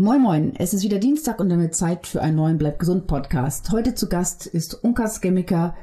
[0.00, 3.72] Moin Moin, es ist wieder Dienstag und damit Zeit für einen neuen Bleib gesund Podcast.
[3.72, 5.74] Heute zu Gast ist Unkas Chemiker.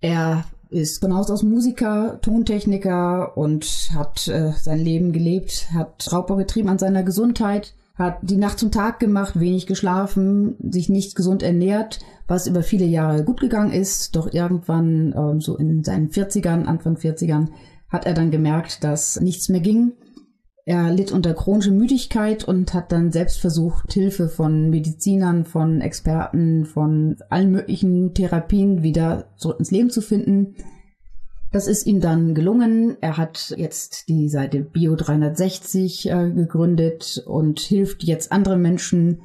[0.00, 6.34] Er ist von Haus aus Musiker, Tontechniker und hat äh, sein Leben gelebt, hat Raubbau
[6.34, 11.44] getrieben an seiner Gesundheit, hat die Nacht zum Tag gemacht, wenig geschlafen, sich nicht gesund
[11.44, 14.16] ernährt, was über viele Jahre gut gegangen ist.
[14.16, 17.50] Doch irgendwann, ähm, so in seinen 40ern, Anfang 40ern,
[17.88, 19.92] hat er dann gemerkt, dass nichts mehr ging
[20.64, 26.66] er litt unter chronischer Müdigkeit und hat dann selbst versucht, Hilfe von Medizinern, von Experten,
[26.66, 30.54] von allen möglichen Therapien wieder zurück ins Leben zu finden.
[31.50, 32.96] Das ist ihm dann gelungen.
[33.00, 39.20] Er hat jetzt die Seite Bio360 äh, gegründet und hilft jetzt anderen Menschen,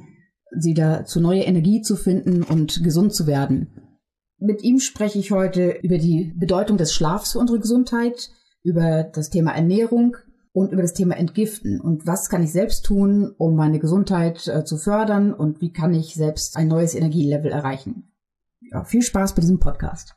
[0.58, 3.68] sie da zu neue Energie zu finden und gesund zu werden.
[4.38, 8.30] Mit ihm spreche ich heute über die Bedeutung des Schlafs für unsere Gesundheit,
[8.62, 10.16] über das Thema Ernährung,
[10.58, 14.64] und über das Thema Entgiften und was kann ich selbst tun, um meine Gesundheit äh,
[14.64, 18.12] zu fördern und wie kann ich selbst ein neues Energielevel erreichen.
[18.60, 20.16] Ja, viel Spaß bei diesem Podcast.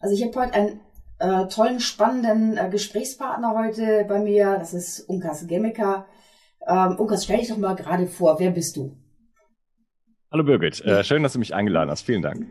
[0.00, 0.80] Also ich habe heute einen
[1.18, 4.58] äh, tollen, spannenden äh, Gesprächspartner heute bei mir.
[4.58, 6.06] Das ist Unkas Gemeka.
[6.66, 8.38] Ähm, Unkas, stell dich doch mal gerade vor.
[8.38, 8.96] Wer bist du?
[10.30, 12.02] Hallo Birgit, äh, schön, dass du mich eingeladen hast.
[12.02, 12.46] Vielen Dank.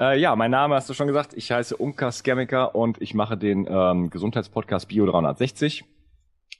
[0.00, 1.34] Äh, ja, mein Name hast du schon gesagt.
[1.34, 5.84] Ich heiße Unka Skemiker und ich mache den ähm, Gesundheitspodcast Bio 360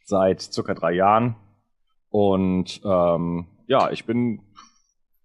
[0.05, 1.37] seit circa drei Jahren.
[2.11, 4.43] Und ähm, ja, ich bin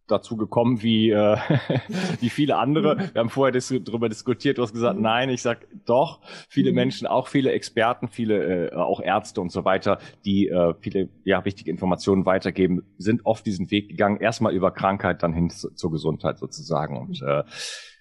[0.07, 1.35] dazu gekommen wie, äh,
[2.21, 3.09] wie viele andere.
[3.11, 6.75] Wir haben vorher dis darüber diskutiert, du hast gesagt, nein, ich sag doch, viele mhm.
[6.75, 11.43] Menschen, auch viele Experten, viele äh, auch Ärzte und so weiter, die äh, viele ja,
[11.43, 15.91] wichtige Informationen weitergeben, sind oft diesen Weg gegangen, erstmal über Krankheit, dann hin zu, zur
[15.91, 16.97] Gesundheit sozusagen.
[16.97, 17.43] Und äh,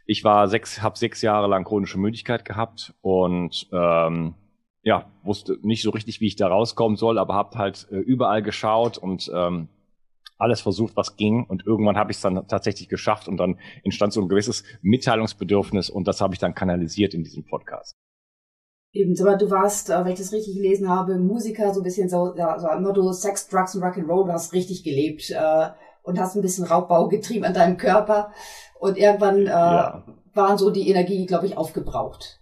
[0.06, 4.34] ich war sechs, habe sechs Jahre lang chronische Müdigkeit gehabt und ähm,
[4.82, 8.42] ja, wusste nicht so richtig, wie ich da rauskommen soll, aber habe halt äh, überall
[8.42, 9.68] geschaut und ähm,
[10.36, 11.44] alles versucht, was ging.
[11.48, 15.88] Und irgendwann habe ich es dann tatsächlich geschafft und dann entstand so ein gewisses Mitteilungsbedürfnis
[15.88, 17.96] und das habe ich dann kanalisiert in diesem Podcast.
[18.92, 22.08] Eben, aber du warst, äh, wenn ich das richtig gelesen habe, Musiker, so ein bisschen
[22.08, 25.68] so, ja, so du Sex, Drugs und Rock'n'Roll, du hast richtig gelebt äh,
[26.04, 28.30] und hast ein bisschen Raubbau getrieben an deinem Körper.
[28.78, 30.04] Und irgendwann äh, ja.
[30.34, 32.40] waren so die Energie, glaube ich, aufgebraucht.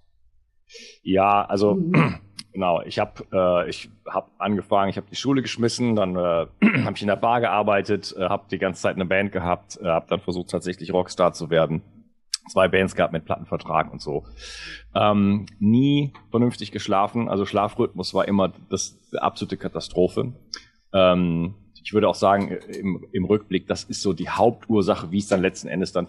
[1.02, 2.18] Ja, also mhm.
[2.52, 2.82] genau.
[2.82, 6.46] Ich habe äh, ich habe angefangen, ich habe die Schule geschmissen, dann äh,
[6.84, 9.86] habe ich in der Bar gearbeitet, äh, habe die ganze Zeit eine Band gehabt, äh,
[9.86, 11.82] habe dann versucht tatsächlich Rockstar zu werden.
[12.48, 14.24] Zwei Bands gehabt mit Plattenvertrag und so.
[14.96, 20.32] Ähm, nie vernünftig geschlafen, also Schlafrhythmus war immer das absolute Katastrophe.
[20.92, 25.28] Ähm, ich würde auch sagen, im, im Rückblick, das ist so die Hauptursache, wie es
[25.28, 26.08] dann letzten Endes dann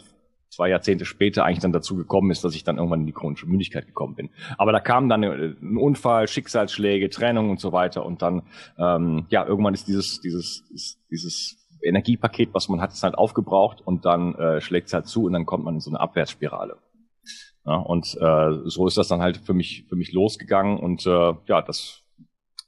[0.50, 3.48] zwei Jahrzehnte später eigentlich dann dazu gekommen ist, dass ich dann irgendwann in die chronische
[3.48, 4.30] Müdigkeit gekommen bin.
[4.58, 8.44] Aber da kam dann ein Unfall, Schicksalsschläge, Trennung und so weiter und dann
[8.78, 10.64] ähm, ja irgendwann ist dieses dieses
[11.10, 15.26] dieses Energiepaket, was man hat, ist halt aufgebraucht und dann äh, schlägt es halt zu
[15.26, 16.78] und dann kommt man in so eine Abwärtsspirale.
[17.66, 21.34] Ja, und äh, so ist das dann halt für mich für mich losgegangen und äh,
[21.48, 22.03] ja, das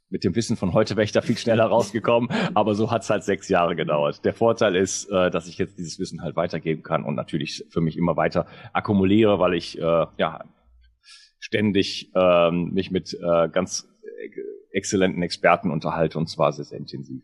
[0.09, 3.09] mit dem Wissen von heute wäre ich da viel schneller rausgekommen, aber so hat es
[3.09, 4.23] halt sechs Jahre gedauert.
[4.23, 7.81] Der Vorteil ist, äh, dass ich jetzt dieses Wissen halt weitergeben kann und natürlich für
[7.81, 10.43] mich immer weiter akkumuliere, weil ich äh, ja
[11.39, 13.87] ständig ähm, mich mit äh, ganz
[14.71, 17.23] exzellenten Experten unterhalte und zwar sehr, sehr intensiv.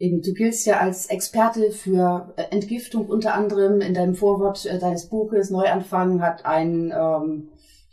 [0.00, 3.80] Eben, du giltst ja als Experte für äh, Entgiftung unter anderem.
[3.80, 7.48] In deinem Vorwort äh, deines Buches Neuanfang hat ein ähm,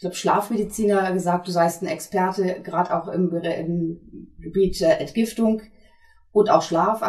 [0.06, 5.62] glaube, Schlafmediziner gesagt, du seist ein Experte, gerade auch im, im Gebiet äh, Entgiftung
[6.32, 7.02] und auch Schlaf.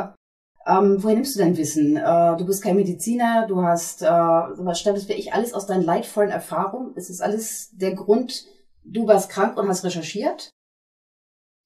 [0.67, 1.97] Ähm, woher nimmst du dein Wissen?
[1.97, 6.31] Äh, du bist kein Mediziner, du hast, äh, was stammst ich alles aus deinen leidvollen
[6.31, 6.95] Erfahrungen?
[6.97, 8.47] Ist das alles der Grund,
[8.85, 10.51] du warst krank und hast recherchiert?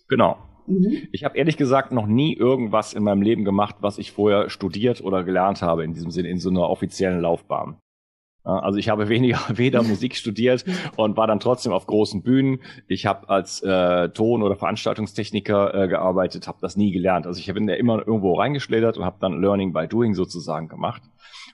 [0.08, 0.36] Genau.
[0.66, 1.08] Mhm.
[1.12, 5.00] Ich habe ehrlich gesagt noch nie irgendwas in meinem Leben gemacht, was ich vorher studiert
[5.00, 7.78] oder gelernt habe, in diesem Sinne, in so einer offiziellen Laufbahn.
[8.42, 10.64] Also ich habe weniger, weder Musik studiert
[10.96, 12.60] und war dann trotzdem auf großen Bühnen.
[12.88, 17.26] Ich habe als äh, Ton- oder Veranstaltungstechniker äh, gearbeitet, habe das nie gelernt.
[17.26, 21.02] Also ich bin da immer irgendwo reingeschlittert und habe dann Learning by Doing sozusagen gemacht.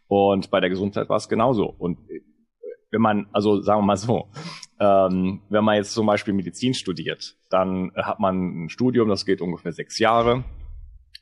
[0.09, 1.67] Und bei der Gesundheit war es genauso.
[1.67, 2.21] Und äh,
[2.91, 4.29] wenn man, also sagen wir mal so,
[4.79, 9.41] ähm, wenn man jetzt zum Beispiel Medizin studiert, dann hat man ein Studium, das geht
[9.41, 10.45] ungefähr sechs Jahre.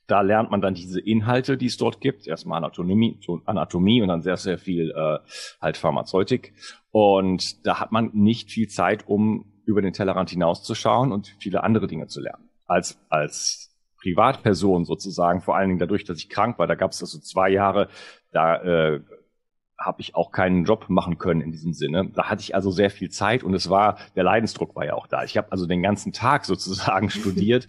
[0.07, 2.27] Da lernt man dann diese Inhalte, die es dort gibt.
[2.27, 5.19] Erstmal Anatomie, Anatomie und dann sehr, sehr viel äh,
[5.61, 6.53] halt Pharmazeutik.
[6.91, 11.87] Und da hat man nicht viel Zeit, um über den Tellerrand hinauszuschauen und viele andere
[11.87, 12.51] Dinge zu lernen.
[12.67, 17.01] Als, als Privatperson sozusagen, vor allen Dingen dadurch, dass ich krank war, da gab es
[17.01, 17.89] also zwei Jahre,
[18.33, 19.01] da äh,
[19.85, 22.09] habe ich auch keinen Job machen können in diesem Sinne.
[22.15, 25.07] Da hatte ich also sehr viel Zeit und es war, der Leidensdruck war ja auch
[25.07, 25.25] da.
[25.25, 27.67] Ich habe also den ganzen Tag sozusagen studiert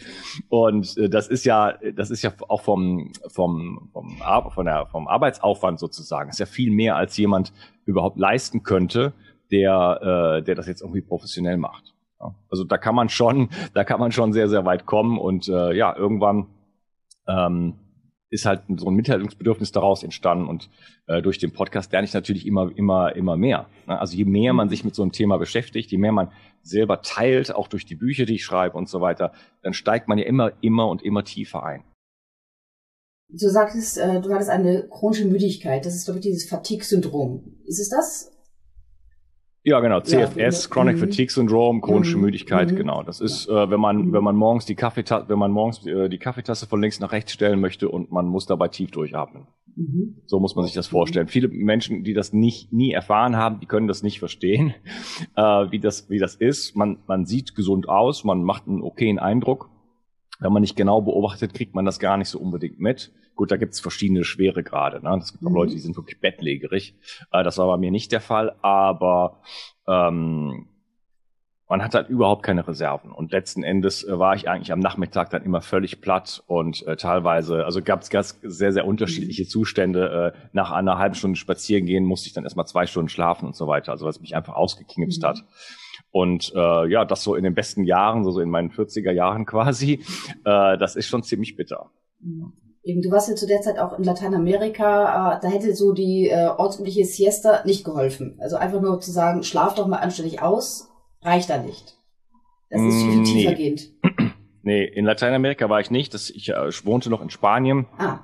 [0.50, 4.17] und äh, das ist ja, das ist ja auch vom, vom, vom,
[4.50, 7.53] von der, vom Arbeitsaufwand sozusagen, ist ja viel mehr als jemand
[7.85, 9.13] überhaupt leisten könnte,
[9.51, 11.94] der, äh, der das jetzt irgendwie professionell macht.
[12.19, 12.33] Ja.
[12.50, 15.73] Also da kann man schon, da kann man schon sehr, sehr weit kommen und äh,
[15.73, 16.47] ja, irgendwann
[17.27, 17.75] ähm,
[18.35, 20.69] ist halt so ein Mitteilungsbedürfnis daraus entstanden und
[21.07, 23.67] äh, durch den Podcast lerne ich natürlich immer, immer, immer mehr.
[23.87, 23.99] Ne?
[23.99, 27.53] Also je mehr man sich mit so einem Thema beschäftigt, je mehr man selber teilt,
[27.55, 29.33] auch durch die Bücher, die ich schreibe und so weiter,
[29.63, 31.83] dann steigt man ja immer, immer und immer tiefer ein.
[33.29, 35.85] Du sagtest, äh, du hattest eine chronische Müdigkeit.
[35.85, 37.57] Das ist, glaube ich, dieses Fatigue-Syndrom.
[37.65, 38.31] Ist es das?
[39.65, 40.00] Ja, genau.
[40.00, 41.00] CFS, ja, Chronic mhm.
[41.00, 42.25] Fatigue Syndrome, chronische mhm.
[42.25, 42.75] Müdigkeit, mhm.
[42.75, 43.01] genau.
[43.01, 46.19] Das ist, äh, wenn man, wenn man morgens die Kaffeetasse, wenn man morgens äh, die
[46.19, 49.47] Kaffeetasse von links nach rechts stellen möchte und man muss dabei tief durchatmen.
[49.75, 50.17] Mhm.
[50.27, 51.27] So muss man sich das vorstellen.
[51.27, 54.75] Viele Menschen, die das nicht, nie erfahren haben, die können das nicht verstehen,
[55.35, 56.75] äh, wie das, wie das ist.
[56.75, 59.71] Man, man sieht gesund aus, man macht einen okayen Eindruck.
[60.39, 63.12] Wenn man nicht genau beobachtet, kriegt man das gar nicht so unbedingt mit.
[63.35, 65.03] Gut, da gibt es verschiedene Schweregrade.
[65.03, 65.17] Ne?
[65.21, 65.55] Es gibt auch mhm.
[65.55, 66.95] Leute, die sind wirklich bettlägerig.
[67.31, 69.41] Äh, das war bei mir nicht der Fall, aber
[69.87, 70.67] ähm,
[71.67, 73.11] man hat halt überhaupt keine Reserven.
[73.11, 76.95] Und letzten Endes äh, war ich eigentlich am Nachmittag dann immer völlig platt und äh,
[76.95, 79.47] teilweise, also gab es ganz sehr, sehr unterschiedliche mhm.
[79.47, 80.33] Zustände.
[80.35, 83.55] Äh, nach einer halben Stunde spazieren gehen musste ich dann erstmal zwei Stunden schlafen und
[83.55, 83.91] so weiter.
[83.91, 85.27] Also was mich einfach ausgeknipst mhm.
[85.27, 85.43] hat.
[86.11, 89.45] Und äh, ja, das so in den besten Jahren, so, so in meinen 40er Jahren
[89.45, 90.03] quasi,
[90.45, 91.89] äh, das ist schon ziemlich bitter.
[92.21, 92.53] Mhm.
[92.85, 96.29] Eben, du warst ja zu der Zeit auch in Lateinamerika, äh, da hätte so die
[96.29, 98.37] äh, ortsübliche Siesta nicht geholfen.
[98.39, 100.91] Also einfach nur zu sagen, schlaf doch mal anständig aus,
[101.23, 101.97] reicht da nicht.
[102.69, 103.23] Das ist viel mm, nee.
[103.23, 103.89] tiefergehend.
[104.67, 106.15] Nee, in Lateinamerika war ich nicht.
[106.15, 108.21] Das, ich, äh, wohnte noch in Spanien ah.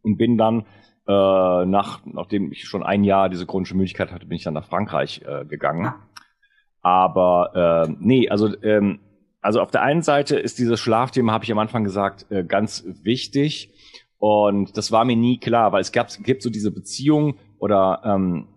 [0.00, 0.60] und bin dann
[1.06, 4.66] äh, nach, nachdem ich schon ein Jahr diese chronische Müdigkeit hatte, bin ich dann nach
[4.66, 5.84] Frankreich äh, gegangen.
[5.84, 6.08] Ah.
[6.80, 9.00] Aber äh, nee, also ähm,
[9.44, 12.82] also auf der einen Seite ist dieses Schlafthema, habe ich am Anfang gesagt, äh, ganz
[13.02, 13.70] wichtig.
[14.16, 18.48] Und das war mir nie klar, weil es gab, gibt so diese Beziehung oder ähm,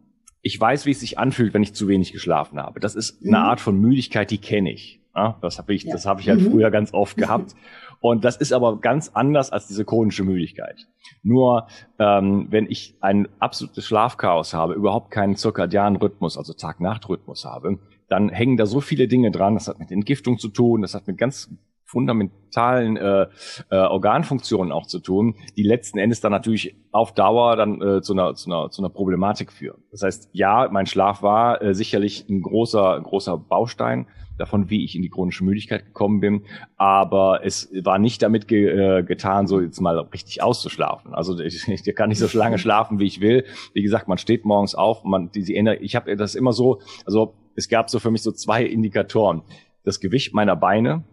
[0.41, 2.79] ich weiß, wie es sich anfühlt, wenn ich zu wenig geschlafen habe.
[2.79, 3.43] Das ist eine mhm.
[3.43, 5.01] Art von Müdigkeit, die kenne ich.
[5.13, 5.91] Ja, das habe ich, ja.
[5.91, 6.51] das habe ich halt mhm.
[6.51, 7.53] früher ganz oft gehabt.
[7.99, 10.87] Und das ist aber ganz anders als diese chronische Müdigkeit.
[11.21, 11.67] Nur
[11.99, 18.29] ähm, wenn ich ein absolutes Schlafchaos habe, überhaupt keinen zirkadianen Rhythmus, also Tag-Nacht-Rhythmus habe, dann
[18.29, 19.55] hängen da so viele Dinge dran.
[19.55, 21.49] Das hat mit Entgiftung zu tun, das hat mit ganz
[21.87, 23.27] fundamentalen äh,
[23.71, 28.11] äh, Organfunktionen auch zu tun, die letzten Endes dann natürlich auf Dauer dann äh, zu,
[28.13, 29.81] einer, zu, einer, zu einer Problematik führen.
[29.91, 34.05] Das heißt, ja, mein Schlaf war äh, sicherlich ein großer, großer Baustein
[34.37, 36.43] davon, wie ich in die chronische Müdigkeit gekommen bin,
[36.75, 41.13] aber es war nicht damit ge äh, getan, so jetzt mal richtig auszuschlafen.
[41.13, 43.45] Also ich, ich kann nicht so lange schlafen, wie ich will.
[43.73, 47.33] Wie gesagt, man steht morgens auf, man die, die ich habe das immer so, also
[47.57, 49.41] es gab so für mich so zwei Indikatoren.
[49.83, 51.03] Das Gewicht meiner Beine,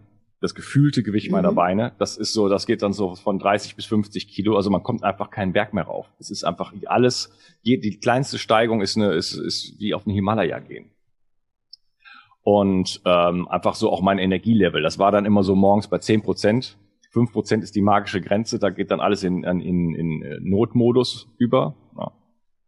[0.41, 1.33] das gefühlte Gewicht mhm.
[1.33, 4.69] meiner Beine, das ist so, das geht dann so von 30 bis 50 Kilo, also
[4.69, 6.07] man kommt einfach keinen Berg mehr rauf.
[6.19, 7.31] Es ist einfach alles,
[7.65, 10.91] die kleinste Steigung ist, eine, ist, ist wie auf den Himalaya gehen.
[12.43, 16.23] Und ähm, einfach so auch mein Energielevel, das war dann immer so morgens bei 10
[16.23, 16.77] Prozent.
[17.13, 21.27] 5 Prozent ist die magische Grenze, da geht dann alles in, in, in äh, Notmodus
[21.39, 21.75] über.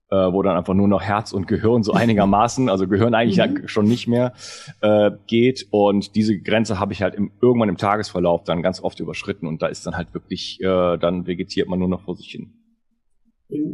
[0.09, 3.57] Äh, wo dann einfach nur noch Herz und Gehirn so einigermaßen, also Gehirn eigentlich mhm.
[3.63, 4.35] ja schon nicht mehr
[4.81, 5.67] äh, geht.
[5.71, 9.63] Und diese Grenze habe ich halt im, irgendwann im Tagesverlauf dann ganz oft überschritten und
[9.63, 12.53] da ist dann halt wirklich, äh, dann vegetiert man nur noch vor sich hin.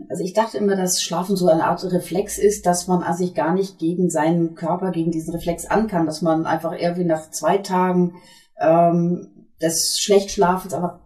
[0.09, 3.35] Also ich dachte immer, dass Schlafen so eine Art Reflex ist, dass man also sich
[3.35, 7.31] gar nicht gegen seinen Körper, gegen diesen Reflex an kann, dass man einfach irgendwie nach
[7.31, 8.15] zwei Tagen
[8.59, 11.01] ähm, des Schlechtschlafens aber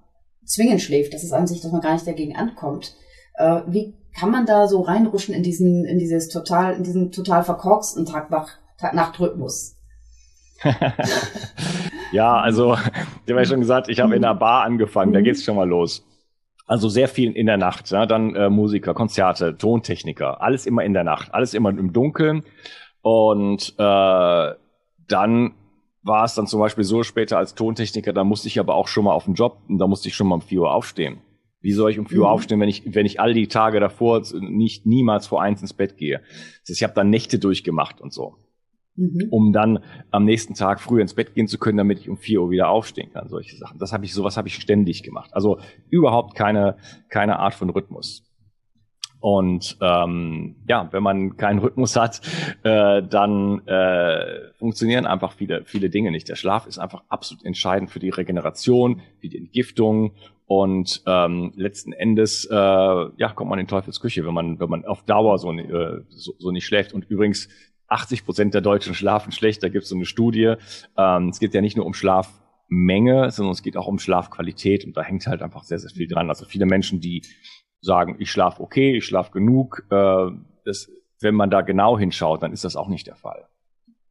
[0.45, 1.14] zwingend schläft.
[1.14, 2.95] Das ist an sich, dass man gar nicht dagegen ankommt.
[3.35, 7.44] Äh, wie kann man da so reinrutschen in diesen, in dieses total, in diesen total
[7.44, 9.76] verkorksten Tag-Nacht-Rhythmus?
[12.12, 12.75] ja, also,
[13.26, 15.68] ich habe ja schon gesagt, ich habe in einer Bar angefangen, da geht's schon mal
[15.68, 16.04] los.
[16.66, 20.94] Also sehr viel in der Nacht, ja, dann äh, Musiker, Konzerte, Tontechniker, alles immer in
[20.94, 22.42] der Nacht, alles immer im Dunkeln.
[23.02, 24.54] Und äh,
[25.08, 25.54] dann
[26.02, 29.04] war es dann zum Beispiel so später als Tontechniker, da musste ich aber auch schon
[29.04, 31.20] mal auf den Job und da musste ich schon mal um 4 Uhr aufstehen.
[31.66, 32.32] Wie soll ich um vier Uhr mhm.
[32.32, 35.96] aufstehen, wenn ich, wenn ich all die Tage davor nicht niemals vor eins ins Bett
[35.96, 36.20] gehe?
[36.20, 38.37] Das heißt, ich habe dann Nächte durchgemacht und so.
[38.94, 39.26] Mhm.
[39.30, 39.80] Um dann
[40.12, 42.68] am nächsten Tag früh ins Bett gehen zu können, damit ich um vier Uhr wieder
[42.68, 43.28] aufstehen kann.
[43.28, 43.80] Solche Sachen.
[43.80, 45.30] Das habe ich, sowas habe ich ständig gemacht.
[45.32, 45.58] Also
[45.90, 46.76] überhaupt keine,
[47.08, 48.23] keine Art von Rhythmus.
[49.18, 52.20] Und ähm, ja, wenn man keinen Rhythmus hat,
[52.62, 56.28] äh, dann äh, funktionieren einfach viele, viele Dinge nicht.
[56.28, 60.12] Der Schlaf ist einfach absolut entscheidend für die Regeneration, für die Entgiftung
[60.46, 64.84] Und ähm, letzten Endes äh, ja, kommt man in Teufels Küche, wenn man, wenn man
[64.84, 66.92] auf Dauer so, äh, so, so nicht schläft.
[66.92, 67.48] Und übrigens,
[67.88, 69.62] 80 Prozent der Deutschen schlafen schlecht.
[69.62, 70.54] Da gibt es so eine Studie.
[70.96, 74.84] Ähm, es geht ja nicht nur um Schlafmenge, sondern es geht auch um Schlafqualität.
[74.84, 76.28] Und da hängt halt einfach sehr, sehr viel dran.
[76.28, 77.22] Also viele Menschen, die
[77.80, 80.26] sagen, ich schlafe okay, ich schlafe genug, äh,
[80.64, 83.48] das, wenn man da genau hinschaut, dann ist das auch nicht der Fall.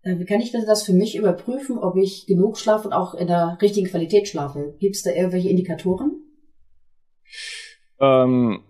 [0.02, 3.28] Äh, wie kann ich das für mich überprüfen, ob ich genug schlafe und auch in
[3.28, 4.76] der richtigen Qualität schlafe?
[4.80, 6.25] Gibt es da irgendwelche Indikatoren?
[8.00, 8.62] Ähm,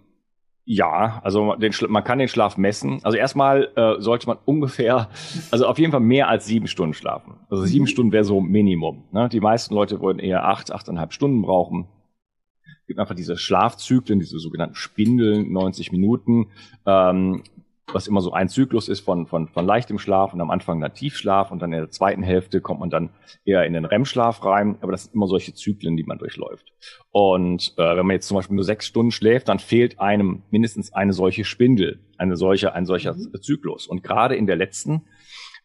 [0.68, 3.00] ja, also den, man kann den Schlaf messen.
[3.04, 5.10] Also erstmal äh, sollte man ungefähr,
[5.52, 7.36] also auf jeden Fall mehr als sieben Stunden schlafen.
[7.50, 7.90] Also sieben mhm.
[7.90, 9.04] Stunden wäre so Minimum.
[9.12, 9.30] Ne?
[9.30, 11.88] Die meisten Leute wollen eher acht, achteinhalb Stunden brauchen.
[12.82, 16.48] Es gibt einfach diese Schlafzyklen, diese sogenannten Spindeln, 90 Minuten.
[16.86, 17.44] Ähm,
[17.94, 20.94] was immer so ein Zyklus ist von, von, von leichtem Schlaf und am Anfang dann
[20.94, 23.10] Tiefschlaf und dann in der zweiten Hälfte kommt man dann
[23.46, 24.77] eher in den REM-Schlaf rein.
[24.82, 26.74] Aber das sind immer solche Zyklen, die man durchläuft.
[27.12, 30.94] Und äh, wenn man jetzt zum Beispiel nur sechs Stunden schläft, dann fehlt einem mindestens
[30.94, 33.32] eine solche Spindel, eine solche, ein solcher mhm.
[33.42, 33.88] Zyklus.
[33.88, 35.04] Und gerade in der letzten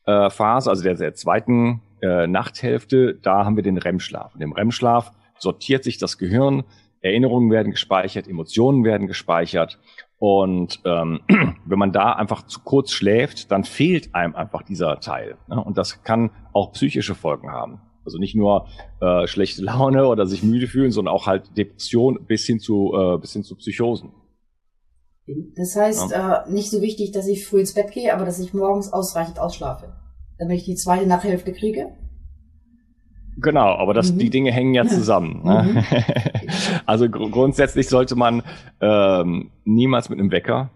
[0.06, 4.34] äh, Phase, also der, der zweiten äh, Nachthälfte, da haben wir den REM-Schlaf.
[4.34, 6.64] Und im REM-Schlaf sortiert sich das Gehirn,
[7.00, 9.78] Erinnerungen werden gespeichert, Emotionen werden gespeichert
[10.20, 11.20] und ähm,
[11.64, 15.38] wenn man da einfach zu kurz schläft, dann fehlt einem einfach dieser Teil.
[15.48, 15.64] Ne?
[15.64, 17.80] Und das kann auch psychische Folgen haben.
[18.04, 18.66] Also nicht nur
[19.00, 23.18] äh, schlechte Laune oder sich müde fühlen, sondern auch halt Depression bis hin zu, äh,
[23.18, 24.12] bis hin zu Psychosen.
[25.56, 26.42] Das heißt, ja.
[26.42, 29.38] äh, nicht so wichtig, dass ich früh ins Bett gehe, aber dass ich morgens ausreichend
[29.38, 29.94] ausschlafe,
[30.38, 31.96] damit ich die zweite Nachhälfte kriege.
[33.40, 34.18] Genau, aber das, mhm.
[34.18, 35.42] die Dinge hängen ja zusammen.
[35.44, 35.62] Ne?
[35.62, 35.84] Mhm.
[36.86, 38.42] also gr grundsätzlich sollte man
[38.80, 40.70] ähm, niemals mit einem Wecker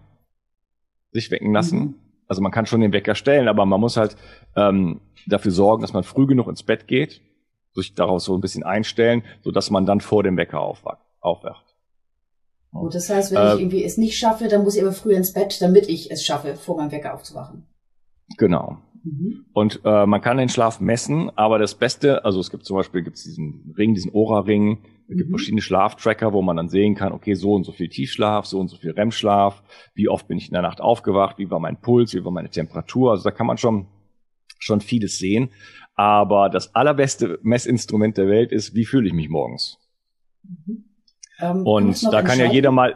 [1.11, 1.79] sich wecken lassen.
[1.79, 1.95] Mhm.
[2.27, 4.15] Also man kann schon den Wecker stellen, aber man muss halt
[4.55, 7.21] ähm, dafür sorgen, dass man früh genug ins Bett geht,
[7.73, 11.65] sich daraus so ein bisschen einstellen, so dass man dann vor dem Wecker aufwacht, aufwacht.
[12.71, 15.13] Gut, das heißt, wenn äh, ich irgendwie es nicht schaffe, dann muss ich aber früh
[15.13, 17.65] ins Bett, damit ich es schaffe, vor meinem Wecker aufzuwachen.
[18.37, 18.79] Genau.
[19.05, 19.45] Mhm.
[19.53, 23.03] Und äh, man kann den Schlaf messen, aber das Beste, also es gibt zum Beispiel
[23.03, 25.33] gibt's diesen Ring, diesen Ora-Ring, es gibt mhm.
[25.33, 28.67] verschiedene Schlaftracker, wo man dann sehen kann, okay, so und so viel Tiefschlaf, so und
[28.67, 29.61] so viel REM-Schlaf,
[29.93, 32.49] wie oft bin ich in der Nacht aufgewacht, wie war mein Puls, wie war meine
[32.49, 33.11] Temperatur.
[33.11, 33.87] Also da kann man schon,
[34.57, 35.51] schon vieles sehen.
[35.93, 39.77] Aber das allerbeste Messinstrument der Welt ist, wie fühle ich mich morgens?
[40.43, 40.85] Mhm.
[41.39, 42.95] Ähm, und da kann ja jeder mal.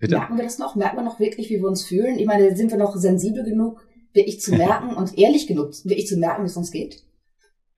[0.00, 0.16] Bitte?
[0.16, 0.74] Merken wir das noch?
[0.74, 2.18] Merken wir noch wirklich, wie wir uns fühlen?
[2.18, 6.16] Ich meine, sind wir noch sensibel genug, wirklich zu merken und ehrlich genug, wirklich zu
[6.16, 7.02] merken, wie es uns geht?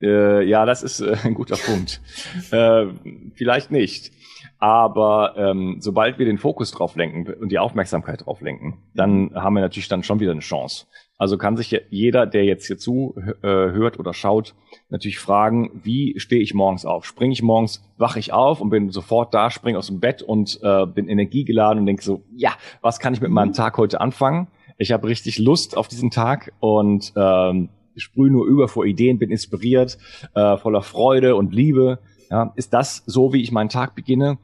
[0.01, 2.01] Äh, ja, das ist äh, ein guter Punkt.
[2.51, 2.87] äh,
[3.35, 4.11] vielleicht nicht.
[4.59, 9.53] Aber ähm, sobald wir den Fokus drauf lenken und die Aufmerksamkeit drauf lenken, dann haben
[9.53, 10.85] wir natürlich dann schon wieder eine Chance.
[11.19, 14.53] Also kann sich jeder, der jetzt hier zu äh, hört oder schaut,
[14.89, 17.05] natürlich fragen, wie stehe ich morgens auf?
[17.05, 20.59] Springe ich morgens, wache ich auf und bin sofort da, springe aus dem Bett und
[20.61, 22.51] äh, bin energiegeladen und denke so, ja,
[22.81, 24.47] was kann ich mit meinem Tag heute anfangen?
[24.77, 29.31] Ich habe richtig Lust auf diesen Tag und ähm, sprühe nur über vor Ideen, bin
[29.31, 29.97] inspiriert,
[30.35, 31.99] äh, voller Freude und Liebe.
[32.29, 34.37] Ja, ist das so, wie ich meinen Tag beginne?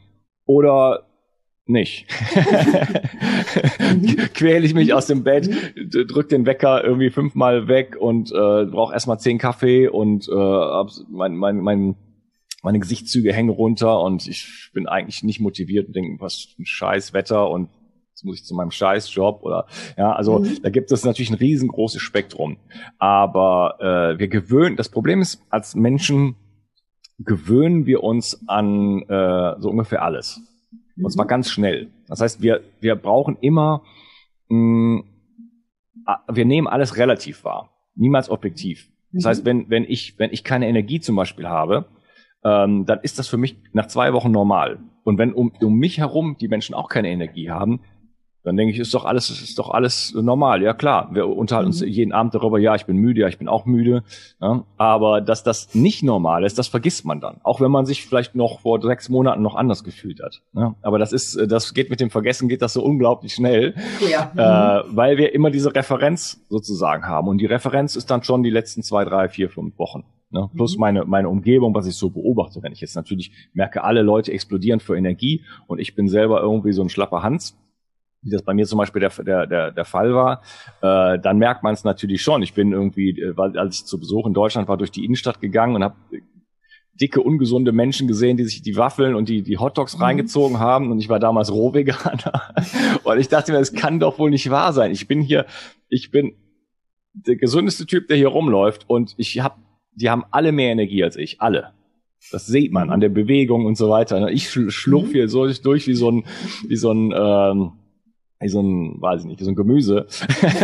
[0.45, 1.05] Oder
[1.65, 2.07] nicht.
[4.33, 8.93] Quäle ich mich aus dem Bett, drück den Wecker irgendwie fünfmal weg und äh, brauche
[8.93, 11.95] erstmal zehn Kaffee und äh, mein, mein, mein,
[12.63, 17.13] meine Gesichtszüge hängen runter und ich bin eigentlich nicht motiviert und denke, was ein scheiß
[17.13, 17.69] Wetter und
[18.23, 20.61] jetzt muss ich zu meinem Scheißjob oder ja, also mhm.
[20.61, 22.57] da gibt es natürlich ein riesengroßes Spektrum.
[22.97, 26.35] Aber äh, wir gewöhnen, das Problem ist, als Menschen
[27.19, 30.41] gewöhnen wir uns an äh, so ungefähr alles.
[30.95, 31.29] Und zwar mhm.
[31.29, 31.89] ganz schnell.
[32.07, 33.83] Das heißt, wir, wir brauchen immer,
[34.49, 35.03] mh, mm,
[36.33, 38.89] wir nehmen alles relativ wahr, niemals objektiv.
[39.11, 39.27] Das mhm.
[39.27, 41.85] heißt, wenn, wenn, ich, wenn ich keine Energie zum Beispiel habe,
[42.43, 44.79] ähm, dann ist das für mich nach zwei Wochen normal.
[45.03, 47.81] Und wenn um, um mich herum die Menschen auch keine Energie haben,
[48.43, 50.61] dann denke ich, ist doch alles, ist doch alles normal.
[50.61, 51.87] Ja klar, wir unterhalten uns mhm.
[51.87, 54.03] jeden Abend darüber, ja, ich bin müde, ja, ich bin auch müde.
[54.41, 57.39] Ja, aber dass das nicht normal ist, das vergisst man dann.
[57.43, 60.41] Auch wenn man sich vielleicht noch vor sechs Monaten noch anders gefühlt hat.
[60.53, 63.75] Ja, aber das ist, das geht mit dem Vergessen, geht das so unglaublich schnell,
[64.09, 64.81] ja.
[64.81, 67.29] äh, weil wir immer diese Referenz sozusagen haben.
[67.29, 70.03] Und die Referenz ist dann schon die letzten zwei, drei, vier, fünf Wochen.
[70.31, 70.49] Ne?
[70.53, 70.81] Plus mhm.
[70.81, 72.61] meine, meine Umgebung, was ich so beobachte.
[72.61, 76.73] Wenn ich jetzt natürlich merke, alle Leute explodieren für Energie und ich bin selber irgendwie
[76.73, 77.55] so ein schlapper Hans,
[78.23, 80.41] wie das bei mir zum Beispiel der, der, der, der Fall war,
[80.81, 82.41] äh, dann merkt man es natürlich schon.
[82.41, 85.75] Ich bin irgendwie, äh, als ich zu Besuch in Deutschland war, durch die Innenstadt gegangen
[85.75, 85.95] und habe
[86.99, 90.03] dicke, ungesunde Menschen gesehen, die sich die Waffeln und die, die Hotdogs mhm.
[90.03, 90.91] reingezogen haben.
[90.91, 92.53] Und ich war damals Rohveganer.
[93.03, 94.91] und ich dachte mir, das kann doch wohl nicht wahr sein.
[94.91, 95.45] Ich bin hier,
[95.89, 96.35] ich bin
[97.13, 98.85] der gesundeste Typ, der hier rumläuft.
[98.87, 99.55] Und ich habe,
[99.93, 101.41] die haben alle mehr Energie als ich.
[101.41, 101.73] Alle.
[102.31, 104.29] Das sieht man an der Bewegung und so weiter.
[104.29, 105.11] Ich schlurf mhm.
[105.11, 106.25] hier so durch wie so ein,
[106.67, 107.71] wie so ein, ähm,
[108.43, 110.07] wie so ein, weiß ich nicht, wie so ein Gemüse.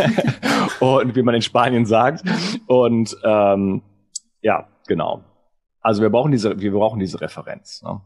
[0.80, 2.22] und wie man in Spanien sagt.
[2.66, 3.82] Und ähm,
[4.42, 5.24] ja, genau.
[5.80, 7.82] Also wir brauchen diese, wir brauchen diese Referenz.
[7.82, 8.00] Ne?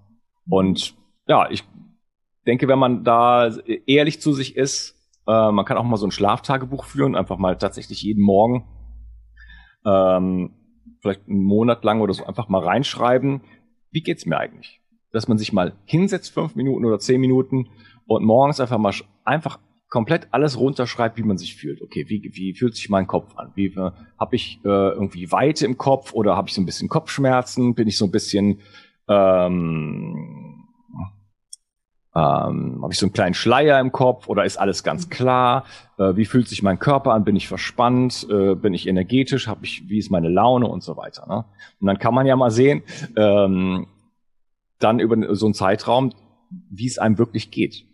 [0.49, 0.95] Und
[1.27, 1.65] ja, ich
[2.47, 3.51] denke, wenn man da
[3.87, 4.95] ehrlich zu sich ist,
[5.27, 8.67] äh, man kann auch mal so ein Schlaftagebuch führen, einfach mal tatsächlich jeden Morgen,
[9.85, 10.53] ähm,
[11.01, 13.43] vielleicht einen Monat lang oder so, einfach mal reinschreiben,
[13.91, 14.81] wie geht's mir eigentlich?
[15.13, 17.69] Dass man sich mal hinsetzt, fünf Minuten oder zehn Minuten
[18.07, 18.93] und morgens einfach mal
[19.25, 19.59] einfach
[19.95, 21.81] komplett alles runterschreibt, wie man sich fühlt.
[21.81, 23.53] Okay, wie, wie fühlt sich mein Kopf an?
[23.55, 26.89] Wie äh, habe ich äh, irgendwie Weite im Kopf oder habe ich so ein bisschen
[26.89, 27.77] Kopfschmerzen?
[27.77, 28.59] Bin ich so ein bisschen
[29.07, 30.65] ähm,
[32.13, 35.65] ähm, habe ich so einen kleinen Schleier im Kopf oder ist alles ganz klar?
[35.97, 37.23] Äh, wie fühlt sich mein Körper an?
[37.23, 38.27] Bin ich verspannt?
[38.29, 39.47] Äh, bin ich energetisch?
[39.47, 41.25] Hab ich, wie ist meine Laune und so weiter?
[41.29, 41.45] Ne?
[41.79, 42.83] Und dann kann man ja mal sehen,
[43.15, 43.87] ähm,
[44.81, 46.11] dann über so einen Zeitraum,
[46.51, 47.85] wie es einem wirklich geht.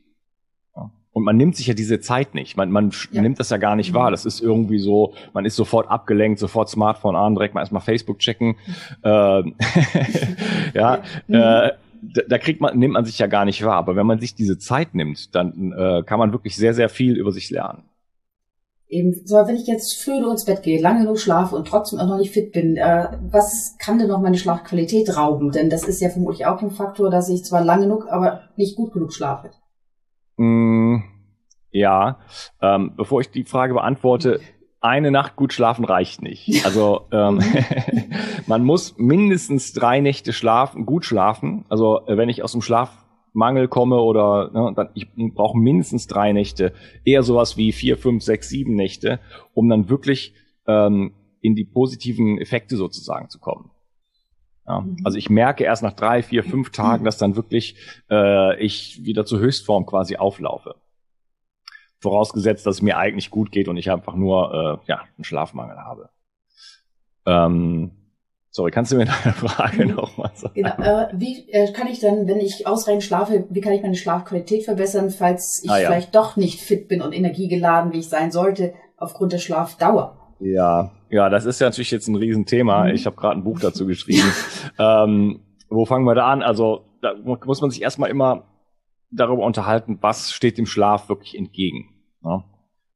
[1.21, 2.57] Und man nimmt sich ja diese Zeit nicht.
[2.57, 3.21] Man, man ja.
[3.21, 4.09] nimmt das ja gar nicht wahr.
[4.09, 4.13] Mhm.
[4.13, 8.19] Das ist irgendwie so, man ist sofort abgelenkt, sofort Smartphone an, direkt mal erstmal Facebook
[8.19, 8.57] checken.
[9.05, 9.55] ähm,
[10.75, 11.35] ja, mhm.
[11.35, 11.71] äh,
[12.03, 13.77] da, da kriegt man, nimmt man sich ja gar nicht wahr.
[13.77, 17.17] Aber wenn man sich diese Zeit nimmt, dann äh, kann man wirklich sehr, sehr viel
[17.17, 17.83] über sich lernen.
[18.89, 22.09] Eben, so, wenn ich jetzt früh ins Bett gehe, lange genug schlafe und trotzdem auch
[22.09, 25.53] noch nicht fit bin, äh, was kann denn noch meine Schlafqualität rauben?
[25.53, 28.75] Denn das ist ja vermutlich auch ein Faktor, dass ich zwar lang genug, aber nicht
[28.75, 29.51] gut genug schlafe.
[30.41, 31.03] Mm,
[31.71, 32.19] ja,
[32.63, 34.41] ähm, bevor ich die Frage beantworte,
[34.81, 36.49] eine Nacht gut schlafen reicht nicht.
[36.65, 37.41] Also ähm,
[38.47, 41.67] man muss mindestens drei Nächte schlafen, gut schlafen.
[41.69, 46.33] Also äh, wenn ich aus dem Schlafmangel komme oder ne, dann ich brauche mindestens drei
[46.33, 46.73] Nächte,
[47.05, 49.21] eher sowas wie vier, fünf, sechs, sieben Nächte,
[49.53, 50.33] um dann wirklich
[50.67, 53.71] ähm, in die positiven Effekte sozusagen zu kommen.
[54.71, 54.97] Ja, mhm.
[55.05, 57.77] also ich merke erst nach drei, vier, fünf Tagen, dass dann wirklich
[58.11, 60.77] äh, ich wieder zur Höchstform quasi auflaufe.
[61.99, 65.77] Vorausgesetzt, dass es mir eigentlich gut geht und ich einfach nur äh, ja, einen Schlafmangel
[65.77, 66.09] habe.
[67.27, 67.91] Ähm,
[68.51, 69.95] sorry, kannst du mir deine Frage mhm.
[69.97, 70.55] nochmal sagen?
[70.55, 73.97] Genau, äh, wie äh, kann ich dann, wenn ich ausreichend schlafe, wie kann ich meine
[73.97, 75.89] Schlafqualität verbessern, falls ich ah, ja.
[75.89, 80.17] vielleicht doch nicht fit bin und energiegeladen, wie ich sein sollte, aufgrund der Schlafdauer?
[80.39, 82.85] Ja, ja, das ist ja natürlich jetzt ein Riesenthema.
[82.85, 82.95] Mhm.
[82.95, 84.31] Ich habe gerade ein Buch dazu geschrieben.
[84.79, 86.43] ähm, wo fangen wir da an?
[86.43, 88.45] Also da muss man sich erstmal immer
[89.11, 91.91] darüber unterhalten, was steht dem Schlaf wirklich entgegen.
[92.23, 92.45] Ja?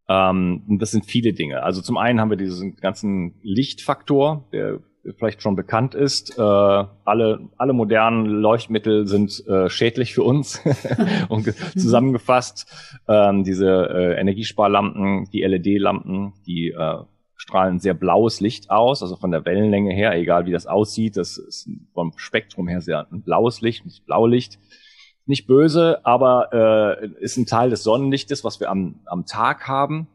[0.09, 1.63] Ähm, und das sind viele Dinge.
[1.63, 4.81] Also zum einen haben wir diesen ganzen Lichtfaktor, der
[5.19, 6.39] vielleicht schon bekannt ist.
[6.39, 10.63] Äh, alle, alle modernen Leuchtmittel sind äh, schädlich für uns.
[11.29, 12.73] und zusammengefasst
[13.09, 16.97] ähm, diese äh, Energiesparlampen, die LED-Lampen, die äh,
[17.45, 21.37] strahlen sehr blaues Licht aus, also von der Wellenlänge her, egal wie das aussieht, das
[21.37, 24.59] ist vom Spektrum her sehr ein blaues Licht, nicht Blaulicht
[25.27, 30.07] nicht böse, aber äh, ist ein Teil des Sonnenlichtes, was wir am, am Tag haben.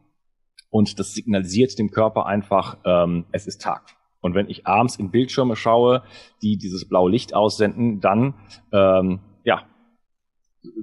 [0.69, 3.81] Und das signalisiert dem Körper einfach, ähm, es ist Tag.
[4.21, 6.03] Und wenn ich abends in Bildschirme schaue,
[6.41, 8.35] die dieses blaue Licht aussenden, dann
[8.71, 9.19] ähm,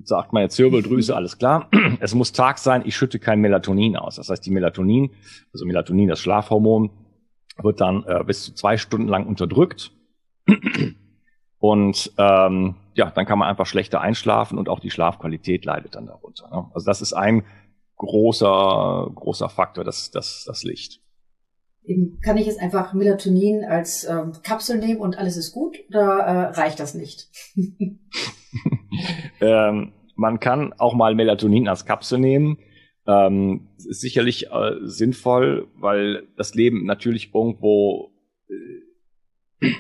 [0.04, 1.68] sagt meine Zirbeldrüse, alles klar,
[2.00, 4.16] es muss Tag sein, ich schütte kein Melatonin aus.
[4.16, 5.10] Das heißt, die Melatonin,
[5.52, 6.90] also Melatonin, das Schlafhormon,
[7.62, 9.92] wird dann äh, bis zu zwei Stunden lang unterdrückt.
[11.58, 16.06] Und ähm, ja, dann kann man einfach schlechter einschlafen und auch die Schlafqualität leidet dann
[16.06, 16.48] darunter.
[16.48, 16.70] Ne?
[16.74, 17.44] Also das ist ein
[17.96, 21.00] großer, großer Faktor, das, das, das Licht.
[21.87, 26.18] Eben, kann ich jetzt einfach Melatonin als ähm, Kapsel nehmen und alles ist gut oder
[26.18, 27.29] äh, reicht das nicht?
[29.40, 32.59] ähm, man kann auch mal Melatonin als Kapsel nehmen.
[33.07, 38.11] Ähm, ist sicherlich äh, sinnvoll, weil das Leben natürlich irgendwo
[38.49, 39.70] äh,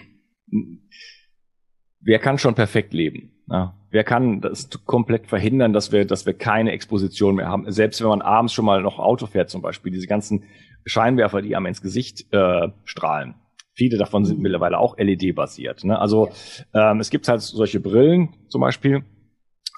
[2.06, 3.32] wer kann schon perfekt leben?
[3.48, 3.76] Ja?
[3.90, 7.70] Wer kann das komplett verhindern, dass wir, dass wir keine Exposition mehr haben?
[7.70, 10.44] Selbst wenn man abends schon mal noch Auto fährt zum Beispiel, diese ganzen
[10.86, 13.34] Scheinwerfer, die einem ins Gesicht äh, strahlen.
[13.74, 14.42] Viele davon sind mhm.
[14.44, 15.84] mittlerweile auch LED-basiert.
[15.84, 15.98] Ne?
[15.98, 16.30] Also
[16.72, 19.04] ähm, es gibt halt solche Brillen zum Beispiel,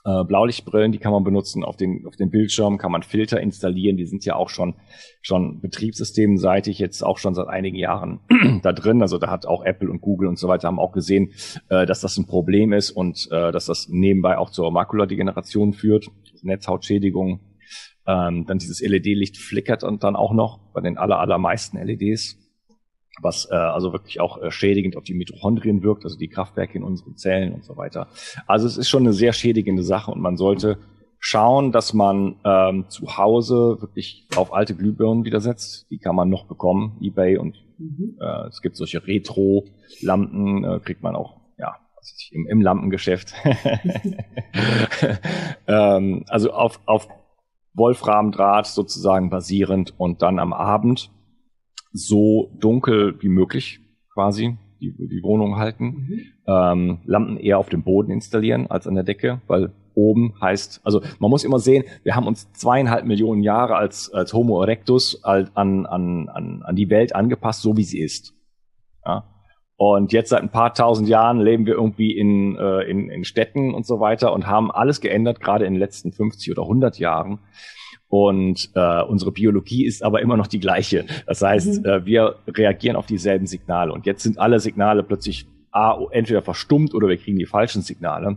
[0.04, 3.96] äh, Blaulichtbrillen, die kann man benutzen auf den, auf den Bildschirm, kann man Filter installieren,
[3.96, 4.74] die sind ja auch schon,
[5.20, 8.20] schon betriebssystemseitig jetzt auch schon seit einigen Jahren
[8.62, 9.02] da drin.
[9.02, 11.32] Also da hat auch Apple und Google und so weiter haben auch gesehen,
[11.68, 16.06] äh, dass das ein Problem ist und äh, dass das nebenbei auch zur Makuladegeneration führt,
[16.42, 17.40] Netzhautschädigung.
[18.08, 22.36] Ähm, dann dieses LED-Licht flickert und dann auch noch bei den aller, allermeisten LEDs
[23.20, 26.84] was äh, also wirklich auch äh, schädigend auf die Mitochondrien wirkt, also die Kraftwerke in
[26.84, 28.08] unseren Zellen und so weiter.
[28.46, 30.78] Also es ist schon eine sehr schädigende Sache und man sollte
[31.18, 35.90] schauen, dass man ähm, zu Hause wirklich auf alte Glühbirnen wieder setzt.
[35.90, 38.16] Die kann man noch bekommen, eBay und mhm.
[38.20, 41.76] äh, es gibt solche Retro-Lampen, äh, kriegt man auch ja
[42.30, 43.34] im, im Lampengeschäft.
[45.66, 47.08] ähm, also auf, auf
[47.78, 51.10] Wolframdraht sozusagen basierend und dann am Abend
[51.92, 53.80] so dunkel wie möglich
[54.12, 55.84] quasi die, die Wohnung halten.
[55.84, 56.20] Mhm.
[56.46, 61.02] Ähm, Lampen eher auf dem Boden installieren als an der Decke, weil oben heißt, also
[61.18, 65.50] man muss immer sehen, wir haben uns zweieinhalb Millionen Jahre als, als Homo erectus an,
[65.54, 68.34] an, an, an die Welt angepasst, so wie sie ist.
[69.04, 69.24] Ja?
[69.78, 73.74] Und jetzt seit ein paar tausend Jahren leben wir irgendwie in, äh, in, in Städten
[73.74, 77.38] und so weiter und haben alles geändert, gerade in den letzten 50 oder 100 Jahren.
[78.08, 81.04] Und äh, unsere Biologie ist aber immer noch die gleiche.
[81.26, 81.88] Das heißt, mhm.
[81.88, 83.92] äh, wir reagieren auf dieselben Signale.
[83.92, 88.36] Und jetzt sind alle Signale plötzlich A, entweder verstummt oder wir kriegen die falschen Signale.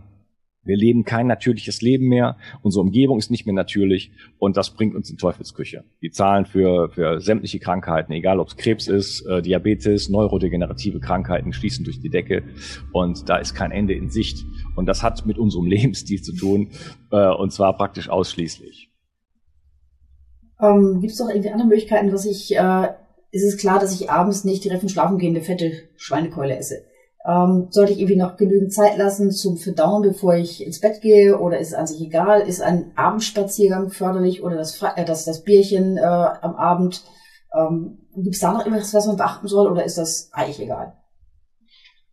[0.64, 2.36] Wir leben kein natürliches Leben mehr.
[2.62, 4.12] Unsere Umgebung ist nicht mehr natürlich.
[4.38, 5.84] Und das bringt uns in Teufelsküche.
[6.02, 11.52] Die Zahlen für, für sämtliche Krankheiten, egal ob es Krebs ist, äh, Diabetes, neurodegenerative Krankheiten,
[11.52, 12.44] schließen durch die Decke.
[12.92, 14.44] Und da ist kein Ende in Sicht.
[14.76, 16.68] Und das hat mit unserem Lebensstil zu tun.
[17.10, 18.88] Äh, und zwar praktisch ausschließlich.
[20.60, 22.88] Ähm, Gibt es doch irgendwie andere Möglichkeiten, dass ich, äh,
[23.32, 26.84] ist es klar, dass ich abends nicht direkt vom Schlafen gehende fette Schweinekeule esse?
[27.24, 31.38] Ähm, sollte ich irgendwie noch genügend Zeit lassen zum Verdauen, bevor ich ins Bett gehe?
[31.38, 32.40] Oder ist es an sich egal?
[32.40, 37.04] Ist ein Abendspaziergang förderlich oder das, äh, das, das Bierchen äh, am Abend?
[37.56, 40.94] Ähm, Gibt es da noch irgendwas, was man beachten soll oder ist das eigentlich egal?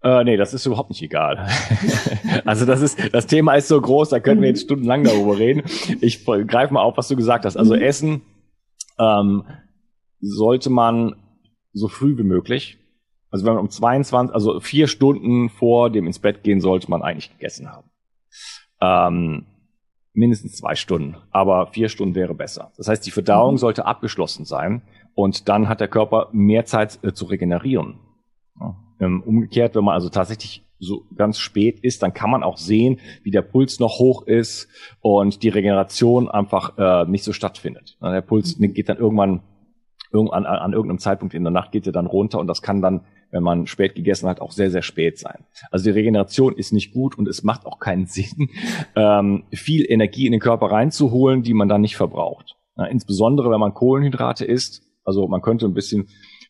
[0.01, 1.47] Äh, nee, das ist überhaupt nicht egal.
[2.45, 5.63] also das ist, das Thema ist so groß, da können wir jetzt stundenlang darüber reden.
[6.01, 7.57] Ich greife mal auf, was du gesagt hast.
[7.57, 7.81] Also mhm.
[7.81, 8.21] Essen
[8.97, 9.45] ähm,
[10.21, 11.15] sollte man
[11.73, 12.77] so früh wie möglich,
[13.31, 17.01] also wenn man um 22, also vier Stunden vor dem ins Bett gehen, sollte man
[17.01, 17.89] eigentlich gegessen haben.
[18.81, 19.45] Ähm,
[20.13, 22.71] mindestens zwei Stunden, aber vier Stunden wäre besser.
[22.77, 23.59] Das heißt, die Verdauung mhm.
[23.59, 24.81] sollte abgeschlossen sein
[25.13, 27.99] und dann hat der Körper mehr Zeit äh, zu regenerieren.
[28.59, 28.75] Ja.
[28.99, 32.99] Ähm, umgekehrt, wenn man also tatsächlich so ganz spät ist, dann kann man auch sehen,
[33.23, 34.69] wie der Puls noch hoch ist
[35.01, 37.97] und die Regeneration einfach äh, nicht so stattfindet.
[38.01, 38.73] Der Puls mhm.
[38.73, 39.41] geht dann irgendwann
[40.11, 43.01] an, an irgendeinem Zeitpunkt in der Nacht geht er dann runter und das kann dann,
[43.31, 45.45] wenn man spät gegessen hat, auch sehr, sehr spät sein.
[45.71, 48.49] Also die Regeneration ist nicht gut und es macht auch keinen Sinn,
[48.95, 52.55] ähm, viel Energie in den Körper reinzuholen, die man dann nicht verbraucht.
[52.77, 54.83] Ja, insbesondere, wenn man Kohlenhydrate isst.
[55.03, 56.07] Also man könnte ein bisschen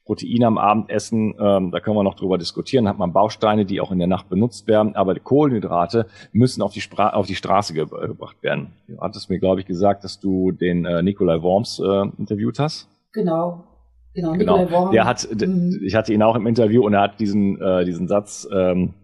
[0.10, 3.92] Proteine am Abendessen, ähm, da können wir noch drüber diskutieren, hat man Bausteine, die auch
[3.92, 7.76] in der Nacht benutzt werden, aber die Kohlenhydrate müssen auf die, Spra auf die Straße
[7.76, 8.74] ge gebracht werden.
[8.88, 12.90] Du hattest mir, glaube ich, gesagt, dass du den äh, Nikolai Worms äh, interviewt hast.
[13.14, 13.69] Genau.
[14.14, 14.92] Genau, genau.
[14.92, 15.80] Der hat, mhm.
[15.86, 18.96] ich hatte ihn auch im Interview und er hat diesen, äh, diesen Satz ähm,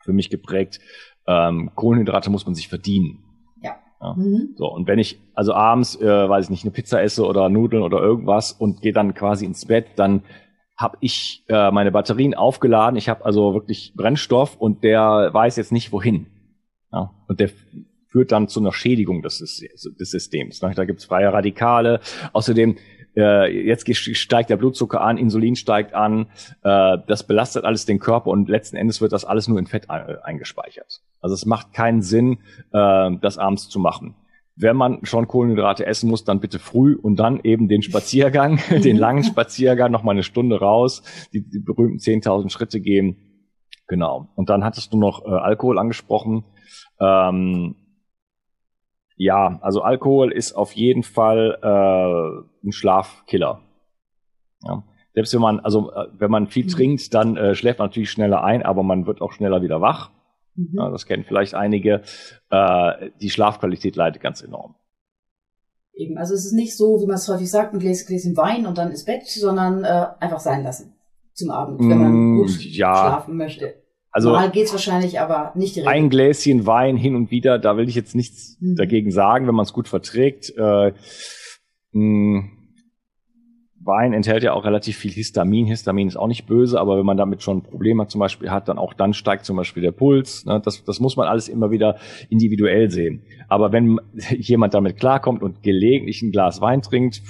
[0.00, 0.80] für mich geprägt,
[1.26, 3.24] ähm, Kohlenhydrate muss man sich verdienen.
[3.62, 4.14] Ja.
[4.14, 4.54] Mhm.
[4.56, 7.82] So, und wenn ich also abends, äh, weiß ich nicht, eine Pizza esse oder Nudeln
[7.82, 10.22] oder irgendwas und gehe dann quasi ins Bett, dann
[10.76, 12.96] habe ich äh, meine Batterien aufgeladen.
[12.96, 16.26] Ich habe also wirklich Brennstoff und der weiß jetzt nicht wohin.
[16.92, 17.14] Ja?
[17.28, 17.50] Und der
[18.08, 20.60] führt dann zu einer Schädigung des, des Systems.
[20.60, 22.00] Da gibt's freie Radikale.
[22.32, 22.76] Außerdem
[23.16, 26.26] äh, jetzt steigt der Blutzucker an, Insulin steigt an,
[26.62, 29.88] äh, das belastet alles den Körper und letzten Endes wird das alles nur in Fett
[29.90, 31.00] eingespeichert.
[31.20, 32.38] Also es macht keinen Sinn,
[32.72, 34.14] äh, das abends zu machen.
[34.58, 38.96] Wenn man schon Kohlenhydrate essen muss, dann bitte früh und dann eben den Spaziergang, den
[38.96, 41.02] langen Spaziergang, noch mal eine Stunde raus,
[41.32, 43.16] die, die berühmten 10.000 Schritte gehen.
[43.86, 44.28] Genau.
[44.34, 46.44] Und dann hattest du noch äh, Alkohol angesprochen.
[47.00, 47.76] Ähm,
[49.16, 53.62] ja, also Alkohol ist auf jeden Fall äh, ein Schlafkiller.
[54.62, 54.84] Ja.
[55.14, 56.70] Selbst wenn man, also äh, wenn man viel mhm.
[56.70, 60.10] trinkt, dann äh, schläft man natürlich schneller ein, aber man wird auch schneller wieder wach.
[60.54, 60.74] Mhm.
[60.74, 62.02] Ja, das kennen vielleicht einige.
[62.50, 64.74] Äh, die Schlafqualität leidet ganz enorm.
[65.94, 68.66] Eben, also es ist nicht so, wie man es häufig sagt, ein Gläschen, Gläschen Wein
[68.66, 70.92] und dann ist Bett, sondern äh, einfach sein lassen
[71.32, 72.94] zum Abend, wenn man mm, gut ja.
[72.94, 73.74] schlafen möchte.
[74.16, 75.92] Also Mal geht's wahrscheinlich, aber nicht direkt.
[75.92, 78.74] Ein Gläschen Wein hin und wieder, da will ich jetzt nichts mhm.
[78.74, 80.54] dagegen sagen, wenn man es gut verträgt.
[80.56, 80.94] Äh,
[81.92, 82.44] mh,
[83.84, 85.66] Wein enthält ja auch relativ viel Histamin.
[85.66, 88.78] Histamin ist auch nicht böse, aber wenn man damit schon Probleme zum Beispiel hat, dann
[88.78, 90.46] auch dann steigt zum Beispiel der Puls.
[90.46, 90.62] Ne?
[90.64, 91.98] Das, das muss man alles immer wieder
[92.30, 93.20] individuell sehen.
[93.48, 94.00] Aber wenn
[94.38, 97.20] jemand damit klarkommt und gelegentlich ein Glas Wein trinkt,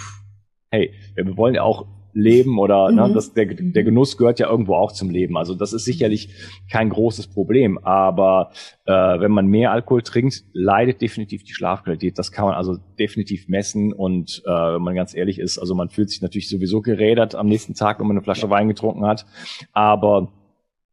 [0.70, 1.85] hey, wir wollen ja auch
[2.16, 3.09] Leben oder ne, mhm.
[3.09, 5.37] ne, das, der, der Genuss gehört ja irgendwo auch zum Leben.
[5.37, 6.31] Also das ist sicherlich
[6.70, 7.79] kein großes Problem.
[7.79, 8.52] Aber
[8.87, 12.18] äh, wenn man mehr Alkohol trinkt, leidet definitiv die Schlafqualität.
[12.18, 13.92] Das kann man also definitiv messen.
[13.92, 17.48] Und äh, wenn man ganz ehrlich ist, also man fühlt sich natürlich sowieso gerädert am
[17.48, 18.46] nächsten Tag, wenn man eine Flasche.
[18.50, 19.26] Wein getrunken hat.
[19.72, 20.33] Aber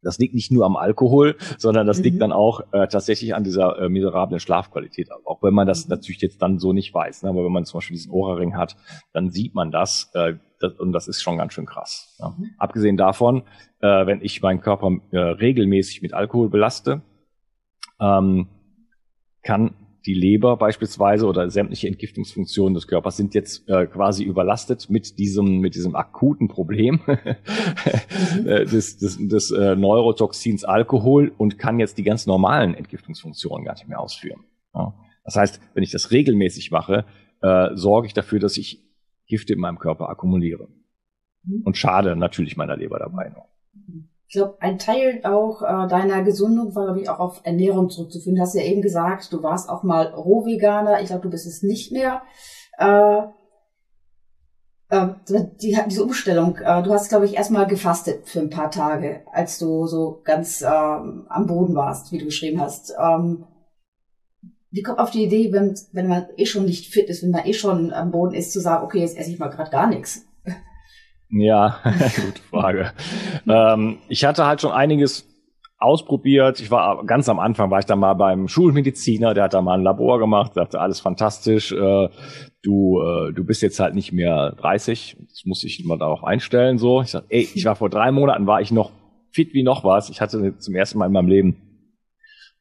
[0.04, 2.04] das liegt nicht nur am Alkohol, sondern das mhm.
[2.04, 5.10] liegt dann auch äh, tatsächlich an dieser äh, miserablen Schlafqualität.
[5.24, 5.90] Auch wenn man das mhm.
[5.90, 7.22] natürlich jetzt dann so nicht weiß.
[7.22, 7.30] Ne?
[7.30, 8.76] Aber wenn man zum Beispiel diesen Ohrring hat,
[9.12, 10.10] dann sieht man das.
[10.14, 12.16] Äh, das und das ist schon ganz schön krass.
[12.18, 12.30] Ja.
[12.30, 12.50] Mhm.
[12.58, 13.42] Abgesehen davon,
[13.80, 17.02] äh, wenn ich meinen Körper äh, regelmäßig mit Alkohol belaste,
[18.00, 18.48] ähm,
[19.42, 19.74] kann
[20.06, 25.60] die Leber beispielsweise oder sämtliche Entgiftungsfunktionen des Körpers sind jetzt äh, quasi überlastet mit diesem
[25.60, 28.44] mit diesem akuten Problem mhm.
[28.44, 33.88] des, des, des äh, Neurotoxins Alkohol und kann jetzt die ganz normalen Entgiftungsfunktionen gar nicht
[33.88, 34.44] mehr ausführen.
[34.74, 34.94] Ja.
[35.24, 37.06] Das heißt, wenn ich das regelmäßig mache,
[37.40, 38.84] äh, sorge ich dafür, dass ich
[39.26, 40.68] Gifte in meinem Körper akkumuliere.
[41.44, 41.62] Mhm.
[41.64, 43.48] Und schade natürlich meiner Leber dabei noch.
[44.34, 48.34] Ich glaube, ein Teil auch äh, deiner Gesundung war, glaube ich, auch auf Ernährung zurückzuführen.
[48.34, 51.00] Du hast ja eben gesagt, du warst auch mal Rohveganer.
[51.00, 52.20] Ich glaube, du bist es nicht mehr.
[52.76, 53.18] Äh,
[54.88, 55.14] äh,
[55.62, 59.60] die, diese Umstellung, äh, du hast, glaube ich, erstmal gefastet für ein paar Tage, als
[59.60, 62.92] du so ganz äh, am Boden warst, wie du geschrieben hast.
[63.00, 63.46] Ähm,
[64.72, 67.46] wie kommt auf die Idee, wenn, wenn man eh schon nicht fit ist, wenn man
[67.46, 70.26] eh schon am Boden ist, zu sagen, okay, jetzt esse ich mal gerade gar nichts?
[71.30, 72.92] Ja, gute Frage.
[73.48, 75.28] ähm, ich hatte halt schon einiges
[75.78, 76.60] ausprobiert.
[76.60, 79.74] Ich war ganz am Anfang war ich da mal beim Schulmediziner, der hat da mal
[79.78, 81.72] ein Labor gemacht, sagte alles fantastisch.
[81.72, 82.08] Äh,
[82.62, 86.78] du äh, du bist jetzt halt nicht mehr 30, das muss ich mal darauf einstellen
[86.78, 87.02] so.
[87.02, 88.92] Ich sag, ey, ich war vor drei Monaten war ich noch
[89.30, 90.08] fit wie noch was.
[90.10, 91.56] Ich hatte zum ersten Mal in meinem Leben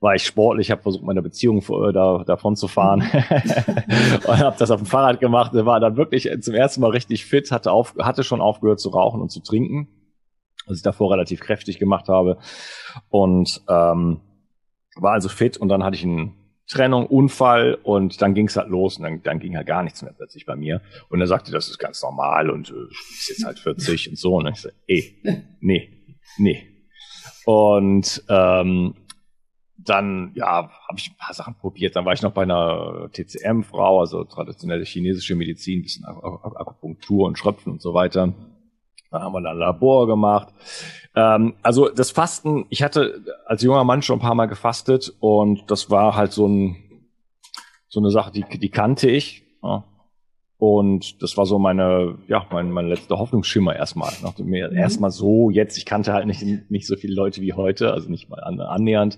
[0.04, 4.16] war ich sportlich, habe versucht, meine Beziehung äh, da, davon zu fahren mhm.
[4.28, 5.54] und habe das auf dem Fahrrad gemacht.
[5.54, 9.22] War dann wirklich zum ersten Mal richtig fit, hatte, auf, hatte schon aufgehört zu rauchen
[9.22, 9.88] und zu trinken,
[10.68, 12.38] was ich davor relativ kräftig gemacht habe
[13.08, 14.20] und ähm,
[14.98, 16.34] war also fit und dann hatte ich einen
[16.68, 20.02] Trennung, Unfall und dann ging es halt los und dann, dann ging halt gar nichts
[20.02, 20.82] mehr plötzlich bei mir.
[21.10, 24.18] Und er sagte, das ist ganz normal und äh, du bist jetzt halt 40 und
[24.18, 24.36] so.
[24.36, 25.22] Und ich so, ey,
[25.62, 25.89] nee,
[26.38, 26.68] nee.
[27.46, 28.96] Und ähm,
[29.86, 31.96] dann, ja, habe ich ein paar Sachen probiert.
[31.96, 37.72] Dann war ich noch bei einer TCM-Frau, also traditionelle chinesische Medizin, bisschen Akupunktur und Schröpfen
[37.72, 38.34] und so weiter.
[39.12, 40.50] Dann haben wir dann ein Labor gemacht.
[41.15, 45.69] Ähm, also das Fasten, ich hatte als junger Mann schon ein paar Mal gefastet und
[45.69, 46.78] das war halt so ein
[47.93, 49.43] so eine Sache, die, die kannte ich.
[49.62, 49.84] Ja.
[50.58, 54.13] Und das war so meine, ja, mein, mein letzter Hoffnungsschimmer erstmal.
[54.22, 54.78] Nachdem mir mhm.
[54.78, 58.30] erstmal so jetzt, ich kannte halt nicht, nicht so viele Leute wie heute, also nicht
[58.30, 59.18] mal annähernd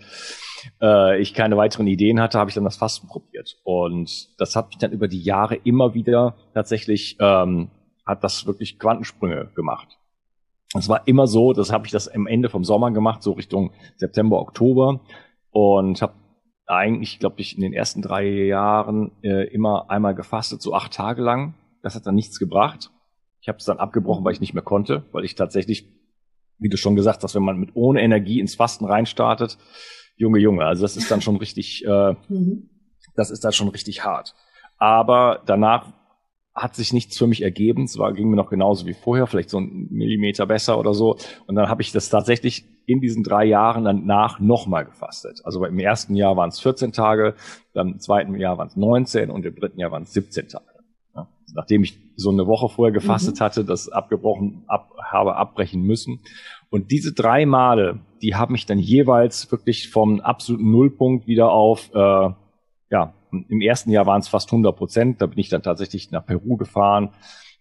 [0.81, 3.57] äh, ich keine weiteren Ideen hatte, habe ich dann das Fasten probiert.
[3.63, 7.69] Und das hat mich dann über die Jahre immer wieder tatsächlich, ähm,
[8.05, 9.97] hat das wirklich Quantensprünge gemacht.
[10.77, 13.71] Es war immer so, das habe ich das am Ende vom Sommer gemacht, so Richtung
[13.95, 15.01] September, Oktober.
[15.51, 16.13] Und habe
[16.67, 21.21] eigentlich, glaube ich, in den ersten drei Jahren äh, immer einmal gefastet, so acht Tage
[21.21, 21.53] lang.
[21.81, 22.91] Das hat dann nichts gebracht.
[23.41, 25.87] Ich habe es dann abgebrochen, weil ich nicht mehr konnte, weil ich tatsächlich,
[26.57, 29.57] wie du schon gesagt hast, wenn man mit ohne Energie ins Fasten reinstartet,
[30.15, 30.65] Junge, Junge.
[30.65, 32.69] Also das ist dann schon richtig, äh, mhm.
[33.15, 34.33] das ist dann schon richtig hart.
[34.77, 35.93] Aber danach
[36.55, 37.83] hat sich nichts für mich ergeben.
[37.83, 41.17] Es war, ging mir noch genauso wie vorher, vielleicht so ein Millimeter besser oder so.
[41.47, 45.41] Und dann habe ich das tatsächlich in diesen drei Jahren danach nochmal gefastet.
[45.43, 47.35] Also im ersten Jahr waren es 14 Tage,
[47.73, 50.65] dann im zweiten Jahr waren es 19 und im dritten Jahr waren es 17 Tage.
[51.15, 51.27] Ja.
[51.53, 53.43] Nachdem ich so eine Woche vorher gefastet mhm.
[53.43, 56.21] hatte, das abgebrochen ab, habe abbrechen müssen.
[56.69, 61.89] Und diese drei Male, die haben mich dann jeweils wirklich vom absoluten Nullpunkt wieder auf,
[61.93, 62.29] äh,
[62.91, 65.21] ja, im ersten Jahr waren es fast 100 Prozent.
[65.21, 67.11] Da bin ich dann tatsächlich nach Peru gefahren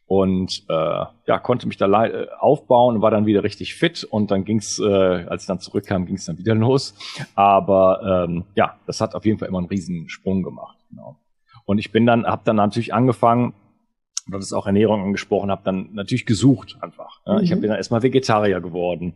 [0.06, 4.30] und äh, ja konnte mich da äh, aufbauen und war dann wieder richtig fit und
[4.30, 6.94] dann ging's, äh, als ich dann zurückkam, ging's dann wieder los.
[7.34, 10.76] Aber ähm, ja, das hat auf jeden Fall immer einen riesen Sprung gemacht.
[10.90, 11.16] Genau.
[11.64, 13.54] Und ich bin dann, habe dann natürlich angefangen,
[14.26, 17.20] weil das auch Ernährung angesprochen habe, dann natürlich gesucht einfach.
[17.26, 17.34] Ja.
[17.34, 17.40] Mhm.
[17.40, 19.14] Ich bin dann erstmal Vegetarier geworden,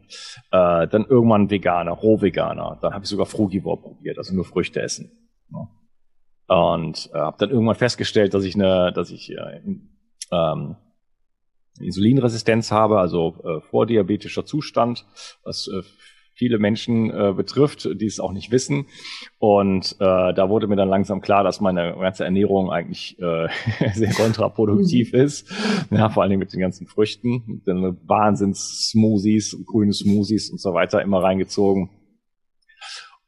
[0.51, 5.11] äh, dann irgendwann Veganer, Rohveganer, dann habe ich sogar Frugivore probiert, also nur Früchte essen.
[5.53, 5.69] Ja.
[6.55, 9.61] Und äh, habe dann irgendwann festgestellt, dass ich eine, dass ich äh,
[10.33, 10.77] ähm,
[11.81, 15.07] Insulinresistenz habe, also äh, vordiabetischer Zustand,
[15.45, 15.83] was äh,
[16.39, 18.87] viele Menschen äh, betrifft, die es auch nicht wissen.
[19.39, 23.49] Und äh, da wurde mir dann langsam klar, dass meine ganze Ernährung eigentlich äh,
[23.95, 25.21] sehr kontraproduktiv mhm.
[25.21, 25.53] ist.
[25.91, 27.63] Ja, vor allem mit den ganzen Früchten.
[27.67, 31.91] Dann Wahnsinns-Smoothies, grüne Smoothies und so weiter immer reingezogen.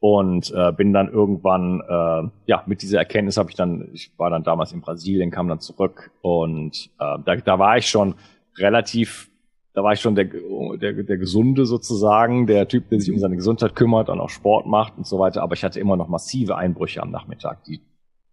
[0.00, 4.30] Und äh, bin dann irgendwann, äh, ja, mit dieser Erkenntnis habe ich dann, ich war
[4.30, 8.14] dann damals in Brasilien, kam dann zurück und äh, da, da war ich schon
[8.56, 9.30] relativ
[9.72, 13.36] da war ich schon der, der, der Gesunde sozusagen, der Typ, der sich um seine
[13.36, 15.42] Gesundheit kümmert und auch Sport macht und so weiter.
[15.42, 17.80] Aber ich hatte immer noch massive Einbrüche am Nachmittag, die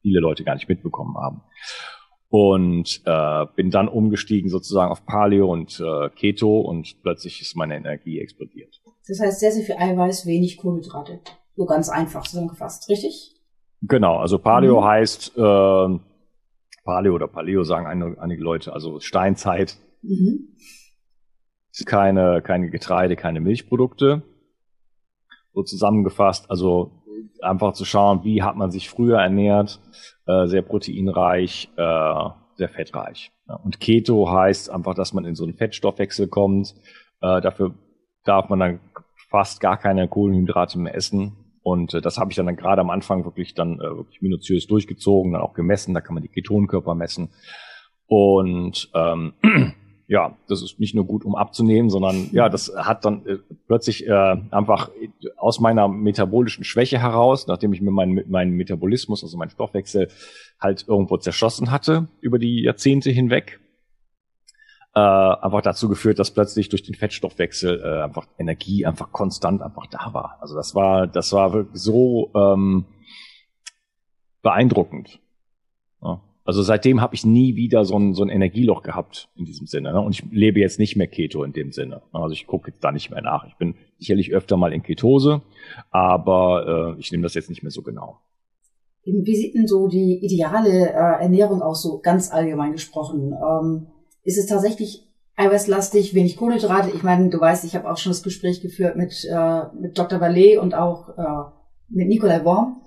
[0.01, 1.41] viele Leute gar nicht mitbekommen haben.
[2.29, 7.77] Und äh, bin dann umgestiegen sozusagen auf Paleo und äh, Keto und plötzlich ist meine
[7.77, 8.81] Energie explodiert.
[9.07, 11.21] Das heißt sehr, sehr viel Eiweiß, wenig Kohlenhydrate.
[11.57, 13.35] So ganz einfach zusammengefasst, richtig?
[13.81, 14.85] Genau, also Paleo mhm.
[14.85, 15.99] heißt äh,
[16.85, 19.77] Paleo oder Paleo sagen einige, einige Leute, also Steinzeit.
[20.01, 20.55] Mhm
[21.85, 24.23] keine, keine Getreide, keine Milchprodukte.
[25.53, 27.03] So zusammengefasst, also
[27.41, 29.79] einfach zu schauen, wie hat man sich früher ernährt,
[30.25, 33.31] äh, sehr proteinreich, äh, sehr fettreich.
[33.47, 33.55] Ja.
[33.55, 36.73] Und Keto heißt einfach, dass man in so einen Fettstoffwechsel kommt.
[37.21, 37.75] Äh, dafür
[38.23, 38.79] darf man dann
[39.29, 41.46] fast gar keine Kohlenhydrate mehr essen.
[41.67, 44.67] Und äh, das habe ich dann, dann gerade am Anfang wirklich dann äh, wirklich minutiös
[44.67, 45.93] durchgezogen, dann auch gemessen.
[45.93, 47.27] Da kann man die Ketonkörper messen.
[48.05, 49.33] Und ähm,
[50.07, 54.07] ja, das ist nicht nur gut, um abzunehmen, sondern ja, das hat dann äh, plötzlich
[54.07, 54.91] äh, einfach
[55.35, 60.07] aus meiner metabolischen Schwäche heraus, nachdem ich mir meinen meinen Metabolismus, also meinen Stoffwechsel
[60.61, 63.59] halt irgendwo zerschossen hatte über die Jahrzehnte hinweg,
[64.95, 69.85] äh, einfach dazu geführt, dass plötzlich durch den Fettstoffwechsel äh, einfach Energie einfach konstant einfach
[69.87, 70.37] da war.
[70.41, 72.85] Also das war, das war wirklich so ähm,
[74.41, 75.19] beeindruckend.
[76.01, 76.21] Ja.
[76.45, 79.91] Also seitdem habe ich nie wieder so ein, so ein Energieloch gehabt in diesem Sinne.
[79.91, 79.99] Ne?
[79.99, 82.01] Und ich lebe jetzt nicht mehr Keto in dem Sinne.
[82.13, 83.45] Also ich gucke jetzt da nicht mehr nach.
[83.45, 85.41] Ich bin sicherlich öfter mal in Ketose,
[85.91, 88.19] aber äh, ich nehme das jetzt nicht mehr so genau.
[89.03, 93.33] Wie sieht denn so die ideale äh, Ernährung aus, so ganz allgemein gesprochen?
[93.33, 93.87] Ähm
[94.27, 96.91] ist es tatsächlich eiweißlastig, wenig Kohlenhydrate.
[96.93, 100.19] Ich meine, du weißt, ich habe auch schon das Gespräch geführt mit, äh, mit Dr.
[100.19, 101.51] Ballet und auch äh,
[101.87, 102.81] mit Nikolai Worm.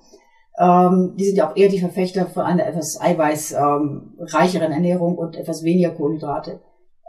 [0.58, 5.34] Ähm, die sind ja auch eher die Verfechter von einer etwas eiweißreicheren ähm, Ernährung und
[5.34, 6.60] etwas weniger Kohlenhydrate.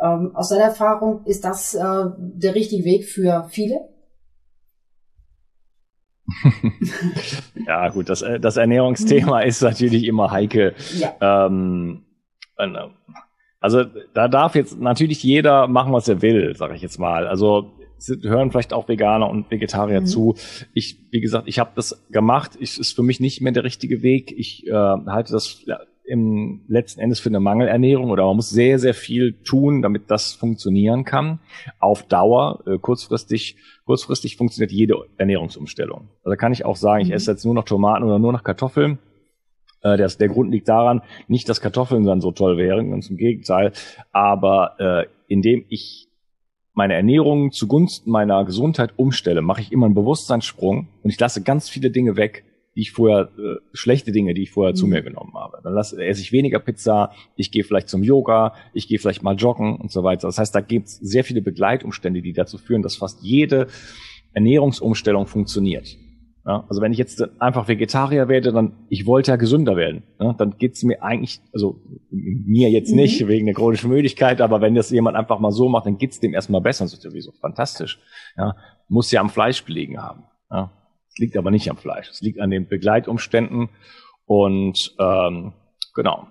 [0.01, 3.89] Ähm, aus deiner Erfahrung, ist das äh, der richtige Weg für viele?
[7.67, 10.73] ja, gut, das, äh, das Ernährungsthema ist natürlich immer heikel.
[10.97, 11.47] Ja.
[11.47, 12.05] Ähm,
[12.57, 12.67] äh,
[13.61, 17.27] also da darf jetzt natürlich jeder machen, was er will, sage ich jetzt mal.
[17.27, 17.71] Also
[18.23, 20.05] hören vielleicht auch Veganer und Vegetarier mhm.
[20.07, 20.35] zu.
[20.73, 22.57] Ich, wie gesagt, ich habe das gemacht.
[22.59, 24.33] Ich, ist für mich nicht mehr der richtige Weg.
[24.35, 25.63] Ich äh, halte das
[26.03, 30.33] im letzten Endes für eine Mangelernährung oder man muss sehr, sehr viel tun, damit das
[30.33, 31.39] funktionieren kann.
[31.79, 36.09] Auf Dauer, äh, kurzfristig, kurzfristig funktioniert jede Ernährungsumstellung.
[36.23, 37.13] Also kann ich auch sagen, ich mhm.
[37.13, 38.97] esse jetzt nur noch Tomaten oder nur noch Kartoffeln
[39.83, 43.17] äh, der, der Grund liegt daran, nicht, dass Kartoffeln dann so toll wären, ganz im
[43.17, 43.71] Gegenteil,
[44.11, 46.07] aber äh, indem ich
[46.73, 51.69] meine Ernährung zugunsten meiner Gesundheit umstelle, mache ich immer einen Bewusstseinssprung und ich lasse ganz
[51.69, 54.77] viele Dinge weg, die ich vorher, äh, schlechte Dinge, die ich vorher mhm.
[54.77, 55.59] zu mir genommen habe.
[55.63, 59.35] Dann lasse, esse ich weniger Pizza, ich gehe vielleicht zum Yoga, ich gehe vielleicht mal
[59.35, 60.27] joggen und so weiter.
[60.27, 63.67] Das heißt, da gibt es sehr viele Begleitumstände, die dazu führen, dass fast jede
[64.33, 65.97] Ernährungsumstellung funktioniert.
[66.45, 70.03] Ja, also wenn ich jetzt einfach Vegetarier werde, dann ich wollte ja gesünder werden.
[70.19, 72.97] Ja, dann geht's mir eigentlich, also mir jetzt mhm.
[72.97, 76.19] nicht wegen der chronischen Müdigkeit, aber wenn das jemand einfach mal so macht, dann geht's
[76.19, 76.85] dem erstmal besser.
[76.85, 77.99] Das ist sowieso fantastisch.
[78.37, 78.55] Ja,
[78.87, 80.23] muss ja am Fleisch gelegen haben.
[80.49, 80.71] Ja,
[81.09, 82.09] es liegt aber nicht am Fleisch.
[82.09, 83.69] Es liegt an den Begleitumständen
[84.25, 85.53] und ähm,
[85.93, 86.27] genau.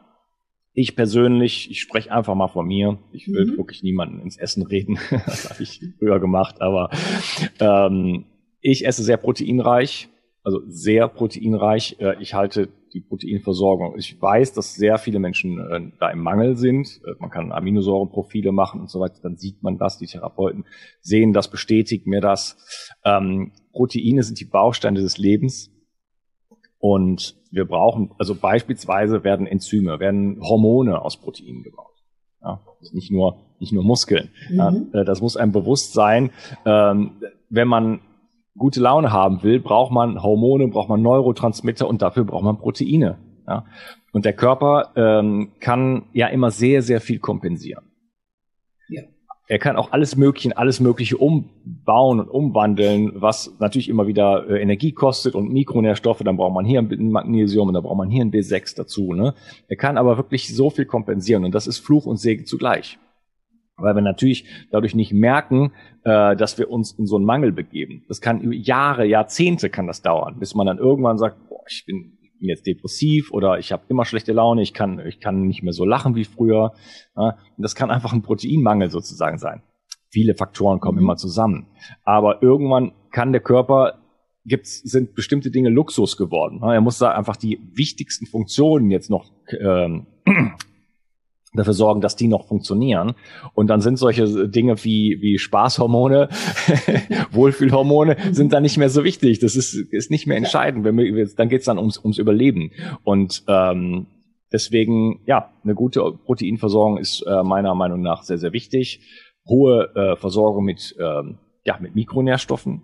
[0.73, 2.99] Ich persönlich, ich spreche einfach mal von mir.
[3.13, 3.59] Ich will mhm.
[3.59, 4.99] wirklich niemanden ins Essen reden.
[5.11, 6.91] das habe ich früher gemacht, aber
[7.61, 8.25] ähm,
[8.61, 10.09] ich esse sehr proteinreich,
[10.43, 11.97] also sehr proteinreich.
[12.01, 13.97] Äh, ich halte die Proteinversorgung.
[13.99, 17.01] Ich weiß, dass sehr viele Menschen äh, da im Mangel sind.
[17.05, 19.21] Äh, man kann Aminosäurenprofile machen und so weiter.
[19.23, 19.99] Dann sieht man das.
[19.99, 20.65] Die Therapeuten
[21.01, 22.57] sehen das, bestätigt mir das.
[23.05, 25.71] Ähm, Proteine sind die Bausteine des Lebens.
[26.79, 31.87] Und wir brauchen, also beispielsweise werden Enzyme, werden Hormone aus Proteinen gebaut.
[32.43, 34.31] Ja, nicht nur, nicht nur Muskeln.
[34.49, 34.89] Mhm.
[34.93, 36.31] Das muss einem bewusst sein.
[36.65, 37.21] Ähm,
[37.51, 38.01] wenn man
[38.57, 43.19] gute Laune haben will, braucht man Hormone, braucht man Neurotransmitter und dafür braucht man Proteine.
[43.47, 43.65] Ja?
[44.13, 47.85] Und der Körper ähm, kann ja immer sehr, sehr viel kompensieren.
[48.89, 49.03] Ja.
[49.47, 54.61] Er kann auch alles Mögliche, alles Mögliche umbauen und umwandeln, was natürlich immer wieder äh,
[54.61, 56.23] Energie kostet und Mikronährstoffe.
[56.25, 59.13] Dann braucht man hier ein Magnesium und dann braucht man hier ein B6 dazu.
[59.13, 59.35] Ne?
[59.69, 62.99] Er kann aber wirklich so viel kompensieren und das ist Fluch und Segen zugleich
[63.81, 65.73] weil wir natürlich dadurch nicht merken,
[66.05, 68.05] äh, dass wir uns in so einen Mangel begeben.
[68.09, 71.85] Das kann über Jahre, Jahrzehnte kann das dauern, bis man dann irgendwann sagt, boah, ich
[71.87, 75.63] bin, bin jetzt depressiv oder ich habe immer schlechte Laune, ich kann, ich kann nicht
[75.63, 76.73] mehr so lachen wie früher.
[77.17, 79.63] Ja, das kann einfach ein Proteinmangel sozusagen sein.
[80.09, 81.05] Viele Faktoren kommen mhm.
[81.05, 81.69] immer zusammen.
[82.05, 84.01] Aber irgendwann kann der Körper
[84.45, 86.61] gibt's, sind bestimmte Dinge Luxus geworden.
[86.63, 90.07] Er muss da einfach die wichtigsten Funktionen jetzt noch ähm,
[91.53, 93.15] dafür sorgen, dass die noch funktionieren.
[93.55, 96.29] Und dann sind solche Dinge wie, wie Spaßhormone,
[97.33, 99.41] Wohlfühlhormone sind dann nicht mehr so wichtig.
[99.41, 100.85] Das ist, ist nicht mehr entscheidend.
[100.85, 102.71] Wenn wir, dann geht's dann ums, ums Überleben.
[103.03, 104.07] Und ähm,
[104.53, 109.01] deswegen, ja, eine gute Proteinversorgung ist äh, meiner Meinung nach sehr, sehr wichtig.
[109.49, 112.83] Hohe äh, Versorgung mit, ähm, ja, mit Mikronährstoffen,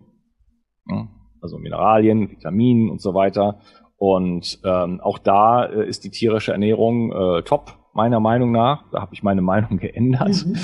[1.40, 3.60] also Mineralien, Vitaminen und so weiter.
[3.98, 8.84] Und ähm, auch da äh, ist die tierische Ernährung äh, top meiner Meinung nach.
[8.92, 10.46] Da habe ich meine Meinung geändert.
[10.46, 10.56] Mhm.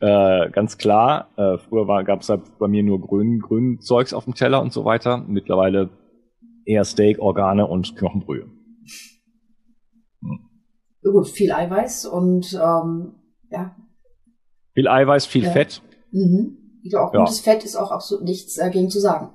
[0.00, 1.28] Äh, ganz klar.
[1.36, 4.72] Äh, früher gab es halt bei mir nur grün, grün Zeugs auf dem Teller und
[4.72, 5.18] so weiter.
[5.18, 5.90] Mittlerweile
[6.64, 8.46] eher Steak, Organe und Knochenbrühe.
[10.22, 10.50] Hm.
[11.02, 13.14] Gut, viel Eiweiß und ähm,
[13.50, 13.74] ja.
[14.74, 15.50] Viel Eiweiß, viel ja.
[15.50, 15.82] Fett.
[16.12, 16.58] Mhm.
[16.82, 17.52] Ich glaube, auch gutes ja.
[17.52, 19.30] Fett ist auch absolut nichts dagegen zu sagen.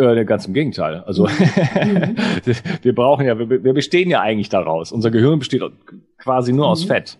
[0.00, 1.02] Äh, ganz im Gegenteil.
[1.04, 2.16] Also mhm.
[2.82, 4.92] wir brauchen ja, wir, wir, bestehen ja eigentlich daraus.
[4.92, 5.62] Unser Gehirn besteht
[6.16, 6.70] quasi nur mhm.
[6.70, 7.18] aus Fett.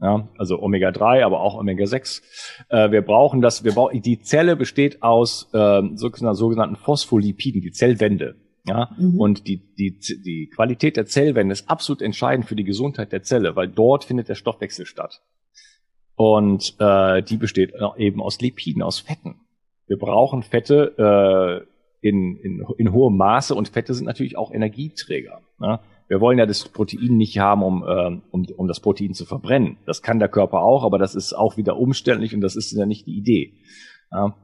[0.00, 2.22] Ja, also Omega-3, aber auch Omega-6.
[2.70, 8.36] Äh, wir brauchen das, wir brauchen, die Zelle besteht aus äh, sogenannten Phospholipiden, die Zellwände.
[8.64, 9.20] Ja, mhm.
[9.20, 13.56] und die, die, die Qualität der Zellwände ist absolut entscheidend für die Gesundheit der Zelle,
[13.56, 15.20] weil dort findet der Stoffwechsel statt.
[16.14, 19.40] Und äh, die besteht eben aus Lipiden, aus Fetten.
[19.88, 21.71] Wir brauchen Fette äh,
[22.02, 25.40] in, in, in hohem Maße und Fette sind natürlich auch Energieträger.
[25.58, 25.78] Ne?
[26.08, 29.78] Wir wollen ja das Protein nicht haben, um, äh, um, um das Protein zu verbrennen.
[29.86, 32.84] Das kann der Körper auch, aber das ist auch wieder umständlich und das ist ja
[32.84, 33.54] nicht die Idee.
[34.10, 34.34] Ja?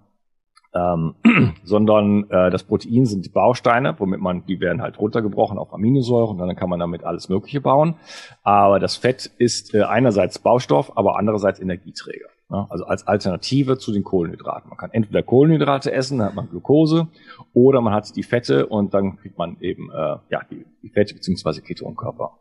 [0.73, 1.15] Ähm,
[1.65, 6.41] sondern äh, das Protein sind die Bausteine, womit man, die werden halt runtergebrochen auf Aminosäuren
[6.41, 7.97] und dann kann man damit alles Mögliche bauen.
[8.45, 12.29] Aber das Fett ist äh, einerseits Baustoff, aber andererseits Energieträger.
[12.51, 14.71] Ja, also als Alternative zu den Kohlenhydraten.
[14.71, 17.09] Man kann entweder Kohlenhydrate essen, dann hat man Glucose,
[17.53, 21.15] oder man hat die Fette und dann kriegt man eben äh, ja, die, die Fette
[21.15, 21.61] bzw.
[21.61, 22.39] Ketonkörper.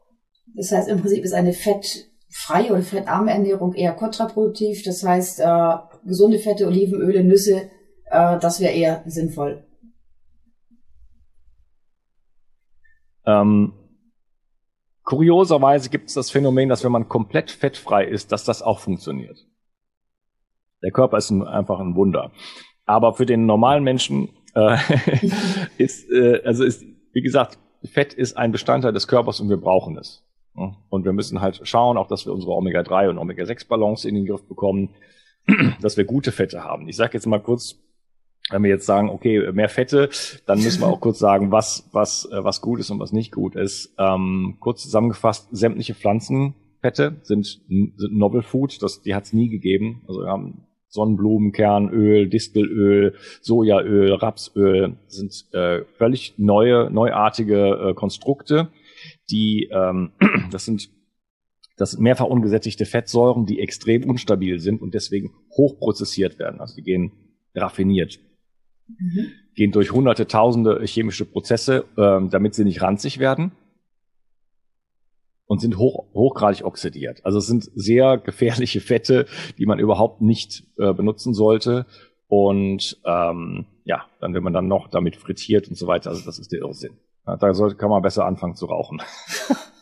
[0.56, 4.84] Das heißt, im Prinzip ist eine fettfreie oder fettarme Ernährung eher kontraproduktiv.
[4.84, 7.70] Das heißt, äh, gesunde Fette, Olivenöle, Nüsse
[8.10, 9.66] äh, das wäre eher sinnvoll.
[13.26, 13.74] Ähm,
[15.04, 19.46] kurioserweise gibt es das Phänomen, dass wenn man komplett fettfrei ist, dass das auch funktioniert.
[20.84, 22.32] Der Körper ist ein, einfach ein Wunder.
[22.86, 24.78] Aber für den normalen Menschen äh,
[25.78, 29.98] ist, äh, also ist, wie gesagt, Fett ist ein Bestandteil des Körpers und wir brauchen
[29.98, 30.24] es.
[30.90, 34.48] Und wir müssen halt schauen, auch dass wir unsere Omega-3 und Omega-6-Balance in den Griff
[34.48, 34.90] bekommen,
[35.82, 36.88] dass wir gute Fette haben.
[36.88, 37.80] Ich sage jetzt mal kurz
[38.50, 40.10] wenn wir jetzt sagen, okay, mehr Fette,
[40.46, 43.32] dann müssen wir auch kurz sagen, was, was, äh, was gut ist und was nicht
[43.32, 43.94] gut ist.
[43.98, 50.04] Ähm, kurz zusammengefasst, sämtliche Pflanzenfette sind, sind Novel Food, das, die hat es nie gegeben.
[50.08, 50.67] Also wir haben
[50.98, 58.70] Sonnenblumenkernöl, Distelöl, Sojaöl, Rapsöl sind äh, völlig neue, neuartige äh, Konstrukte,
[59.30, 60.12] die ähm,
[60.52, 60.90] das sind
[61.78, 66.60] das sind mehrfach ungesättigte Fettsäuren, die extrem unstabil sind und deswegen hochprozessiert werden.
[66.60, 67.12] Also die gehen
[67.54, 68.18] raffiniert.
[68.88, 69.28] Mhm.
[69.54, 73.52] Gehen durch hunderte, tausende chemische Prozesse, ähm, damit sie nicht ranzig werden
[75.48, 77.26] und sind hoch, hochgradig oxidiert.
[77.26, 79.26] Also es sind sehr gefährliche Fette,
[79.58, 81.86] die man überhaupt nicht äh, benutzen sollte.
[82.28, 86.40] Und ähm, ja, dann wenn man dann noch damit frittiert und so weiter, also das
[86.40, 86.98] ist der Irrsinn.
[87.26, 89.02] Ja, da sollte, kann man besser anfangen zu rauchen.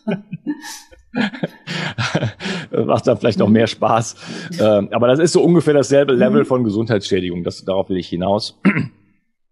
[2.86, 4.16] Macht dann vielleicht noch mehr Spaß.
[4.60, 7.44] Ähm, aber das ist so ungefähr dasselbe Level von Gesundheitsschädigung.
[7.44, 8.62] Das, darauf will ich hinaus.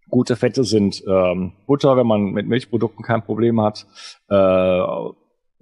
[0.09, 3.88] Gute Fette sind ähm, Butter, wenn man mit Milchprodukten kein Problem hat.
[4.30, 4.80] Äh,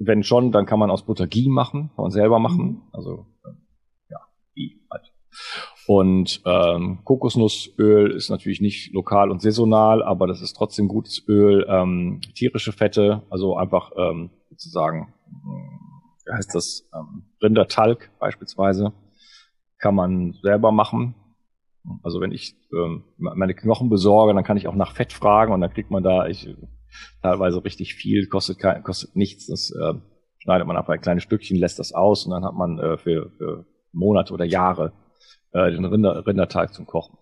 [0.06, 2.66] wenn schon, dann kann man aus Butter Ghee machen, kann man selber machen.
[2.66, 2.82] Mhm.
[2.92, 3.26] Also
[4.10, 4.20] ja,
[4.56, 5.14] Ghee halt.
[5.88, 11.66] Und ähm, Kokosnussöl ist natürlich nicht lokal und saisonal, aber das ist trotzdem gutes Öl.
[11.68, 15.14] Ähm, tierische Fette, also einfach ähm, sozusagen
[16.26, 18.94] wie heißt das, ähm, Rindertalg beispielsweise,
[19.78, 21.16] kann man selber machen.
[22.04, 25.62] Also wenn ich ähm, meine Knochen besorge, dann kann ich auch nach Fett fragen und
[25.62, 26.56] dann kriegt man da ich,
[27.22, 29.48] teilweise richtig viel, kostet, kein, kostet nichts.
[29.48, 29.94] Das äh,
[30.40, 33.30] schneidet man einfach ein kleines Stückchen, lässt das aus und dann hat man äh, für,
[33.32, 34.94] für Monate oder Jahre
[35.54, 37.18] äh, den Rinder, Rindertalg zum Kochen.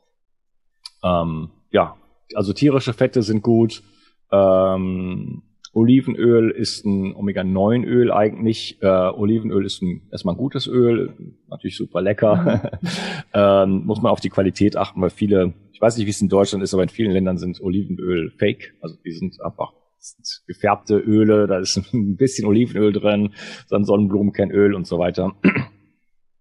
[1.03, 1.97] Ähm, ja,
[2.35, 3.83] also tierische Fette sind gut.
[4.31, 5.43] Ähm,
[5.73, 8.77] Olivenöl ist ein Omega-9-Öl eigentlich.
[8.81, 11.13] Äh, Olivenöl ist ein, erstmal ein gutes Öl,
[11.47, 12.71] natürlich super lecker.
[12.81, 12.89] Mhm.
[13.33, 16.29] ähm, muss man auf die Qualität achten, weil viele, ich weiß nicht, wie es in
[16.29, 18.73] Deutschland ist, aber in vielen Ländern sind Olivenöl fake.
[18.81, 23.33] Also die sind einfach sind gefärbte Öle, da ist ein bisschen Olivenöl drin,
[23.69, 25.35] dann Sonnenblumenkernöl und so weiter.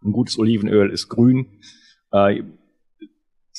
[0.04, 1.46] Ein gutes Olivenöl ist grün.
[2.12, 2.44] Äh,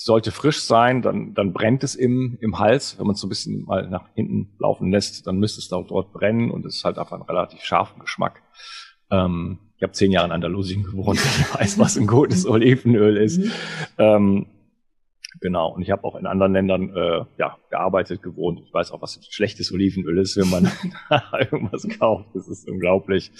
[0.09, 2.97] sollte frisch sein, dann, dann brennt es im, im Hals.
[2.97, 5.85] Wenn man es so ein bisschen mal nach hinten laufen lässt, dann müsste es auch
[5.85, 8.41] dort brennen und es ist halt einfach ein relativ scharfen Geschmack.
[9.11, 13.37] Ähm, ich habe zehn Jahre in Andalusien gewohnt, ich weiß, was ein gutes Olivenöl ist.
[13.37, 13.51] Mhm.
[13.99, 14.45] Ähm,
[15.41, 15.73] Genau.
[15.73, 18.61] Und ich habe auch in anderen Ländern äh, ja, gearbeitet, gewohnt.
[18.65, 20.71] Ich weiß auch, was schlechtes Olivenöl ist, wenn man
[21.39, 22.29] irgendwas kauft.
[22.33, 23.31] Das ist unglaublich.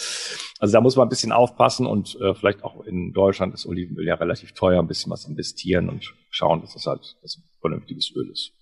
[0.60, 4.06] Also da muss man ein bisschen aufpassen und äh, vielleicht auch in Deutschland ist Olivenöl
[4.06, 8.30] ja relativ teuer, ein bisschen was investieren und schauen, dass das halt das vernünftiges Öl
[8.30, 8.54] ist.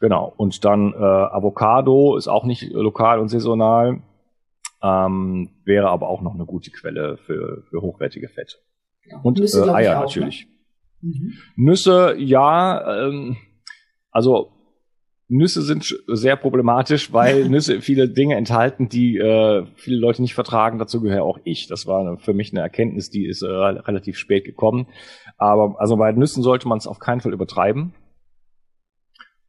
[0.00, 0.32] Genau.
[0.36, 4.02] Und dann äh, Avocado ist auch nicht lokal und saisonal,
[4.82, 8.56] ähm, wäre aber auch noch eine gute Quelle für, für hochwertige Fette.
[9.04, 9.20] Ja.
[9.22, 10.00] Und äh, Eier ne?
[10.00, 10.46] natürlich.
[10.46, 10.51] Ne?
[11.02, 11.34] Mhm.
[11.56, 13.36] Nüsse, ja, ähm,
[14.10, 14.52] also
[15.28, 20.78] Nüsse sind sehr problematisch, weil Nüsse viele Dinge enthalten, die äh, viele Leute nicht vertragen.
[20.78, 21.66] Dazu gehöre auch ich.
[21.68, 24.88] Das war für mich eine Erkenntnis, die ist äh, relativ spät gekommen.
[25.38, 27.94] Aber also bei Nüssen sollte man es auf keinen Fall übertreiben.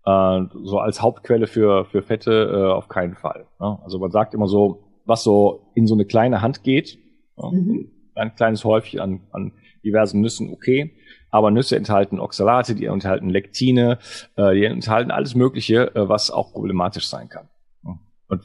[0.05, 3.45] Äh, so als Hauptquelle für, für Fette äh, auf keinen Fall.
[3.59, 3.77] Ne?
[3.83, 6.97] Also man sagt immer so, was so in so eine kleine Hand geht,
[7.37, 7.91] ja, mhm.
[8.15, 9.51] ein kleines Häufchen an, an
[9.83, 10.93] diversen Nüssen, okay.
[11.33, 13.97] Aber Nüsse enthalten Oxalate, die enthalten Lektine,
[14.35, 17.49] äh, die enthalten alles Mögliche, äh, was auch problematisch sein kann.
[18.27, 18.43] Und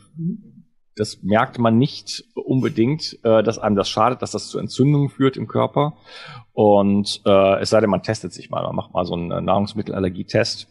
[0.97, 5.36] das merkt man nicht unbedingt, äh, dass einem das schadet, dass das zu Entzündungen führt
[5.36, 5.99] im Körper.
[6.55, 10.66] Und äh, es sei denn, man testet sich mal, man macht mal so einen Nahrungsmittelallergietest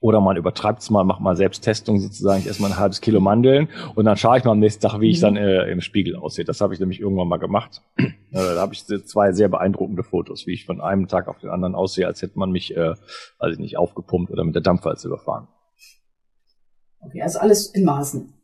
[0.00, 3.20] oder man übertreibt es mal, macht mal Selbsttestung sozusagen, ich esse mal ein halbes Kilo
[3.20, 6.16] Mandeln und dann schaue ich mal am nächsten Tag, wie ich dann äh, im Spiegel
[6.16, 6.44] aussehe.
[6.44, 7.82] Das habe ich nämlich irgendwann mal gemacht.
[7.98, 11.50] äh, da habe ich zwei sehr beeindruckende Fotos, wie ich von einem Tag auf den
[11.50, 12.94] anderen aussehe, als hätte man mich, äh,
[13.50, 15.48] ich nicht, aufgepumpt oder mit der Dampfwalze überfahren.
[17.00, 18.39] Okay, also alles in Maßen.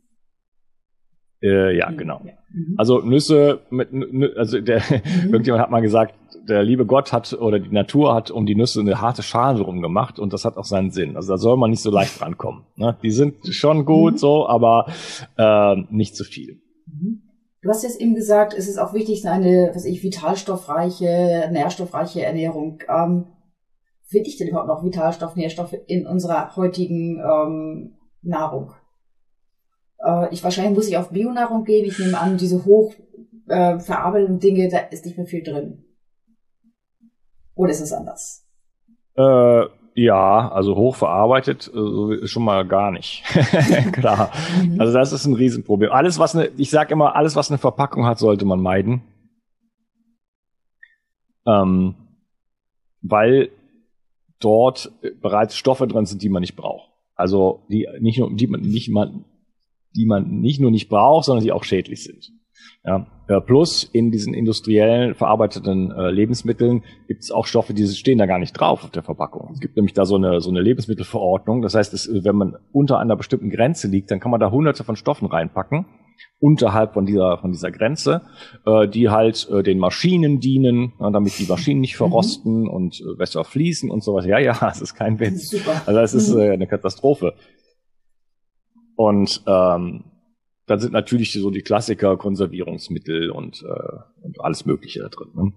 [1.42, 2.20] Äh, ja, genau.
[2.52, 2.74] Mhm.
[2.76, 3.88] Also Nüsse mit,
[4.36, 4.82] also der,
[5.24, 6.14] irgendjemand hat mal gesagt,
[6.48, 9.82] der liebe Gott hat oder die Natur hat um die Nüsse eine harte Schale drum
[9.82, 11.16] gemacht und das hat auch seinen Sinn.
[11.16, 12.64] Also da soll man nicht so leicht rankommen.
[12.76, 12.96] Ne?
[13.02, 14.18] Die sind schon gut mhm.
[14.18, 14.86] so, aber
[15.36, 16.60] äh, nicht zu viel.
[16.86, 17.22] Mhm.
[17.62, 22.78] Du hast jetzt eben gesagt, es ist auch wichtig, eine, was ich, vitalstoffreiche, nährstoffreiche Ernährung.
[22.88, 23.26] Ähm,
[24.04, 28.72] Finde ich denn überhaupt noch Vitalstoff, Nährstoffe in unserer heutigen ähm, Nahrung?
[30.04, 31.84] Äh, ich wahrscheinlich muss ich auf Bionahrung gehen.
[31.84, 32.94] Ich nehme an, diese hoch
[33.48, 33.78] äh,
[34.38, 35.84] Dinge, da ist nicht mehr viel drin.
[37.54, 38.46] Oder ist es anders?
[39.16, 43.24] Äh, ja, also hochverarbeitet äh, schon mal gar nicht.
[43.92, 44.30] Klar.
[44.62, 44.78] Mhm.
[44.78, 45.90] Also das ist ein Riesenproblem.
[45.90, 49.02] Alles, was eine, ich sage immer, alles, was eine Verpackung hat, sollte man meiden.
[51.46, 51.94] Ähm,
[53.00, 53.50] weil
[54.38, 54.92] dort
[55.22, 56.90] bereits Stoffe drin sind, die man nicht braucht.
[57.14, 59.24] Also die nicht nur, die man nicht mal,
[59.96, 62.30] die man nicht nur nicht braucht, sondern die auch schädlich sind.
[62.84, 63.06] Ja.
[63.40, 68.38] Plus in diesen industriellen verarbeiteten äh, Lebensmitteln gibt es auch Stoffe, die stehen da gar
[68.38, 69.50] nicht drauf auf der Verpackung.
[69.52, 71.60] Es gibt nämlich da so eine, so eine Lebensmittelverordnung.
[71.60, 74.84] Das heißt, es, wenn man unter einer bestimmten Grenze liegt, dann kann man da hunderte
[74.84, 75.86] von Stoffen reinpacken
[76.38, 78.22] unterhalb von dieser von dieser Grenze,
[78.66, 81.98] äh, die halt äh, den Maschinen dienen, äh, damit die Maschinen nicht mhm.
[81.98, 82.68] verrosten mhm.
[82.68, 84.26] und äh, besser fließen und sowas.
[84.26, 85.50] Ja, ja, es ist kein Witz.
[85.50, 85.82] Super.
[85.86, 86.40] Also es ist mhm.
[86.40, 87.34] äh, eine Katastrophe.
[88.96, 90.04] Und ähm,
[90.66, 95.30] dann sind natürlich so die Klassiker Konservierungsmittel und, äh, und alles Mögliche da drin.
[95.34, 95.52] Ne?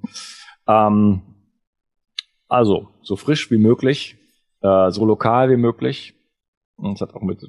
[0.68, 1.22] Ähm,
[2.48, 4.18] also so frisch wie möglich,
[4.62, 6.16] äh, so lokal wie möglich.
[6.76, 7.42] Und es hat auch mit,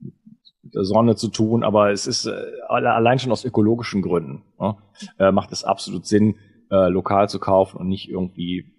[0.00, 2.36] mit der Sonne zu tun, aber es ist äh,
[2.68, 4.76] allein schon aus ökologischen Gründen ne?
[5.18, 6.36] äh, macht es absolut Sinn,
[6.70, 8.72] äh, lokal zu kaufen und nicht irgendwie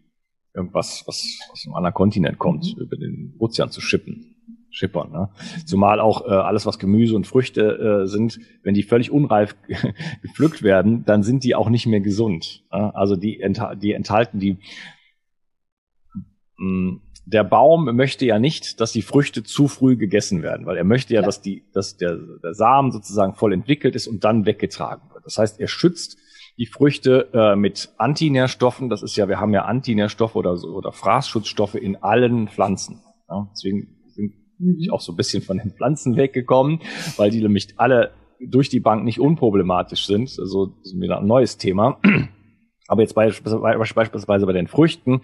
[0.54, 2.84] irgendwas, was aus einem anderen Kontinent kommt, mhm.
[2.84, 4.37] über den Ozean zu schippen
[4.78, 5.12] schippern.
[5.12, 5.30] Ne?
[5.66, 9.56] Zumal auch äh, alles, was Gemüse und Früchte äh, sind, wenn die völlig unreif
[10.22, 12.64] gepflückt werden, dann sind die auch nicht mehr gesund.
[12.72, 12.96] Ne?
[12.96, 13.44] Also die,
[13.82, 14.58] die enthalten die.
[16.58, 20.78] Mh, mm, der Baum möchte ja nicht, dass die Früchte zu früh gegessen werden, weil
[20.78, 21.26] er möchte ja, ja.
[21.26, 25.26] dass die, dass der, der Samen sozusagen voll entwickelt ist und dann weggetragen wird.
[25.26, 26.18] Das heißt, er schützt
[26.58, 28.88] die Früchte äh, mit Antinährstoffen.
[28.88, 33.02] Das ist ja, wir haben ja Antinährstoffe oder, oder Fraßschutzstoffe in allen Pflanzen.
[33.28, 33.97] Ja, deswegen
[34.60, 36.80] bin ich auch so ein bisschen von den Pflanzen weggekommen,
[37.18, 40.36] weil die nämlich alle durch die Bank nicht unproblematisch sind.
[40.40, 42.00] Also das ist wieder ein neues Thema.
[42.88, 45.22] Aber jetzt beispielsweise bei den Früchten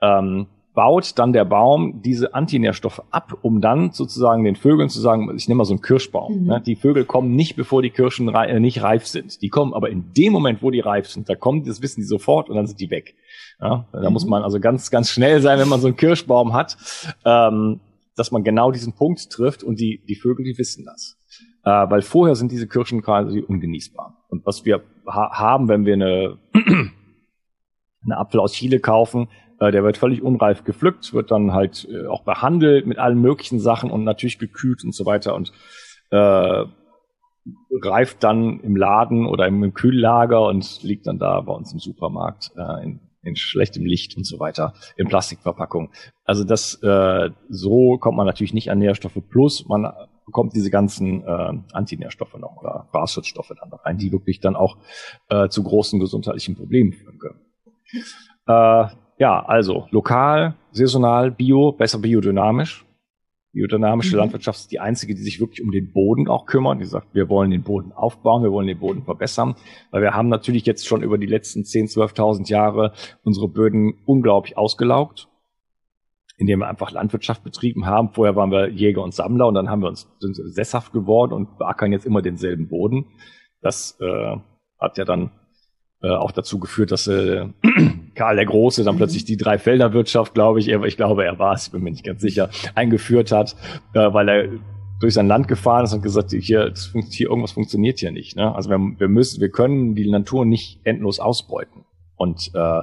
[0.00, 5.34] ähm, baut dann der Baum diese Antinährstoffe ab, um dann sozusagen den Vögeln zu sagen,
[5.36, 6.42] ich nehme mal so einen Kirschbaum.
[6.42, 6.46] Mhm.
[6.46, 6.62] Ne?
[6.64, 9.42] Die Vögel kommen nicht, bevor die Kirschen rei äh, nicht reif sind.
[9.42, 12.06] Die kommen aber in dem Moment, wo die reif sind, da kommen, das wissen die
[12.06, 13.16] sofort und dann sind die weg.
[13.60, 13.88] Ja?
[13.92, 14.12] Da mhm.
[14.12, 16.76] muss man also ganz, ganz schnell sein, wenn man so einen Kirschbaum hat.
[17.24, 17.80] Ähm,
[18.20, 21.16] dass man genau diesen Punkt trifft und die, die Vögel, die wissen das.
[21.64, 24.26] Äh, weil vorher sind diese Kirschen quasi ungenießbar.
[24.28, 26.38] Und was wir ha haben, wenn wir eine,
[28.04, 32.06] eine Apfel aus Chile kaufen, äh, der wird völlig unreif gepflückt, wird dann halt äh,
[32.08, 35.50] auch behandelt mit allen möglichen Sachen und natürlich gekühlt und so weiter und
[36.10, 36.64] äh,
[37.82, 42.52] reift dann im Laden oder im Kühllager und liegt dann da bei uns im Supermarkt
[42.54, 45.90] äh, in in schlechtem Licht und so weiter, in Plastikverpackung.
[46.24, 49.92] Also das äh, so kommt man natürlich nicht an Nährstoffe plus, man
[50.24, 54.76] bekommt diese ganzen äh, Antinährstoffe noch oder Fraßschutzstoffe dann rein, die wirklich dann auch
[55.28, 57.40] äh, zu großen gesundheitlichen Problemen führen können.
[58.46, 62.86] Äh, ja, also lokal, saisonal, bio, besser biodynamisch.
[63.52, 64.20] Biodynamische mhm.
[64.20, 66.80] Landwirtschaft ist die einzige, die sich wirklich um den Boden auch kümmert.
[66.80, 69.56] Die sagt, wir wollen den Boden aufbauen, wir wollen den Boden verbessern.
[69.90, 72.92] Weil wir haben natürlich jetzt schon über die letzten 10.000, 12.000 Jahre
[73.24, 75.28] unsere Böden unglaublich ausgelaugt.
[76.36, 78.14] in dem wir einfach Landwirtschaft betrieben haben.
[78.14, 81.58] Vorher waren wir Jäger und Sammler und dann haben wir uns sind sesshaft geworden und
[81.58, 83.04] beackern jetzt immer denselben Boden.
[83.60, 84.36] Das äh,
[84.78, 85.32] hat ja dann
[86.02, 87.48] äh, auch dazu geführt, dass äh,
[88.14, 88.98] Karl der Große dann mhm.
[88.98, 92.20] plötzlich die Dreifelderwirtschaft, glaube ich, er, ich glaube, er war es, bin mir nicht ganz
[92.20, 93.56] sicher, eingeführt hat,
[93.94, 94.48] äh, weil er
[95.00, 96.74] durch sein Land gefahren ist und gesagt, hier,
[97.10, 98.36] hier irgendwas funktioniert hier nicht.
[98.36, 98.54] Ne?
[98.54, 101.84] Also wir, wir müssen, wir können die Natur nicht endlos ausbeuten.
[102.16, 102.82] Und äh,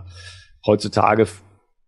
[0.65, 1.27] heutzutage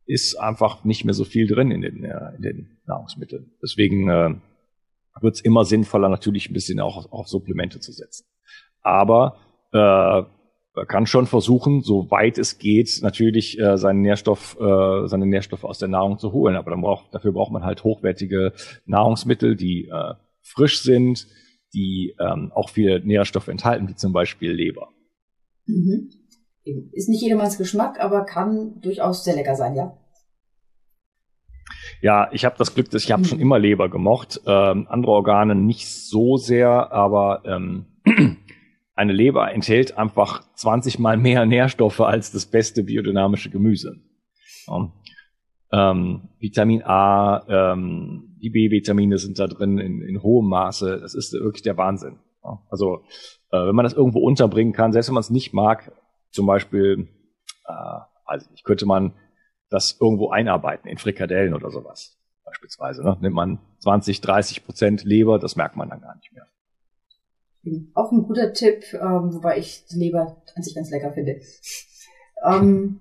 [0.05, 3.51] ist einfach nicht mehr so viel drin in den, äh, in den Nahrungsmitteln.
[3.61, 4.35] Deswegen äh,
[5.21, 8.25] wird es immer sinnvoller, natürlich ein bisschen auch auf, auf Supplemente zu setzen.
[8.81, 9.37] Aber
[9.71, 10.23] äh,
[10.76, 15.63] man kann schon versuchen, so weit es geht, natürlich äh, seinen Nährstoff, äh, seine Nährstoffe
[15.63, 16.55] aus der Nahrung zu holen.
[16.55, 18.53] Aber dann braucht, dafür braucht man halt hochwertige
[18.86, 21.28] Nahrungsmittel, die äh, frisch sind,
[21.74, 24.89] die ähm, auch viele Nährstoffe enthalten, wie zum Beispiel Leber.
[25.65, 26.09] Mhm.
[26.91, 29.97] Ist nicht jedermanns Geschmack, aber kann durchaus sehr lecker sein, ja.
[32.01, 33.28] Ja, ich habe das Glück, dass ich habe mhm.
[33.28, 34.41] schon immer Leber gemocht.
[34.45, 37.86] Ähm, andere Organe nicht so sehr, aber ähm,
[39.00, 43.95] eine Leber enthält einfach 20 mal mehr Nährstoffe als das beste biodynamische Gemüse.
[44.68, 44.91] Ja.
[45.72, 51.00] Ähm, Vitamin A, ähm, die B-Vitamine sind da drin in, in hohem Maße.
[51.00, 52.20] Das ist wirklich der Wahnsinn.
[52.43, 52.60] Ja.
[52.70, 53.04] Also
[53.52, 55.93] äh, wenn man das irgendwo unterbringen kann, selbst wenn man es nicht mag,
[56.32, 57.08] zum Beispiel,
[57.68, 59.14] äh, also ich könnte man
[59.70, 63.04] das irgendwo einarbeiten in Frikadellen oder sowas beispielsweise.
[63.04, 63.18] Ne?
[63.22, 66.49] Nimmt man 20, 30 Prozent Leber, das merkt man dann gar nicht mehr.
[67.93, 71.41] Auch ein guter Tipp, ähm, wobei ich die Leber an sich ganz lecker finde.
[72.45, 72.99] ähm,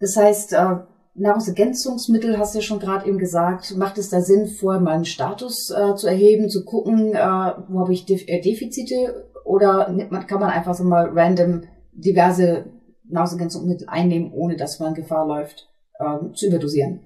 [0.00, 0.76] das heißt, äh,
[1.14, 3.76] Nahrungsergänzungsmittel hast du ja schon gerade eben gesagt.
[3.76, 7.80] Macht es da Sinn, vorher mal einen Status äh, zu erheben, zu gucken, äh, wo
[7.80, 9.30] habe ich Def äh, Defizite?
[9.44, 9.86] Oder
[10.28, 11.62] kann man einfach so mal random
[11.92, 12.66] diverse
[13.08, 15.68] Nahrungsergänzungsmittel einnehmen, ohne dass man Gefahr läuft,
[15.98, 17.00] äh, zu überdosieren?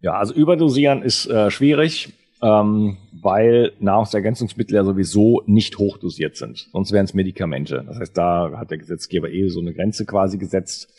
[0.00, 2.12] Ja, also überdosieren ist äh, schwierig,
[2.42, 6.68] ähm, weil Nahrungsergänzungsmittel ja sowieso nicht hochdosiert sind.
[6.72, 7.82] Sonst wären es Medikamente.
[7.86, 10.92] Das heißt, da hat der Gesetzgeber eh so eine Grenze quasi gesetzt.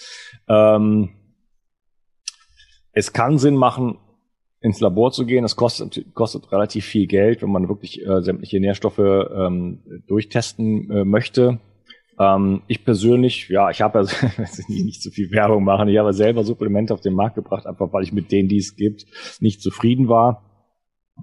[0.48, 1.10] Ähm,
[2.92, 3.98] es kann Sinn machen,
[4.60, 5.44] ins Labor zu gehen.
[5.44, 11.06] Das kostet, kostet relativ viel Geld, wenn man wirklich äh, sämtliche Nährstoffe ähm, durchtesten äh,
[11.06, 11.60] möchte.
[12.20, 15.88] Ähm, ich persönlich, ja, ich habe ja nicht, nicht zu viel Werbung machen.
[15.88, 18.76] Ich habe selber Supplemente auf den Markt gebracht, einfach weil ich mit denen, die es
[18.76, 19.06] gibt,
[19.40, 20.47] nicht zufrieden war,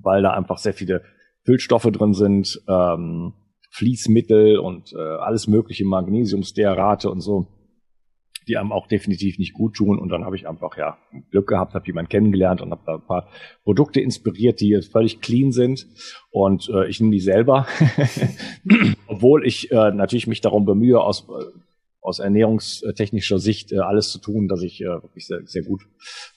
[0.02, 1.02] weil da einfach sehr viele
[1.44, 3.34] Füllstoffe drin sind, ähm,
[3.70, 7.48] Fließmittel und äh, alles mögliche, Magnesiumstearate und so
[8.48, 9.98] die einem auch definitiv nicht gut tun.
[9.98, 10.98] Und dann habe ich einfach ja
[11.30, 13.28] Glück gehabt, habe jemanden kennengelernt und habe da ein paar
[13.64, 15.86] Produkte inspiriert, die jetzt völlig clean sind.
[16.30, 17.66] Und äh, ich nehme die selber,
[19.06, 21.44] obwohl ich äh, natürlich mich darum bemühe, aus äh,
[22.04, 25.86] aus ernährungstechnischer Sicht äh, alles zu tun, dass ich äh, wirklich sehr, sehr gut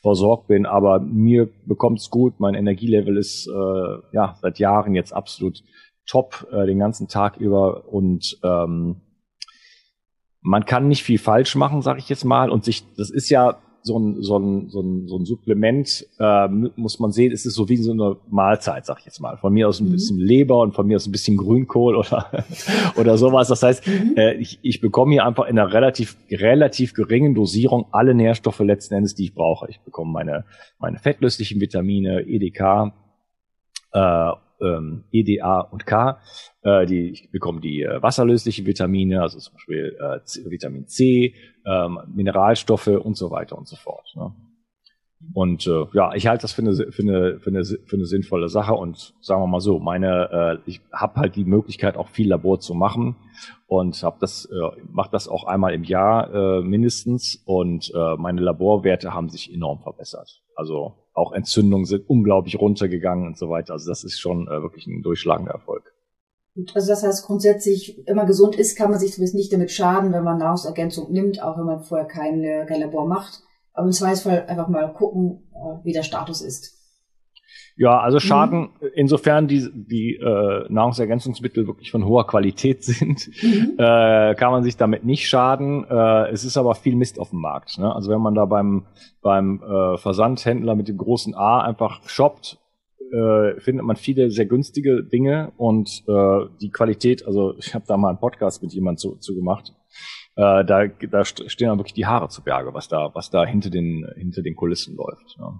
[0.01, 0.65] versorgt bin.
[0.65, 2.39] Aber mir bekommt es gut.
[2.39, 5.61] Mein Energielevel ist äh, ja seit Jahren jetzt absolut
[6.05, 9.01] top äh, den ganzen Tag über und ähm,
[10.39, 12.49] man kann nicht viel falsch machen, sage ich jetzt mal.
[12.49, 16.47] Und sich, das ist ja so ein, so ein, so ein, so ein Supplement, äh,
[16.47, 19.37] muss man sehen, es ist so wie so eine Mahlzeit, sag ich jetzt mal.
[19.37, 19.93] Von mir aus ein mhm.
[19.93, 22.29] bisschen Leber und von mir aus ein bisschen Grünkohl oder,
[22.97, 23.47] oder sowas.
[23.47, 24.13] Das heißt, mhm.
[24.15, 28.93] äh, ich, ich bekomme hier einfach in einer relativ, relativ geringen Dosierung alle Nährstoffe letzten
[28.93, 29.67] Endes, die ich brauche.
[29.69, 30.45] Ich bekomme meine,
[30.77, 32.93] meine fettlöslichen Vitamine, EDK,
[33.93, 34.31] äh,
[34.61, 36.19] ähm, EDA und K.
[36.61, 41.35] Äh, die, ich bekomme die äh, wasserlösliche Vitamine, also zum Beispiel äh, Vitamin C,
[41.65, 44.13] ähm, Mineralstoffe und so weiter und so fort.
[44.15, 44.33] Ne?
[45.33, 48.49] Und äh, ja, ich halte das für eine, für, eine, für, eine, für eine sinnvolle
[48.49, 52.29] Sache und sagen wir mal so, meine, äh, ich habe halt die Möglichkeit, auch viel
[52.29, 53.15] Labor zu machen
[53.65, 58.41] und habe das, äh, mache das auch einmal im Jahr äh, mindestens und äh, meine
[58.41, 60.43] Laborwerte haben sich enorm verbessert.
[60.55, 63.73] Also auch Entzündungen sind unglaublich runtergegangen und so weiter.
[63.73, 65.93] Also das ist schon äh, wirklich ein durchschlagender Erfolg.
[66.73, 70.23] Also das heißt grundsätzlich, immer gesund ist, kann man sich zumindest nicht damit schaden, wenn
[70.23, 73.41] man Nahrungsergänzung nimmt, auch wenn man vorher kein, kein Labor macht.
[73.73, 76.76] Aber im Zweifelsfall einfach mal gucken, äh, wie der Status ist.
[77.77, 78.87] Ja, also Schaden, mhm.
[78.95, 83.75] insofern die, die äh, Nahrungsergänzungsmittel wirklich von hoher Qualität sind, mhm.
[83.77, 85.85] äh, kann man sich damit nicht schaden.
[85.89, 87.77] Äh, es ist aber viel Mist auf dem Markt.
[87.77, 87.93] Ne?
[87.93, 88.87] Also wenn man da beim,
[89.21, 92.57] beim äh, Versandhändler mit dem großen A einfach shoppt,
[93.11, 97.95] äh, findet man viele sehr günstige Dinge und äh, die Qualität, also ich habe da
[97.95, 99.73] mal einen Podcast mit jemandem zu, zu gemacht,
[100.35, 103.69] äh, da, da stehen dann wirklich die Haare zu Berge, was da, was da hinter
[103.69, 105.37] den, hinter den Kulissen läuft.
[105.39, 105.59] Ne?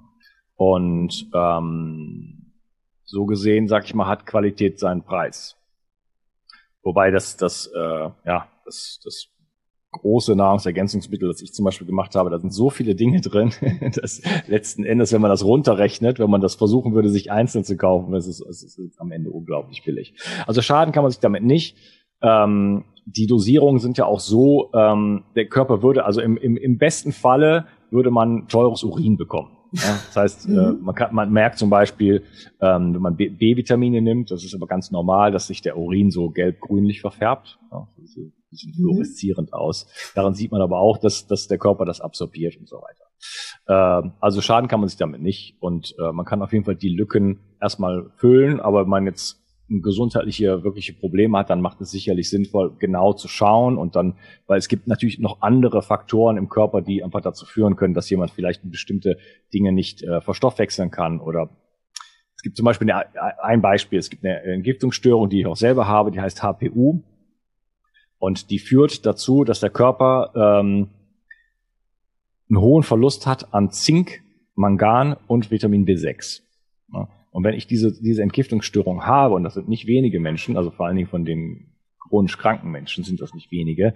[0.58, 2.52] Und ähm,
[3.04, 5.56] so gesehen, sag ich mal, hat Qualität seinen Preis.
[6.84, 9.30] Wobei das, das, äh, ja, das, das
[9.92, 13.52] große Nahrungsergänzungsmittel, das ich zum Beispiel gemacht habe, da sind so viele Dinge drin,
[13.96, 17.78] dass letzten Endes, wenn man das runterrechnet, wenn man das versuchen würde, sich einzeln zu
[17.78, 20.14] kaufen, das ist, das ist am Ende unglaublich billig.
[20.46, 21.78] Also schaden kann man sich damit nicht.
[22.22, 26.78] Ähm, die Dosierungen sind ja auch so, ähm, der Körper würde, also im, im, im
[26.78, 29.57] besten Falle würde man teures Urin bekommen.
[29.72, 30.58] Ja, das heißt, äh, mhm.
[30.58, 32.24] äh, man, kann, man merkt zum Beispiel,
[32.62, 36.30] ähm, wenn man B-Vitamine nimmt, das ist aber ganz normal, dass sich der Urin so
[36.30, 37.60] gelb-grünlich verfärbt.
[37.72, 38.74] Ja, das sieht mhm.
[38.74, 39.88] fluoreszierend aus.
[40.16, 43.08] Daran sieht man aber auch, dass, dass der Körper das absorbiert und so weiter.
[43.68, 45.56] Ähm, also schaden kann man sich damit nicht.
[45.60, 49.44] Und äh, man kann auf jeden Fall die Lücken erstmal füllen, aber wenn man jetzt
[49.70, 54.16] gesundheitliche wirkliche Probleme hat, dann macht es sicherlich sinnvoll, genau zu schauen und dann,
[54.46, 58.10] weil es gibt natürlich noch andere Faktoren im Körper, die einfach dazu führen können, dass
[58.10, 59.18] jemand vielleicht bestimmte
[59.54, 61.50] Dinge nicht äh, verstoffwechseln kann oder
[62.36, 63.06] es gibt zum Beispiel eine,
[63.42, 67.02] ein Beispiel, es gibt eine Entgiftungsstörung, die ich auch selber habe, die heißt HPU
[68.20, 70.90] und die führt dazu, dass der Körper ähm,
[72.50, 74.22] einen hohen Verlust hat an Zink,
[74.56, 76.42] Mangan und Vitamin B6.
[76.94, 77.10] Ja.
[77.38, 80.88] Und wenn ich diese, diese Entgiftungsstörung habe, und das sind nicht wenige Menschen, also vor
[80.88, 81.68] allen Dingen von den
[82.00, 83.94] chronisch kranken Menschen sind das nicht wenige,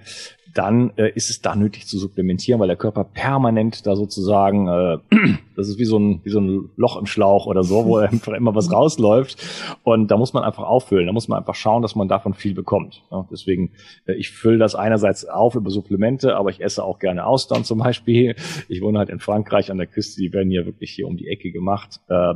[0.54, 4.98] dann äh, ist es da nötig zu supplementieren, weil der Körper permanent da sozusagen, äh,
[5.56, 8.34] das ist wie so, ein, wie so ein Loch im Schlauch oder so, wo einfach
[8.34, 9.44] immer was rausläuft.
[9.82, 11.08] Und da muss man einfach auffüllen.
[11.08, 13.02] Da muss man einfach schauen, dass man davon viel bekommt.
[13.10, 13.72] Ja, deswegen,
[14.06, 17.80] äh, ich fülle das einerseits auf über Supplemente, aber ich esse auch gerne Austern zum
[17.80, 18.36] Beispiel.
[18.70, 21.28] Ich wohne halt in Frankreich an der Küste, die werden hier wirklich hier um die
[21.28, 22.02] Ecke gemacht.
[22.08, 22.36] Äh,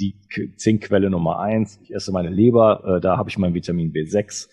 [0.00, 0.16] die
[0.56, 1.78] Zinkquelle Nummer eins.
[1.82, 4.48] Ich esse meine Leber, äh, da habe ich mein Vitamin B6.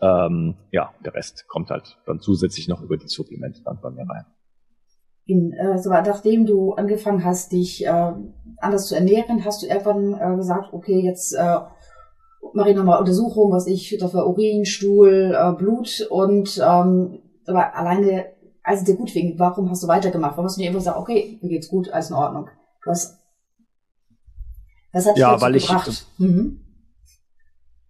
[0.00, 4.06] Ähm, ja, der Rest kommt halt dann zusätzlich noch über die Supplemente dann bei mir
[4.08, 4.26] rein.
[5.26, 8.12] In, äh, so, nachdem du angefangen hast, dich äh,
[8.58, 11.60] anders zu ernähren, hast du irgendwann äh, gesagt, okay, jetzt äh,
[12.52, 18.26] mache ich nochmal Untersuchungen, was ich dafür Urin, Stuhl, äh, Blut und ähm, aber alleine,
[18.62, 20.32] als dir gut ging, warum hast du weitergemacht?
[20.32, 22.48] Warum hast du nicht immer gesagt, okay, mir geht's gut, alles in Ordnung?
[22.82, 23.23] Du hast
[24.94, 25.88] was hat ja, weil gebracht?
[25.88, 26.60] ich, mhm.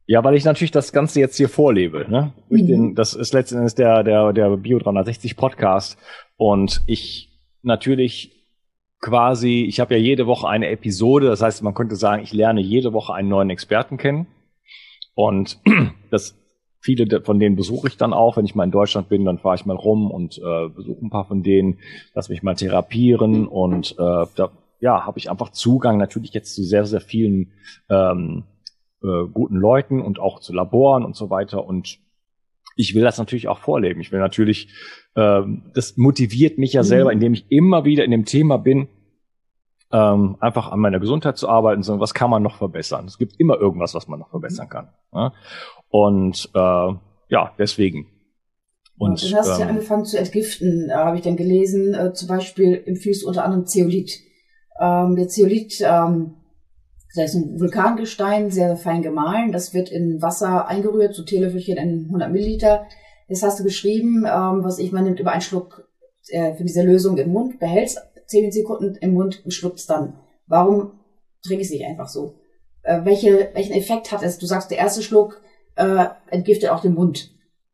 [0.07, 2.07] Ja, weil ich natürlich das Ganze jetzt hier vorlebe.
[2.09, 2.32] Ne?
[2.48, 2.66] Mhm.
[2.66, 5.98] Den, das ist letzten Endes der, der, der Bio 360 Podcast.
[6.36, 7.30] Und ich
[7.62, 8.32] natürlich
[9.00, 11.26] quasi, ich habe ja jede Woche eine Episode.
[11.26, 14.26] Das heißt, man könnte sagen, ich lerne jede Woche einen neuen Experten kennen.
[15.14, 15.59] Und
[16.11, 16.36] das
[16.80, 18.36] viele von denen besuche ich dann auch.
[18.36, 21.11] Wenn ich mal in Deutschland bin, dann fahre ich mal rum und äh, besuche ein
[21.11, 21.78] paar von denen,
[22.14, 24.50] lass mich mal therapieren und äh, da
[24.85, 27.53] ja, habe ich einfach Zugang natürlich jetzt zu sehr, sehr vielen
[27.89, 28.45] ähm,
[29.03, 31.64] äh, guten Leuten und auch zu Laboren und so weiter.
[31.64, 32.01] Und
[32.76, 34.03] ich will das natürlich auch vorleben.
[34.03, 34.68] Ich will natürlich,
[35.16, 36.87] ähm, das motiviert mich ja mhm.
[36.87, 38.89] selber, indem ich immer wieder in dem Thema bin,
[39.91, 43.07] ähm, einfach an meiner Gesundheit zu arbeiten, sondern was kann man noch verbessern?
[43.07, 44.89] Es gibt immer irgendwas, was man noch verbessern kann.
[45.14, 45.32] Ja?
[45.89, 46.95] Und äh,
[47.30, 48.09] ja, deswegen.
[48.99, 51.95] Und, du hast ähm, ja angefangen zu entgiften, äh, habe ich dann gelesen.
[51.95, 54.20] Äh, zum Beispiel empfiehlst du unter anderem Zeolit.
[54.81, 56.35] Ähm, der Zeolit, ähm,
[57.14, 59.53] das ist ein Vulkangestein, sehr, fein gemahlen.
[59.53, 62.87] Das wird in Wasser eingerührt, so Teelöffelchen in 100 Milliliter.
[63.29, 65.89] Das hast du geschrieben, ähm, was ich, man nimmt über einen Schluck
[66.29, 70.18] äh, für diese Lösung im Mund, behältst 10 Sekunden im Mund und schluckst dann.
[70.47, 70.93] Warum
[71.43, 72.35] trinke ich es nicht einfach so?
[72.83, 74.39] Äh, welche, welchen Effekt hat es?
[74.39, 75.41] Du sagst, der erste Schluck
[75.77, 77.31] äh, entgiftet auch den Mund.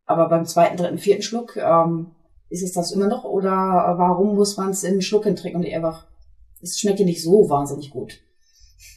[0.06, 2.12] Aber beim zweiten, dritten, vierten Schluck, ähm,
[2.48, 3.24] ist es das immer noch?
[3.24, 3.52] Oder
[3.96, 6.06] warum muss man es in Schlucken trinken und nicht einfach
[6.62, 8.18] es schmeckt ja nicht so wahnsinnig gut.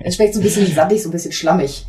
[0.00, 1.86] es schmeckt so ein bisschen sattig, so ein bisschen schlammig.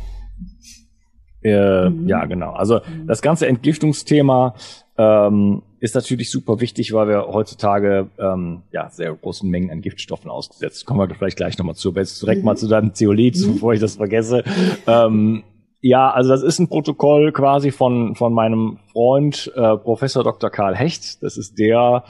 [1.42, 2.08] Äh, mhm.
[2.08, 2.52] Ja, genau.
[2.52, 3.06] Also mhm.
[3.06, 4.54] das ganze Entgiftungsthema
[4.98, 10.30] ähm, ist natürlich super wichtig, weil wir heutzutage ähm, ja sehr großen Mengen an Giftstoffen
[10.30, 10.86] ausgesetzt.
[10.86, 11.90] Kommen wir vielleicht gleich nochmal zu.
[11.90, 12.46] Aber jetzt direkt mhm.
[12.46, 13.54] mal zu deinem Zeolit, mhm.
[13.54, 14.42] bevor ich das vergesse.
[14.86, 15.44] Ähm,
[15.80, 20.50] ja, also das ist ein Protokoll quasi von von meinem Freund äh, Professor Dr.
[20.50, 21.22] Karl Hecht.
[21.22, 22.02] Das ist der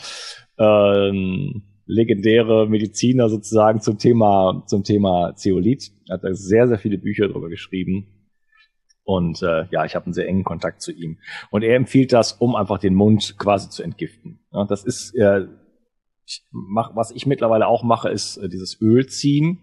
[0.59, 5.93] ähm, legendäre Mediziner sozusagen zum Thema, zum Thema Zeolit.
[6.09, 8.09] Er hat da sehr, sehr viele Bücher darüber geschrieben.
[9.05, 11.18] Und äh, ja, ich habe einen sehr engen Kontakt zu ihm.
[11.51, 14.41] Und er empfiehlt das, um einfach den Mund quasi zu entgiften.
[14.53, 15.47] Ja, das ist, äh,
[16.26, 19.61] ich mach, was ich mittlerweile auch mache, ist äh, dieses Öl ziehen.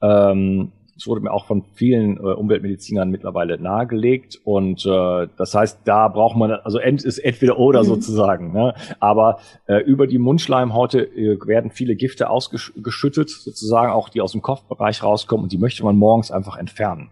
[0.00, 4.40] Ähm, das wurde mir auch von vielen äh, Umweltmedizinern mittlerweile nahegelegt.
[4.44, 7.86] Und äh, das heißt, da braucht man, also ent, ist entweder oder mhm.
[7.86, 8.52] sozusagen.
[8.52, 8.74] Ne?
[8.98, 14.40] Aber äh, über die Mundschleimhaute äh, werden viele Gifte ausgeschüttet, sozusagen auch die aus dem
[14.40, 17.10] Kopfbereich rauskommen und die möchte man morgens einfach entfernen.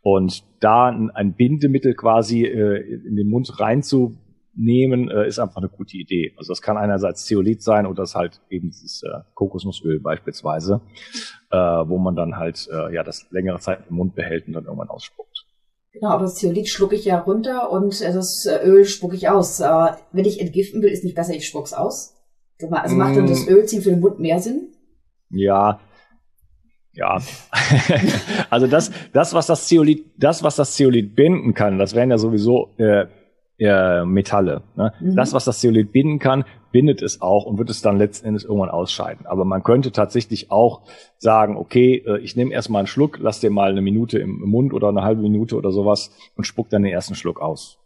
[0.00, 4.16] Und da ein, ein Bindemittel quasi äh, in den Mund reinzu
[4.58, 6.34] nehmen, äh, ist einfach eine gute Idee.
[6.36, 10.80] Also das kann einerseits Zeolit sein oder das halt eben dieses äh, Kokosnussöl beispielsweise,
[11.50, 14.64] äh, wo man dann halt äh, ja das längere Zeit im Mund behält und dann
[14.64, 15.46] irgendwann ausspuckt.
[15.92, 19.58] Genau, aber das Zeolit schlucke ich ja runter und das Öl spucke ich aus.
[19.60, 22.14] Wenn ich entgiften will, ist nicht besser, ich spuck's aus.
[22.60, 23.48] Also macht dann das mm.
[23.48, 24.74] Ölziehen für den Mund mehr Sinn?
[25.30, 25.80] Ja,
[26.98, 27.18] ja,
[28.50, 32.18] also das, das, was das Zeolit, das, was das Zeolit binden kann, das wären ja
[32.18, 33.06] sowieso äh,
[33.58, 34.62] äh, Metalle.
[34.76, 34.92] Ne?
[35.00, 35.16] Mhm.
[35.16, 38.44] Das, was das Zeolit binden kann, bindet es auch und wird es dann letzten Endes
[38.44, 39.26] irgendwann ausscheiden.
[39.26, 40.82] Aber man könnte tatsächlich auch
[41.16, 44.72] sagen, okay, äh, ich nehme erstmal einen Schluck, lass dir mal eine Minute im Mund
[44.72, 47.78] oder eine halbe Minute oder sowas und spuck dann den ersten Schluck aus.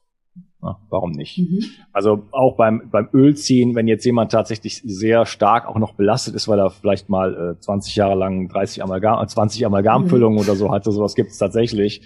[0.63, 1.39] Ja, warum nicht?
[1.39, 1.65] Mhm.
[1.93, 6.47] Also auch beim, beim Ölziehen, wenn jetzt jemand tatsächlich sehr stark auch noch belastet ist,
[6.47, 10.45] weil er vielleicht mal äh, 20 Jahre lang 30 Amalgam, 20 Amalgamfüllungen mhm.
[10.45, 12.03] oder so hatte, sowas gibt es tatsächlich.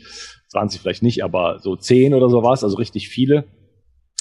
[0.48, 3.44] 20 vielleicht nicht, aber so 10 oder sowas, also richtig viele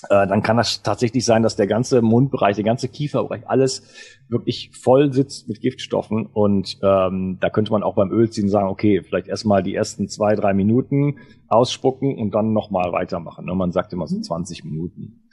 [0.04, 3.84] äh, dann kann das tatsächlich sein, dass der ganze Mundbereich, der ganze Kieferbereich, alles
[4.28, 6.26] wirklich voll sitzt mit Giftstoffen.
[6.26, 10.36] Und ähm, da könnte man auch beim Ölziehen sagen, okay, vielleicht erstmal die ersten zwei,
[10.36, 13.46] drei Minuten ausspucken und dann nochmal weitermachen.
[13.46, 13.56] Ne?
[13.56, 14.72] Man sagt immer so 20 mhm.
[14.72, 15.30] Minuten.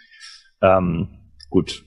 [0.63, 1.09] Ähm,
[1.51, 1.85] gut.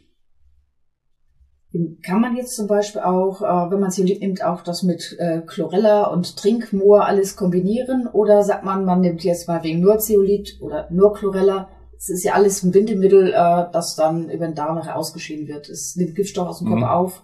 [2.03, 5.41] Kann man jetzt zum Beispiel auch, äh, wenn man sie nimmt, auch das mit äh,
[5.41, 8.07] Chlorella und Trinkmoor alles kombinieren?
[8.07, 11.67] Oder sagt man, man nimmt jetzt mal wegen nur Zeolit oder nur Chlorella
[12.06, 15.70] es ist ja alles ein Bindemittel, äh, das dann über den Darm nachher ausgeschieden wird.
[15.70, 16.91] Es nimmt Giftstoff aus dem Körper mhm.
[16.91, 17.24] auf.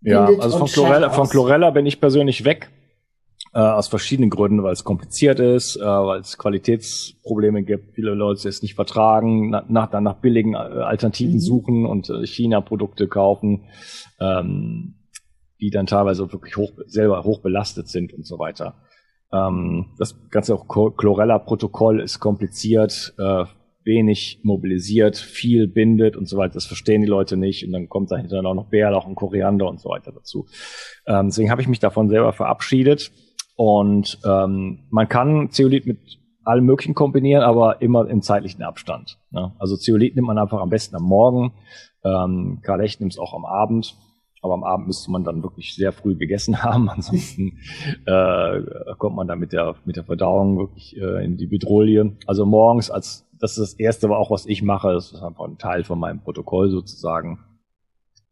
[0.00, 2.70] Ja, also von Chlorella, von Chlorella bin ich persönlich weg.
[3.52, 8.48] Äh, aus verschiedenen Gründen, weil es kompliziert ist, äh, weil es Qualitätsprobleme gibt, viele Leute
[8.48, 11.40] es nicht vertragen, nach, dann nach billigen äh, Alternativen mhm.
[11.40, 13.66] suchen und äh, China-Produkte kaufen,
[14.20, 14.94] ähm,
[15.60, 18.74] die dann teilweise wirklich hoch, selber hoch belastet sind und so weiter.
[19.32, 23.44] Ähm, das ganze Chlorella-Protokoll ist kompliziert, äh,
[23.84, 26.54] wenig mobilisiert, viel bindet und so weiter.
[26.54, 29.80] Das verstehen die Leute nicht und dann kommt dahinter auch noch Bärlauch und Koriander und
[29.80, 30.46] so weiter dazu.
[31.06, 33.12] Ähm, deswegen habe ich mich davon selber verabschiedet
[33.56, 35.98] und ähm, man kann Zeolit mit
[36.44, 39.18] allem Möglichen kombinieren, aber immer im zeitlichen Abstand.
[39.30, 39.52] Ne?
[39.58, 41.52] Also Zeolit nimmt man einfach am besten am Morgen,
[42.04, 43.96] ähm, Echt nimmt es auch am Abend.
[44.42, 46.90] Aber am Abend müsste man dann wirklich sehr früh gegessen haben.
[46.90, 47.60] Ansonsten
[48.04, 48.60] äh,
[48.98, 52.18] kommt man dann mit der, mit der Verdauung wirklich äh, in die Bedrohlie.
[52.26, 54.94] Also morgens als das ist das erste, auch was ich mache.
[54.94, 57.44] Das ist einfach ein Teil von meinem Protokoll sozusagen.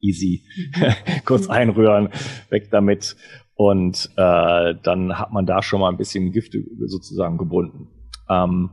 [0.01, 0.43] Easy.
[1.27, 2.09] Kurz einrühren,
[2.49, 3.15] weg damit.
[3.55, 7.89] Und äh, dann hat man da schon mal ein bisschen Gifte sozusagen gebunden.
[8.31, 8.71] Ähm,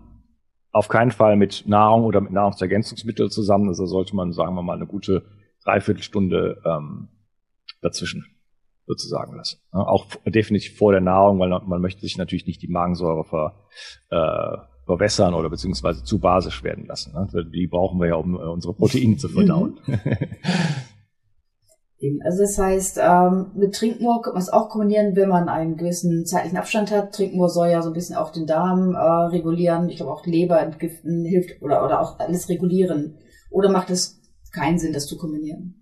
[0.72, 3.68] auf keinen Fall mit Nahrung oder mit Nahrungsergänzungsmitteln zusammen.
[3.68, 5.26] Also sollte man, sagen wir mal, eine gute
[5.66, 7.10] Dreiviertelstunde ähm,
[7.82, 8.24] dazwischen
[8.86, 9.60] sozusagen lassen.
[9.74, 13.68] Ja, auch definitiv vor der Nahrung, weil man möchte sich natürlich nicht die Magensäure ver,
[14.10, 14.58] äh,
[14.90, 17.14] verwässern oder beziehungsweise zu basisch werden lassen.
[17.14, 17.28] Ne?
[17.54, 19.80] Die brauchen wir ja, um äh, unsere Proteine zu verdauen.
[22.24, 26.26] Also das heißt, ähm, mit Trinkmoor kann man es auch kombinieren, wenn man einen gewissen
[26.26, 27.14] zeitlichen Abstand hat.
[27.14, 30.62] Trinkmoor soll ja so ein bisschen auch den Darm äh, regulieren, ich glaube auch Leber
[30.62, 33.18] entgiften hilft oder, oder auch alles regulieren.
[33.52, 34.22] Oder macht es
[34.54, 35.76] keinen Sinn, das zu kombinieren?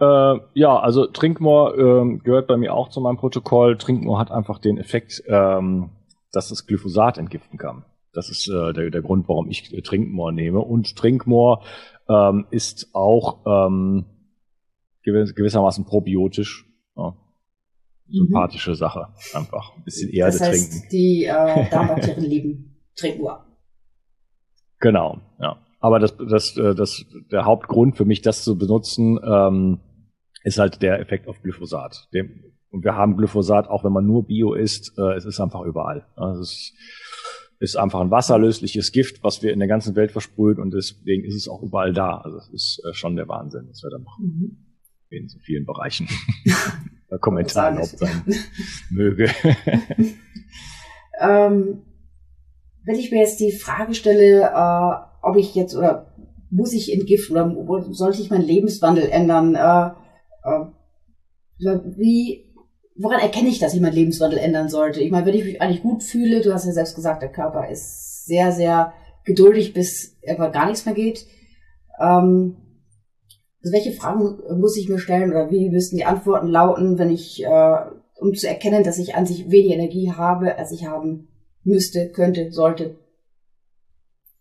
[0.00, 3.76] Äh, ja, also Trinkmoor äh, gehört bei mir auch zu meinem Protokoll.
[3.76, 5.90] Trinkmoor hat einfach den Effekt, ähm,
[6.30, 7.84] dass es Glyphosat entgiften kann.
[8.12, 10.60] Das ist äh, der, der Grund, warum ich äh, Trinkmoor nehme.
[10.60, 11.64] Und Trinkmoor
[12.08, 14.06] ähm, ist auch ähm,
[15.02, 16.66] gewiss, gewissermaßen probiotisch.
[16.96, 17.16] Ja.
[18.06, 18.26] Mhm.
[18.26, 18.76] Sympathische mhm.
[18.76, 19.08] Sache.
[19.34, 20.88] Einfach ein bisschen Erde das heißt, trinken.
[20.90, 23.44] Die äh, Darmbakterien lieben Trinkmoor.
[24.80, 25.58] Genau, ja.
[25.80, 29.80] Aber das, das, äh, das, der Hauptgrund für mich, das zu benutzen, ähm,
[30.42, 32.08] ist halt der Effekt auf Glyphosat.
[32.12, 35.62] Dem, und wir haben Glyphosat, auch wenn man nur Bio isst, äh, es ist einfach
[35.62, 36.06] überall.
[36.16, 36.74] Also es ist,
[37.60, 41.34] ist einfach ein wasserlösliches Gift, was wir in der ganzen Welt versprühen und deswegen ist
[41.34, 42.18] es auch überall da.
[42.18, 44.24] Also das ist äh, schon der Wahnsinn, was wir da machen.
[44.24, 44.56] Mhm.
[45.10, 46.08] In so vielen Bereichen.
[47.20, 48.22] Kommentaren erlaubt sein
[48.90, 49.24] möge.
[51.20, 51.82] ähm,
[52.84, 54.92] wenn ich mir jetzt die Frage stelle, äh,
[55.22, 56.14] ob ich jetzt oder
[56.50, 59.54] muss ich entgiften oder sollte ich meinen Lebenswandel ändern?
[59.54, 59.90] Äh,
[60.44, 60.66] äh,
[61.96, 62.47] wie
[62.98, 65.00] woran erkenne ich, dass ich meinen Lebenswandel ändern sollte?
[65.00, 67.68] Ich meine, wenn ich mich eigentlich gut fühle, du hast ja selbst gesagt, der Körper
[67.68, 68.92] ist sehr, sehr
[69.24, 71.26] geduldig, bis irgendwann gar nichts mehr geht.
[72.00, 72.56] Ähm,
[73.62, 77.42] also welche Fragen muss ich mir stellen oder wie müssten die Antworten lauten, wenn ich,
[77.44, 77.76] äh,
[78.16, 81.28] um zu erkennen, dass ich an sich weniger Energie habe, als ich haben
[81.62, 82.98] müsste, könnte, sollte?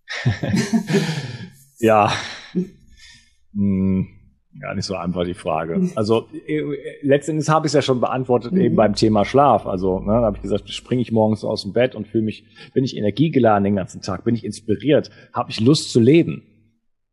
[1.80, 2.12] ja.
[3.54, 4.17] hm.
[4.60, 5.78] Gar nicht so einfach die Frage.
[5.78, 5.92] Mhm.
[5.96, 6.62] Also äh,
[7.02, 8.62] letztendlich habe ich es ja schon beantwortet mhm.
[8.62, 9.68] eben beim Thema Schlaf.
[9.68, 12.84] Also ne, habe ich gesagt, springe ich morgens aus dem Bett und fühle mich, bin
[12.84, 16.44] ich energiegeladen den ganzen Tag, bin ich inspiriert, habe ich Lust zu leben.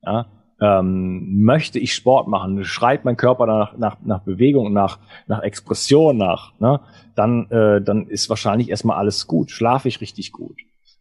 [0.03, 0.26] Ja?
[0.61, 6.16] Ähm, möchte ich Sport machen, schreit mein Körper nach, nach, nach Bewegung, nach, nach Expression
[6.16, 6.80] nach, ne?
[7.16, 10.57] dann, äh, dann ist wahrscheinlich erstmal alles gut, schlafe ich richtig gut.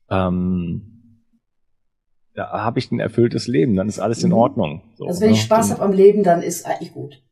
[0.09, 0.92] ähm,
[2.33, 4.37] da habe ich ein erfülltes Leben, dann ist alles in mhm.
[4.37, 4.81] Ordnung.
[4.95, 5.43] So, also wenn ich ne?
[5.43, 7.23] Spaß habe am Leben, dann ist eigentlich gut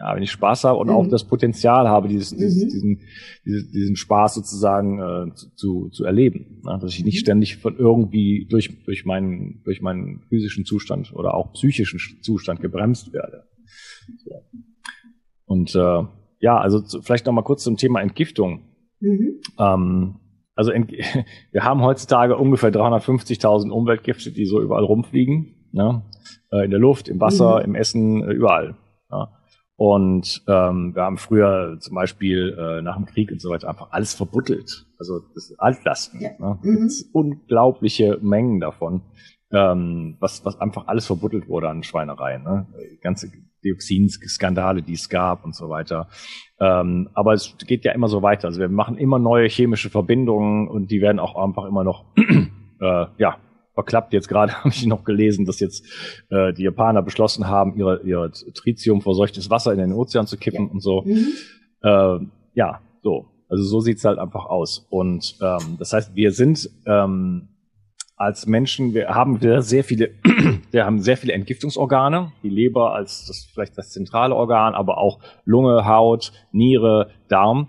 [0.00, 0.94] ja, wenn ich Spaß habe und mhm.
[0.94, 2.68] auch das Potenzial habe, dieses, dieses, mhm.
[2.68, 3.00] diesen,
[3.44, 6.62] diesen, diesen Spaß sozusagen äh, zu, zu erleben.
[6.64, 6.78] Ne?
[6.80, 7.20] Dass ich nicht mhm.
[7.20, 13.12] ständig von irgendwie durch, durch, meinen, durch meinen physischen Zustand oder auch psychischen Zustand gebremst
[13.12, 13.44] werde.
[14.24, 14.42] So.
[15.44, 16.02] Und äh,
[16.38, 18.62] ja, also zu, vielleicht noch mal kurz zum Thema Entgiftung.
[19.00, 19.40] Mhm.
[19.58, 20.19] Ähm,
[20.60, 20.92] also ent
[21.52, 25.54] wir haben heutzutage ungefähr 350.000 Umweltgifte, die so überall rumfliegen.
[25.72, 26.02] Ne?
[26.52, 27.64] Äh, in der Luft, im Wasser, mhm.
[27.64, 28.76] im Essen, äh, überall.
[29.10, 29.32] Ja?
[29.76, 33.92] Und ähm, wir haben früher zum Beispiel äh, nach dem Krieg und so weiter einfach
[33.92, 34.86] alles verbuddelt.
[34.98, 36.20] Also das Altlasten.
[36.20, 36.32] Ja.
[36.38, 36.58] Ne?
[36.62, 36.82] Mhm.
[36.82, 39.00] Das unglaubliche Mengen davon,
[39.52, 42.42] ähm, was, was einfach alles verbuddelt wurde an Schweinereien.
[42.42, 42.66] Ne?
[43.00, 43.30] ganze
[43.64, 46.08] Dioxinskandale, die es gab und so weiter.
[46.58, 48.48] Ähm, aber es geht ja immer so weiter.
[48.48, 52.04] Also wir machen immer neue chemische Verbindungen und die werden auch einfach immer noch
[52.80, 53.36] äh, ja,
[53.74, 54.12] verklappt.
[54.12, 55.86] Jetzt gerade habe ich noch gelesen, dass jetzt
[56.30, 60.66] äh, die Japaner beschlossen haben, ihre, ihr Tritium verseuchtes Wasser in den Ozean zu kippen
[60.66, 60.72] ja.
[60.72, 61.02] und so.
[61.02, 61.26] Mhm.
[61.82, 63.26] Äh, ja, so.
[63.48, 64.86] Also so sieht's halt einfach aus.
[64.90, 67.48] Und ähm, das heißt, wir sind ähm,
[68.20, 70.10] als Menschen, wir haben wir sehr viele,
[70.70, 75.20] wir haben sehr viele Entgiftungsorgane, die Leber als das vielleicht das zentrale Organ, aber auch
[75.46, 77.68] Lunge, Haut, Niere, Darm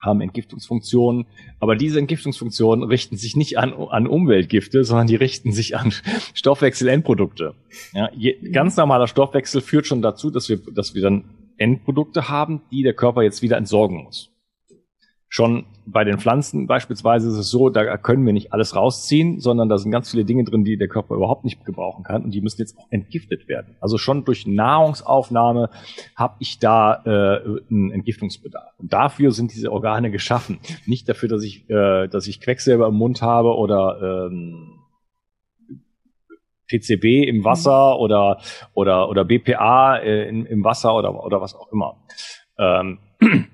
[0.00, 1.26] haben Entgiftungsfunktionen.
[1.60, 5.92] Aber diese Entgiftungsfunktionen richten sich nicht an, an Umweltgifte, sondern die richten sich an
[6.34, 7.54] Stoffwechselendprodukte.
[7.92, 11.24] Ja, je, ganz normaler Stoffwechsel führt schon dazu, dass wir, dass wir dann
[11.58, 14.33] Endprodukte haben, die der Körper jetzt wieder entsorgen muss.
[15.36, 19.68] Schon bei den Pflanzen beispielsweise ist es so, da können wir nicht alles rausziehen, sondern
[19.68, 22.40] da sind ganz viele Dinge drin, die der Körper überhaupt nicht gebrauchen kann und die
[22.40, 23.74] müssen jetzt auch entgiftet werden.
[23.80, 25.70] Also schon durch Nahrungsaufnahme
[26.14, 28.78] habe ich da äh, einen Entgiftungsbedarf.
[28.78, 30.60] Und dafür sind diese Organe geschaffen.
[30.86, 34.78] Nicht dafür, dass ich, äh, dass ich Quecksilber im Mund habe oder ähm,
[36.68, 38.38] PCB im Wasser oder
[38.72, 41.96] oder oder BPA äh, in, im Wasser oder oder was auch immer.
[42.56, 43.00] Ähm,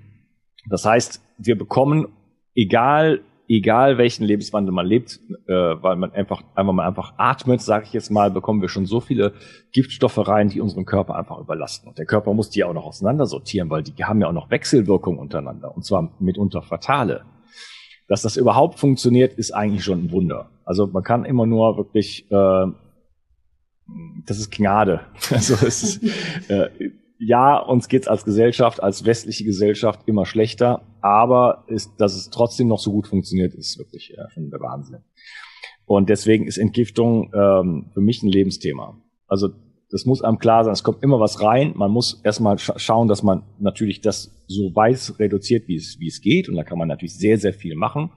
[0.69, 2.09] das heißt, wir bekommen,
[2.55, 7.87] egal, egal welchen Lebenswandel man lebt, äh, weil man einfach, einfach mal einfach atmet, sage
[7.87, 9.33] ich jetzt mal, bekommen wir schon so viele
[9.73, 11.89] Giftstoffe rein, die unseren Körper einfach überlasten.
[11.89, 14.51] Und der Körper muss die ja auch noch auseinandersortieren, weil die haben ja auch noch
[14.51, 17.25] Wechselwirkungen untereinander und zwar mitunter fatale.
[18.07, 20.51] Dass das überhaupt funktioniert, ist eigentlich schon ein Wunder.
[20.65, 22.67] Also man kann immer nur wirklich äh,
[24.27, 25.01] das ist Gnade.
[25.31, 26.69] Also es ist, äh,
[27.21, 32.67] ja, uns geht's als Gesellschaft, als westliche Gesellschaft immer schlechter, aber ist, dass es trotzdem
[32.67, 35.05] noch so gut funktioniert, ist wirklich ja, schon der Wahnsinn.
[35.85, 38.99] Und deswegen ist Entgiftung ähm, für mich ein Lebensthema.
[39.27, 39.51] Also
[39.91, 41.73] das muss einem klar sein, es kommt immer was rein.
[41.75, 46.07] Man muss erstmal scha schauen, dass man natürlich das so weiß reduziert, wie es, wie
[46.07, 46.49] es geht.
[46.49, 48.11] Und da kann man natürlich sehr, sehr viel machen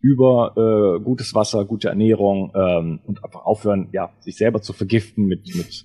[0.00, 5.26] über äh, gutes Wasser, gute Ernährung ähm, und einfach aufhören, ja, sich selber zu vergiften
[5.26, 5.84] mit, mit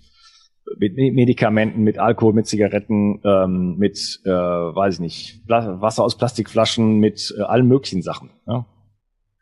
[0.77, 6.99] mit Medikamenten, mit Alkohol, mit Zigaretten, ähm, mit, äh, weiß ich nicht, Wasser aus Plastikflaschen,
[6.99, 8.29] mit äh, allen möglichen Sachen.
[8.47, 8.65] Ja.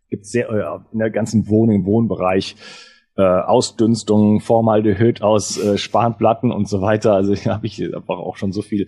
[0.10, 2.56] Gibt sehr äh, in der ganzen Wohnung, Wohnbereich
[3.18, 7.14] äh, Ausdünstung, Formaldehyd aus äh, Spanplatten und so weiter.
[7.14, 8.88] Also habe ich einfach auch schon so viel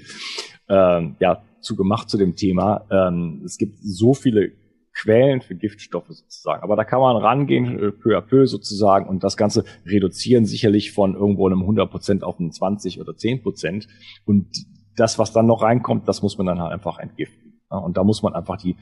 [0.70, 2.86] äh, ja zu gemacht zu dem Thema.
[2.92, 4.52] Ähm, es gibt so viele
[4.94, 6.64] Quellen für Giftstoffe sozusagen.
[6.64, 10.92] Aber da kann man rangehen, äh, peu à peu sozusagen, und das Ganze reduzieren sicherlich
[10.92, 13.88] von irgendwo einem 100 Prozent auf einen 20 oder 10 Prozent.
[14.26, 14.48] Und
[14.96, 17.62] das, was dann noch reinkommt, das muss man dann halt einfach entgiften.
[17.70, 18.76] Und da muss man einfach die,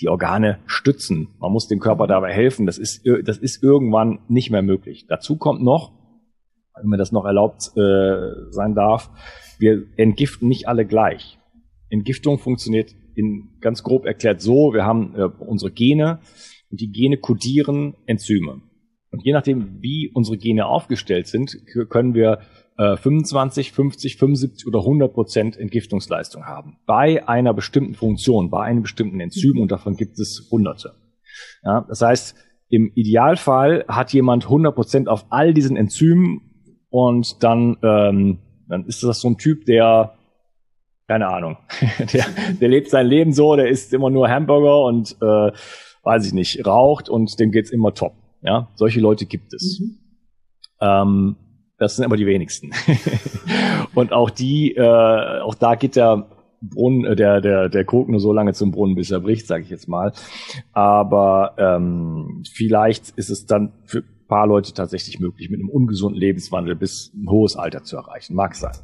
[0.00, 1.34] die Organe stützen.
[1.40, 2.66] Man muss dem Körper dabei helfen.
[2.66, 5.06] Das ist, das ist irgendwann nicht mehr möglich.
[5.08, 5.92] Dazu kommt noch,
[6.76, 9.10] wenn mir das noch erlaubt äh, sein darf,
[9.58, 11.38] wir entgiften nicht alle gleich.
[11.90, 16.20] Entgiftung funktioniert in ganz grob erklärt so, wir haben äh, unsere Gene
[16.70, 18.62] und die Gene kodieren Enzyme.
[19.10, 21.56] Und je nachdem, wie unsere Gene aufgestellt sind,
[21.88, 22.40] können wir
[22.76, 26.78] äh, 25, 50, 75 oder 100 Prozent Entgiftungsleistung haben.
[26.86, 29.62] Bei einer bestimmten Funktion, bei einem bestimmten Enzym mhm.
[29.62, 30.94] und davon gibt es Hunderte.
[31.64, 32.36] Ja, das heißt,
[32.68, 36.42] im Idealfall hat jemand 100 Prozent auf all diesen Enzymen
[36.90, 38.38] und dann, ähm,
[38.68, 40.17] dann ist das so ein Typ, der
[41.08, 41.56] keine Ahnung.
[42.12, 42.26] der,
[42.60, 45.52] der lebt sein Leben so, der isst immer nur Hamburger und äh,
[46.04, 48.12] weiß ich nicht, raucht und dem geht's immer top.
[48.42, 49.80] Ja, solche Leute gibt es.
[49.80, 49.98] Mhm.
[50.80, 51.36] Ähm,
[51.78, 52.72] das sind aber die wenigsten.
[53.94, 56.28] und auch die, äh, auch da geht der
[56.60, 59.62] Brunnen, äh, der, der, der Krug nur so lange zum Brunnen, bis er bricht, sage
[59.62, 60.12] ich jetzt mal.
[60.72, 66.76] Aber ähm, vielleicht ist es dann für paar Leute tatsächlich möglich, mit einem ungesunden Lebenswandel
[66.76, 68.34] bis ein hohes Alter zu erreichen.
[68.34, 68.76] Mag sein.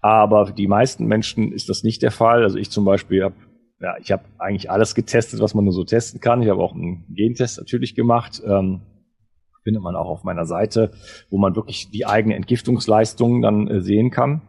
[0.00, 2.42] Aber die meisten Menschen ist das nicht der Fall.
[2.42, 3.34] Also ich zum Beispiel habe
[3.80, 6.42] ja, ich habe eigentlich alles getestet, was man nur so testen kann.
[6.42, 8.42] Ich habe auch einen Gentest natürlich gemacht.
[8.44, 8.82] Ähm,
[9.62, 10.90] findet man auch auf meiner Seite,
[11.30, 14.42] wo man wirklich die eigene Entgiftungsleistung dann äh, sehen kann.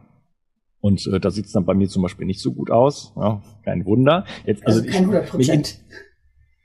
[0.80, 3.14] Und äh, da sieht es dann bei mir zum Beispiel nicht so gut aus.
[3.16, 4.24] Ja, kein Wunder.
[4.44, 5.80] Jetzt, also, also kein 100 Prozent.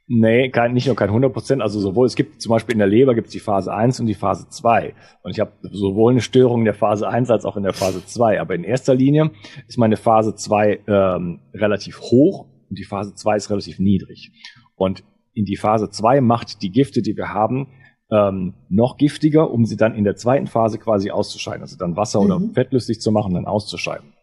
[0.10, 1.62] Nee, kein, nicht nur kein 100 Prozent.
[1.62, 4.06] Also sowohl, es gibt zum Beispiel in der Leber gibt es die Phase 1 und
[4.06, 4.94] die Phase 2.
[5.22, 8.06] Und ich habe sowohl eine Störung in der Phase 1 als auch in der Phase
[8.06, 8.40] 2.
[8.40, 9.32] Aber in erster Linie
[9.68, 14.32] ist meine Phase 2 ähm, relativ hoch und die Phase 2 ist relativ niedrig.
[14.76, 15.04] Und
[15.34, 17.68] in die Phase 2 macht die Gifte, die wir haben,
[18.10, 21.62] ähm, noch giftiger, um sie dann in der zweiten Phase quasi auszuscheiden.
[21.62, 22.26] Also dann Wasser mhm.
[22.26, 24.14] oder fettlöslich zu machen und dann auszuscheiden.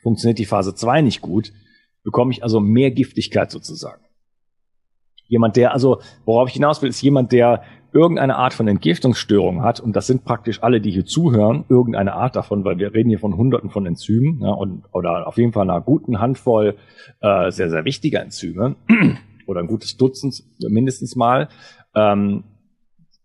[0.00, 1.52] Funktioniert die Phase 2 nicht gut,
[2.04, 4.04] bekomme ich also mehr Giftigkeit sozusagen.
[5.28, 7.62] Jemand, der, also, worauf ich hinaus will, ist jemand, der
[7.92, 12.36] irgendeine Art von Entgiftungsstörung hat, und das sind praktisch alle, die hier zuhören, irgendeine Art
[12.36, 15.70] davon, weil wir reden hier von Hunderten von Enzymen, ja, und, oder auf jeden Fall
[15.70, 16.76] einer guten Handvoll
[17.20, 18.76] äh, sehr, sehr wichtiger Enzyme,
[19.46, 21.48] oder ein gutes Dutzend mindestens mal.
[21.94, 22.44] Ähm,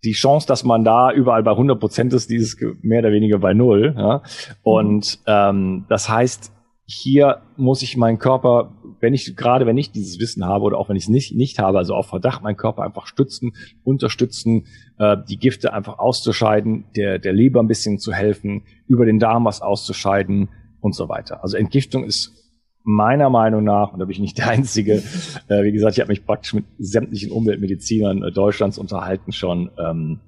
[0.03, 3.39] die Chance, dass man da überall bei 100 Prozent ist, die ist mehr oder weniger
[3.39, 3.95] bei null.
[3.97, 4.21] Ja?
[4.61, 6.52] Und ähm, das heißt,
[6.85, 10.89] hier muss ich meinen Körper, wenn ich gerade wenn ich dieses Wissen habe oder auch
[10.89, 13.53] wenn ich es nicht nicht habe, also auf Verdacht, meinen Körper einfach stützen,
[13.83, 14.65] unterstützen,
[14.97, 19.45] äh, die Gifte einfach auszuscheiden, der der Leber ein bisschen zu helfen, über den Darm
[19.45, 20.49] was auszuscheiden
[20.81, 21.41] und so weiter.
[21.41, 22.43] Also Entgiftung ist
[22.83, 25.01] meiner Meinung nach, und da bin ich nicht der Einzige,
[25.47, 30.19] äh, wie gesagt, ich habe mich praktisch mit sämtlichen Umweltmedizinern äh, Deutschlands unterhalten schon, ähm,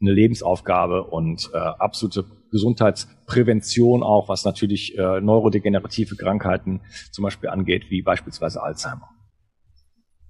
[0.00, 7.90] eine Lebensaufgabe und äh, absolute Gesundheitsprävention auch, was natürlich äh, neurodegenerative Krankheiten zum Beispiel angeht,
[7.90, 9.08] wie beispielsweise Alzheimer.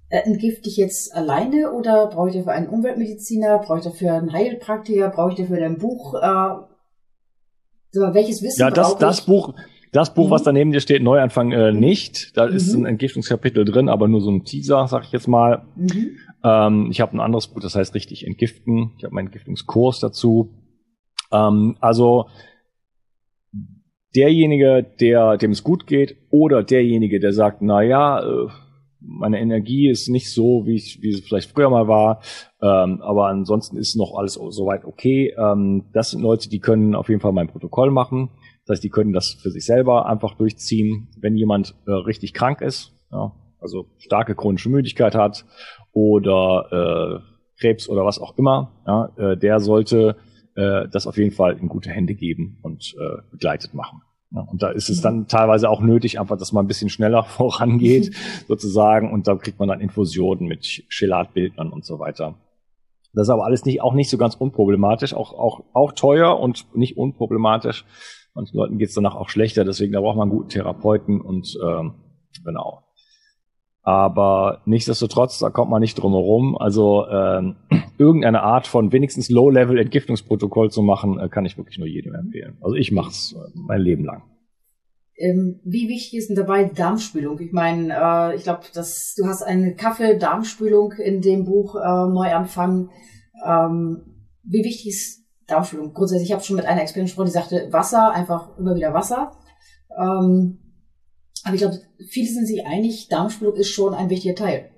[0.09, 4.31] Äh, entgift dich jetzt alleine oder brauche ich dafür einen Umweltmediziner, brauche ich dafür einen
[4.31, 6.15] Heilpraktiker, brauche ich dafür ein Buch?
[6.15, 6.49] Äh,
[8.13, 9.53] welches Wissen ja, das, das Buch,
[9.91, 10.31] das Buch, mhm.
[10.31, 12.35] was da neben dir steht, Neuanfang äh, nicht.
[12.35, 12.55] Da mhm.
[12.55, 15.63] ist ein Entgiftungskapitel drin, aber nur so ein Teaser, sag ich jetzt mal.
[15.75, 16.17] Mhm.
[16.45, 18.91] Ähm, ich habe ein anderes Buch, das heißt richtig entgiften.
[18.97, 20.53] Ich habe meinen Entgiftungskurs dazu.
[21.31, 22.27] Ähm, also
[24.15, 28.47] derjenige, der dem es gut geht, oder derjenige, der sagt, na ja, äh,
[28.99, 32.21] meine Energie ist nicht so, wie, ich, wie es vielleicht früher mal war,
[32.61, 35.33] ähm, aber ansonsten ist noch alles soweit okay.
[35.37, 38.29] Ähm, das sind Leute, die können auf jeden Fall mein Protokoll machen.
[38.65, 41.09] Das heißt, die können das für sich selber einfach durchziehen.
[41.19, 45.45] Wenn jemand äh, richtig krank ist, ja, also starke chronische Müdigkeit hat
[45.95, 50.17] oder äh, Krebs oder was auch immer, ja, äh, der sollte
[50.55, 54.01] äh, das auf jeden Fall in gute Hände geben und äh, begleitet machen.
[54.31, 57.23] Ja, und da ist es dann teilweise auch nötig, einfach, dass man ein bisschen schneller
[57.23, 58.13] vorangeht,
[58.47, 62.35] sozusagen, und da kriegt man dann Infusionen mit Chelatbildern und so weiter.
[63.13, 66.75] Das ist aber alles nicht, auch nicht so ganz unproblematisch, auch, auch, auch teuer und
[66.75, 67.85] nicht unproblematisch.
[68.33, 71.57] Manchen Leuten geht es danach auch schlechter, deswegen da braucht man einen guten Therapeuten und
[71.65, 71.93] ähm,
[72.43, 72.84] genau.
[73.85, 76.57] Aber nichtsdestotrotz, da kommt man nicht drum herum.
[76.57, 77.55] Also ähm,
[77.99, 82.57] irgendeine Art von wenigstens Low-Level-Entgiftungsprotokoll zu machen, äh, kann ich wirklich nur jedem empfehlen.
[82.61, 84.23] Also ich mache es äh, mein Leben lang.
[85.17, 87.39] Ähm, wie wichtig ist denn dabei Darmspülung?
[87.39, 92.89] Ich meine, äh, ich glaube, dass du hast eine Kaffee-Darmspülung in dem Buch äh, Neuanfang.
[93.45, 95.93] Ähm, wie wichtig ist Darmspülung.
[95.93, 99.31] Grundsätzlich, ich habe schon mit einer Expertin gesprochen, die sagte, Wasser, einfach immer wieder Wasser.
[99.95, 100.64] Ähm,
[101.45, 101.79] aber ich glaube,
[102.09, 104.71] viele sind sich einig, Darmspülung ist schon ein wichtiger Teil.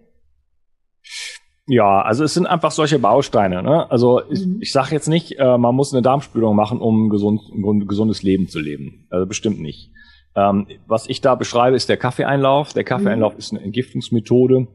[1.66, 3.64] Ja, also es sind einfach solche Bausteine.
[3.64, 3.90] Ne?
[3.90, 4.58] Also ich, mhm.
[4.62, 8.48] ich sage jetzt nicht, äh, man muss eine Darmspülung machen, um gesund, ein gesundes Leben
[8.48, 9.08] zu leben.
[9.10, 9.92] Also bestimmt nicht.
[10.36, 12.74] Ähm, was ich da beschreibe, ist der Kaffeeeinlauf.
[12.74, 13.40] Der Kaffeeeinlauf mhm.
[13.40, 14.68] ist eine Entgiftungsmethode.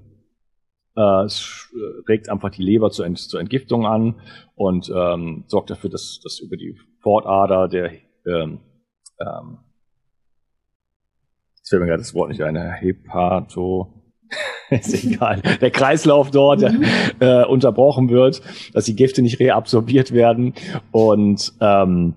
[0.96, 4.20] Äh, es äh, regt einfach die Leber zur, Ent zur Entgiftung an
[4.54, 7.92] und ähm, sorgt dafür, dass, dass über die Fortader der
[8.26, 8.60] ähm,
[9.20, 9.58] ähm,
[11.72, 13.88] fällt mir gerade das Wort nicht ein, Hepato.
[14.70, 16.84] Ist egal, der Kreislauf dort mhm.
[17.20, 18.40] äh, unterbrochen wird,
[18.72, 20.54] dass die Gifte nicht reabsorbiert werden.
[20.90, 22.14] Und ähm,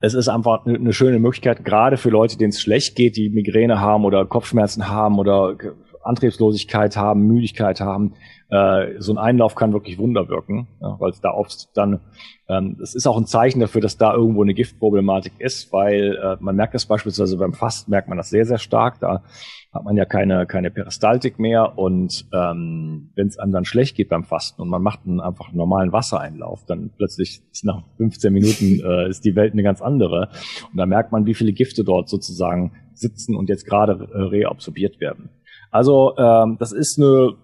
[0.00, 3.80] es ist einfach eine schöne Möglichkeit, gerade für Leute, denen es schlecht geht, die Migräne
[3.80, 5.56] haben oder Kopfschmerzen haben oder
[6.08, 8.14] Antriebslosigkeit haben, Müdigkeit haben.
[8.50, 12.00] Äh, so ein Einlauf kann wirklich Wunder wirken, ja, weil es da oft dann,
[12.48, 16.36] ähm, das ist auch ein Zeichen dafür, dass da irgendwo eine Giftproblematik ist, weil äh,
[16.40, 19.00] man merkt das beispielsweise beim Fasten, merkt man das sehr, sehr stark.
[19.00, 19.22] Da
[19.72, 24.08] hat man ja keine, keine Peristaltik mehr und ähm, wenn es einem dann schlecht geht
[24.08, 28.80] beim Fasten und man macht einen einfach einen normalen Wassereinlauf, dann plötzlich nach 15 Minuten
[28.84, 30.30] äh, ist die Welt eine ganz andere
[30.70, 35.00] und da merkt man, wie viele Gifte dort sozusagen sitzen und jetzt gerade äh, reabsorbiert
[35.00, 35.28] werden.
[35.70, 37.36] Also ähm, das ist eine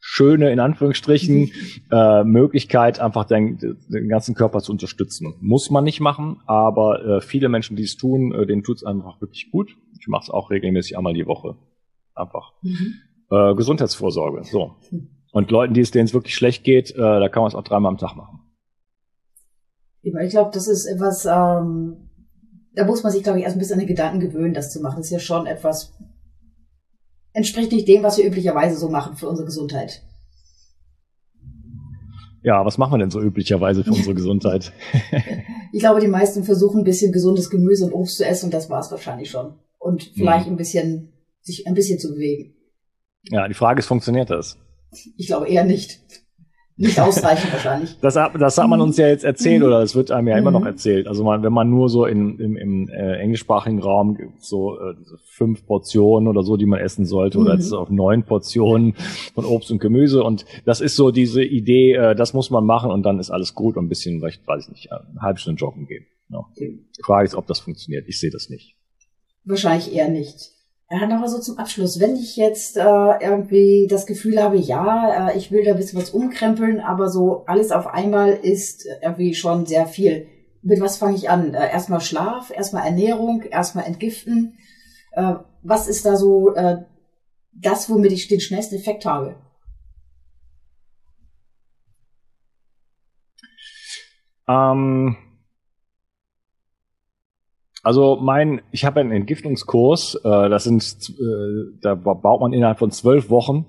[0.00, 1.52] schöne, in Anführungsstrichen,
[1.90, 3.58] äh, Möglichkeit, einfach den,
[3.88, 5.34] den ganzen Körper zu unterstützen.
[5.40, 8.84] Muss man nicht machen, aber äh, viele Menschen, die es tun, äh, denen tut es
[8.84, 9.76] einfach wirklich gut.
[9.98, 11.56] Ich mache es auch regelmäßig einmal die Woche.
[12.14, 12.52] Einfach.
[12.62, 12.94] Mhm.
[13.30, 14.44] Äh, Gesundheitsvorsorge.
[14.44, 14.76] So.
[15.32, 17.62] Und Leuten, die es denen es wirklich schlecht geht, äh, da kann man es auch
[17.62, 18.40] dreimal am Tag machen.
[20.02, 22.08] Ich glaube, das ist etwas, ähm,
[22.74, 24.80] da muss man sich, glaube ich, erst ein bisschen an den Gedanken gewöhnen, das zu
[24.80, 24.96] machen.
[24.96, 25.92] Das ist ja schon etwas,
[27.40, 30.02] entspricht nicht dem, was wir üblicherweise so machen für unsere Gesundheit.
[32.42, 34.72] Ja, was machen wir denn so üblicherweise für unsere Gesundheit?
[35.72, 38.70] ich glaube, die meisten versuchen ein bisschen gesundes Gemüse und Obst zu essen und das
[38.70, 39.54] war es wahrscheinlich schon.
[39.78, 40.54] Und vielleicht mhm.
[40.54, 42.54] ein bisschen, sich ein bisschen zu bewegen.
[43.30, 44.56] Ja, die Frage ist, funktioniert das?
[45.16, 46.00] Ich glaube eher nicht.
[46.80, 47.98] Nicht ausreichend wahrscheinlich.
[48.00, 49.66] Das, das hat man uns ja jetzt erzählt mhm.
[49.66, 50.68] oder es wird einem ja immer noch mhm.
[50.68, 51.08] erzählt.
[51.08, 54.94] Also man, wenn man nur so in, im, im äh, englischsprachigen Raum so äh,
[55.26, 57.44] fünf Portionen oder so, die man essen sollte, mhm.
[57.44, 58.94] oder jetzt auf neun Portionen
[59.34, 60.22] von Obst und Gemüse.
[60.24, 63.54] Und das ist so diese Idee, äh, das muss man machen und dann ist alles
[63.54, 66.06] gut und ein bisschen, vielleicht, weiß ich nicht, eine halbe Stunde joggen gehen.
[66.30, 66.46] Ja.
[66.58, 68.06] Die Frage ist, ob das funktioniert.
[68.08, 68.74] Ich sehe das nicht.
[69.44, 70.59] Wahrscheinlich eher nicht.
[70.92, 72.00] Ja, noch mal so zum Abschluss.
[72.00, 76.00] Wenn ich jetzt äh, irgendwie das Gefühl habe, ja, äh, ich will da ein bisschen
[76.00, 80.26] was umkrempeln, aber so alles auf einmal ist irgendwie schon sehr viel.
[80.62, 81.54] Mit was fange ich an?
[81.54, 84.58] Äh, erstmal Schlaf, erstmal Ernährung, erstmal Entgiften.
[85.12, 86.78] Äh, was ist da so äh,
[87.52, 89.36] das, womit ich den schnellsten Effekt habe?
[94.48, 95.16] Ähm
[97.82, 102.90] also mein, ich habe einen Entgiftungskurs, äh, das sind, äh, da baut man innerhalb von
[102.90, 103.66] zwölf Wochen,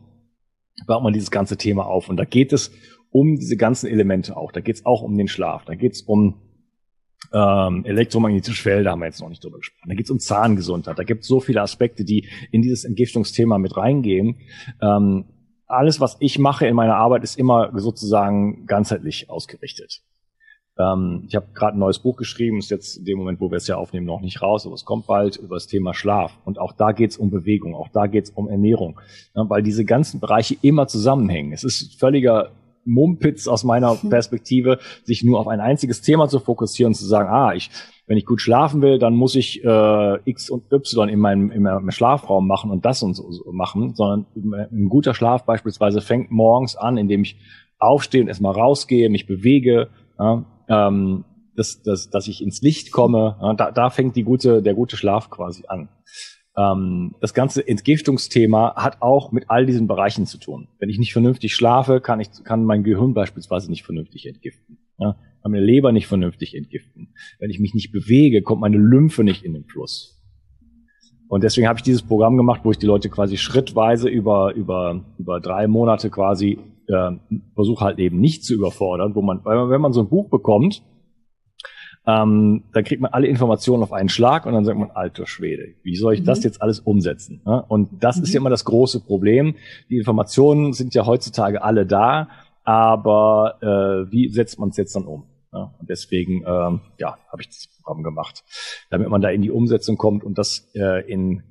[0.87, 2.09] baut man dieses ganze Thema auf.
[2.09, 2.71] Und da geht es
[3.09, 4.51] um diese ganzen Elemente auch.
[4.51, 6.41] Da geht es auch um den Schlaf, da geht es um
[7.33, 9.89] ähm, elektromagnetische Felder, haben wir jetzt noch nicht drüber gesprochen.
[9.89, 10.99] Da geht es um Zahngesundheit.
[10.99, 14.37] Da gibt es so viele Aspekte, die in dieses Entgiftungsthema mit reingehen.
[14.81, 15.25] Ähm,
[15.67, 20.01] alles, was ich mache in meiner Arbeit, ist immer sozusagen ganzheitlich ausgerichtet.
[20.77, 23.57] Ähm, ich habe gerade ein neues Buch geschrieben, ist jetzt in dem Moment, wo wir
[23.57, 26.37] es ja aufnehmen, noch nicht raus, aber es kommt bald über das Thema Schlaf.
[26.45, 28.99] Und auch da geht es um Bewegung, auch da geht es um Ernährung,
[29.35, 31.51] ja, weil diese ganzen Bereiche immer zusammenhängen.
[31.51, 32.51] Es ist völliger
[32.85, 37.29] Mumpitz aus meiner Perspektive, sich nur auf ein einziges Thema zu fokussieren und zu sagen,
[37.29, 37.69] ah, ich,
[38.07, 41.63] wenn ich gut schlafen will, dann muss ich äh, X und Y in meinem, in
[41.63, 44.25] meinem Schlafraum machen und das und so, so machen, sondern
[44.71, 47.37] ein guter Schlaf beispielsweise fängt morgens an, indem ich
[47.77, 49.89] aufstehe und erstmal rausgehe, mich bewege,
[50.19, 51.25] ja, ähm,
[51.55, 53.37] dass, dass, dass ich ins Licht komme.
[53.57, 55.89] Da, da fängt die gute, der gute Schlaf quasi an.
[56.57, 60.67] Ähm, das ganze Entgiftungsthema hat auch mit all diesen Bereichen zu tun.
[60.79, 64.77] Wenn ich nicht vernünftig schlafe, kann ich kann mein Gehirn beispielsweise nicht vernünftig entgiften.
[64.97, 67.13] Ja, kann meine Leber nicht vernünftig entgiften.
[67.39, 70.17] Wenn ich mich nicht bewege, kommt meine Lymphe nicht in den Fluss.
[71.27, 75.05] Und deswegen habe ich dieses Programm gemacht, wo ich die Leute quasi schrittweise über über
[75.17, 76.59] über drei Monate quasi
[76.91, 77.11] äh,
[77.55, 80.83] versuche halt eben nicht zu überfordern, wo man, weil wenn man so ein Buch bekommt,
[82.07, 85.75] ähm, dann kriegt man alle Informationen auf einen Schlag und dann sagt man, alter Schwede,
[85.83, 86.25] wie soll ich mhm.
[86.25, 87.41] das jetzt alles umsetzen?
[87.45, 87.63] Ne?
[87.67, 88.23] Und das mhm.
[88.23, 89.55] ist ja immer das große Problem.
[89.89, 92.29] Die Informationen sind ja heutzutage alle da,
[92.63, 95.25] aber äh, wie setzt man es jetzt dann um?
[95.53, 98.43] Ja, und deswegen ähm, ja, habe ich das Programm gemacht,
[98.89, 101.43] damit man da in die Umsetzung kommt und das äh, in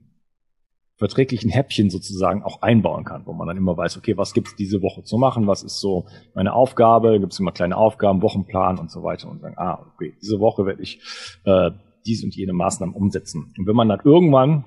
[1.01, 4.83] verträglichen Häppchen sozusagen auch einbauen kann, wo man dann immer weiß, okay, was gibt's diese
[4.83, 6.05] Woche zu machen, was ist so
[6.35, 10.41] meine Aufgabe, gibt's immer kleine Aufgaben, Wochenplan und so weiter und sagen, ah, okay, diese
[10.41, 11.01] Woche werde ich
[11.45, 11.71] äh,
[12.05, 13.51] diese und jene Maßnahmen umsetzen.
[13.57, 14.67] Und wenn man dann irgendwann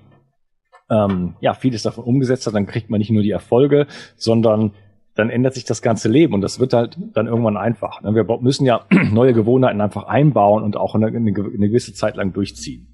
[0.89, 3.85] ähm, ja vieles davon umgesetzt hat, dann kriegt man nicht nur die Erfolge,
[4.15, 4.71] sondern
[5.13, 8.01] dann ändert sich das ganze Leben und das wird halt dann irgendwann einfach.
[8.01, 8.15] Ne?
[8.15, 12.87] Wir müssen ja neue Gewohnheiten einfach einbauen und auch eine gewisse Zeit lang durchziehen.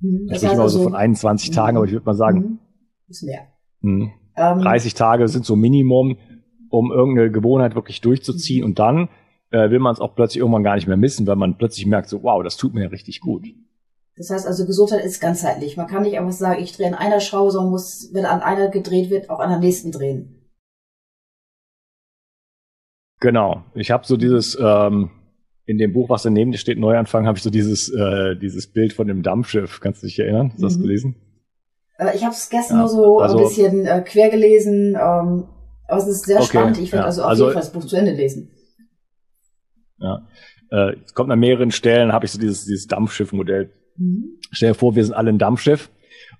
[0.00, 0.28] Mhm.
[0.28, 2.58] Das ich immer so von 21 Tagen, aber ich würde mal sagen, mhm.
[3.08, 3.48] ist mehr.
[3.80, 6.18] Mh, ähm, 30 Tage sind so Minimum,
[6.70, 9.08] um irgendeine Gewohnheit wirklich durchzuziehen und dann
[9.50, 12.08] äh, will man es auch plötzlich irgendwann gar nicht mehr missen, weil man plötzlich merkt,
[12.08, 13.46] so wow, das tut mir ja richtig gut.
[14.16, 15.76] Das heißt also, Gesundheit ist ganzheitlich.
[15.76, 18.68] Man kann nicht einfach sagen, ich drehe an einer Schraube, sondern muss, wenn an einer
[18.68, 20.50] gedreht wird, auch an der nächsten drehen.
[23.20, 23.64] Genau.
[23.74, 25.10] Ich habe so dieses, ähm,
[25.68, 29.06] in dem Buch, was daneben steht, Neuanfang, habe ich so dieses, äh, dieses Bild von
[29.06, 29.80] dem Dampfschiff.
[29.80, 30.48] Kannst du dich erinnern?
[30.48, 30.68] Hast du mhm.
[30.68, 31.16] das gelesen?
[31.98, 34.96] Äh, ich habe es gestern ja, nur so also, ein bisschen äh, quer gelesen.
[34.96, 35.44] Ähm,
[35.86, 36.78] aber es ist sehr okay, spannend.
[36.78, 38.50] Ich werde ja, also auf also, jeden Fall das Buch zu Ende lesen.
[39.98, 40.26] Ja.
[40.70, 43.70] Äh, es kommt an mehreren Stellen, habe ich so dieses, dieses Dampfschiff-Modell.
[43.98, 44.38] Mhm.
[44.50, 45.90] Stell dir vor, wir sind alle ein Dampfschiff.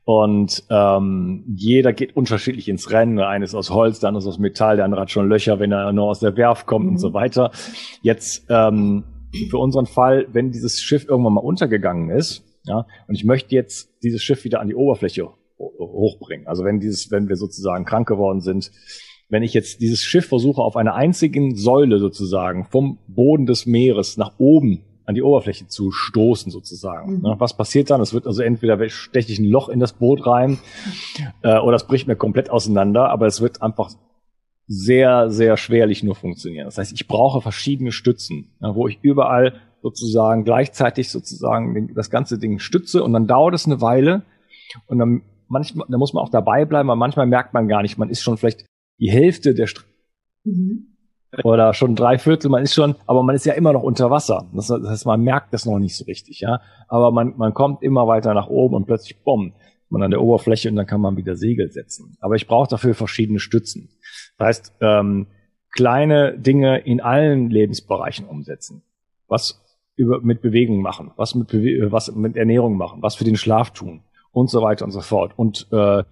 [0.04, 3.16] Und ähm, jeder geht unterschiedlich ins Rennen.
[3.16, 5.60] Der eine ist aus Holz, der andere ist aus Metall, der andere hat schon Löcher,
[5.60, 6.92] wenn er nur aus der Werft kommt mhm.
[6.92, 7.50] und so weiter.
[8.00, 9.04] Jetzt ähm,
[9.50, 13.90] für unseren Fall, wenn dieses Schiff irgendwann mal untergegangen ist, ja, und ich möchte jetzt
[14.02, 15.28] dieses Schiff wieder an die Oberfläche
[15.58, 16.46] hochbringen.
[16.46, 18.70] Also wenn dieses, wenn wir sozusagen krank geworden sind,
[19.28, 24.16] wenn ich jetzt dieses Schiff versuche auf einer einzigen Säule sozusagen vom Boden des Meeres
[24.16, 27.16] nach oben an die Oberfläche zu stoßen sozusagen.
[27.16, 27.22] Mhm.
[27.22, 28.00] Ne, was passiert dann?
[28.00, 30.58] Es wird also entweder steche ich ein Loch in das Boot rein
[31.42, 33.90] äh, oder es bricht mir komplett auseinander, aber es wird einfach
[34.68, 36.66] sehr, sehr schwerlich nur funktionieren.
[36.66, 42.58] Das heißt, ich brauche verschiedene Stützen, wo ich überall sozusagen gleichzeitig sozusagen das ganze Ding
[42.58, 44.22] stütze und dann dauert es eine Weile
[44.86, 47.96] und dann manchmal, da muss man auch dabei bleiben, weil manchmal merkt man gar nicht,
[47.96, 48.66] man ist schon vielleicht
[49.00, 49.86] die Hälfte der St
[50.44, 50.96] mhm.
[51.44, 54.50] oder schon drei Viertel, man ist schon, aber man ist ja immer noch unter Wasser.
[54.52, 56.60] Das heißt, man merkt das noch nicht so richtig, ja.
[56.88, 59.54] Aber man, man kommt immer weiter nach oben und plötzlich, bumm,
[59.90, 62.16] man an der Oberfläche und dann kann man wieder Segel setzen.
[62.20, 63.88] Aber ich brauche dafür verschiedene Stützen.
[64.38, 65.26] Das heißt, ähm,
[65.70, 68.82] kleine Dinge in allen Lebensbereichen umsetzen.
[69.26, 69.62] Was
[69.96, 73.72] über, mit Bewegung machen, was mit, Bewe was mit Ernährung machen, was für den Schlaf
[73.72, 74.02] tun
[74.32, 75.32] und so weiter und so fort.
[75.36, 76.04] Und äh,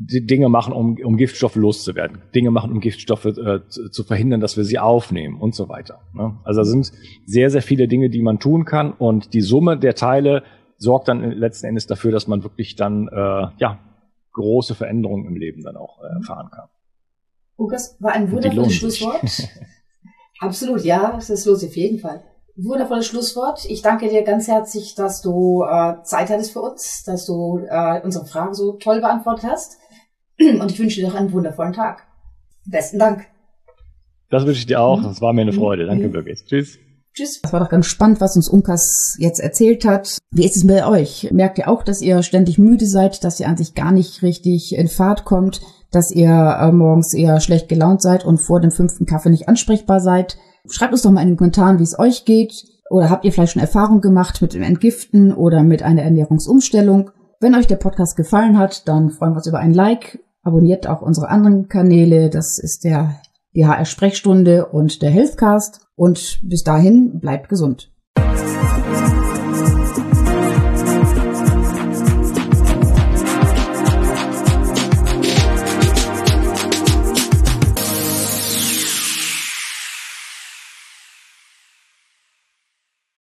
[0.00, 4.56] Dinge machen, um, um Giftstoffe loszuwerden, Dinge machen, um Giftstoffe äh, zu, zu, verhindern, dass
[4.56, 6.00] wir sie aufnehmen und so weiter.
[6.14, 6.38] Ne?
[6.44, 6.92] Also da sind
[7.26, 10.44] sehr, sehr viele Dinge, die man tun kann und die Summe der Teile
[10.76, 13.80] sorgt dann letzten Endes dafür, dass man wirklich dann äh, ja
[14.38, 16.68] große Veränderungen im Leben dann auch äh, erfahren kann.
[17.58, 19.20] Lukas, war ein wundervolles Schlusswort.
[20.40, 22.22] Absolut, ja, das lohnt sich auf jeden Fall.
[22.56, 23.64] Wundervolles Schlusswort.
[23.68, 28.00] Ich danke dir ganz herzlich, dass du äh, Zeit hattest für uns, dass du äh,
[28.02, 29.78] unsere Fragen so toll beantwortet hast.
[30.40, 32.06] Und ich wünsche dir noch einen wundervollen Tag.
[32.64, 33.26] Besten Dank.
[34.30, 35.02] Das wünsche ich dir auch.
[35.02, 35.86] Das war mir eine Freude.
[35.86, 36.44] Danke, wirklich.
[36.44, 36.78] Tschüss.
[37.18, 37.40] Tschüss.
[37.42, 40.18] Das war doch ganz spannend, was uns Unkas jetzt erzählt hat.
[40.30, 41.30] Wie ist es bei euch?
[41.32, 44.72] Merkt ihr auch, dass ihr ständig müde seid, dass ihr an sich gar nicht richtig
[44.76, 49.04] in Fahrt kommt, dass ihr äh, morgens eher schlecht gelaunt seid und vor dem fünften
[49.04, 50.38] Kaffee nicht ansprechbar seid?
[50.70, 52.52] Schreibt uns doch mal in den Kommentaren, wie es euch geht.
[52.88, 57.10] Oder habt ihr vielleicht schon Erfahrung gemacht mit dem Entgiften oder mit einer Ernährungsumstellung?
[57.40, 60.20] Wenn euch der Podcast gefallen hat, dann freuen wir uns über ein Like.
[60.44, 62.30] Abonniert auch unsere anderen Kanäle.
[62.30, 63.20] Das ist der
[63.54, 65.86] die HR-Sprechstunde und der Healthcast.
[65.94, 67.92] Und bis dahin bleibt gesund.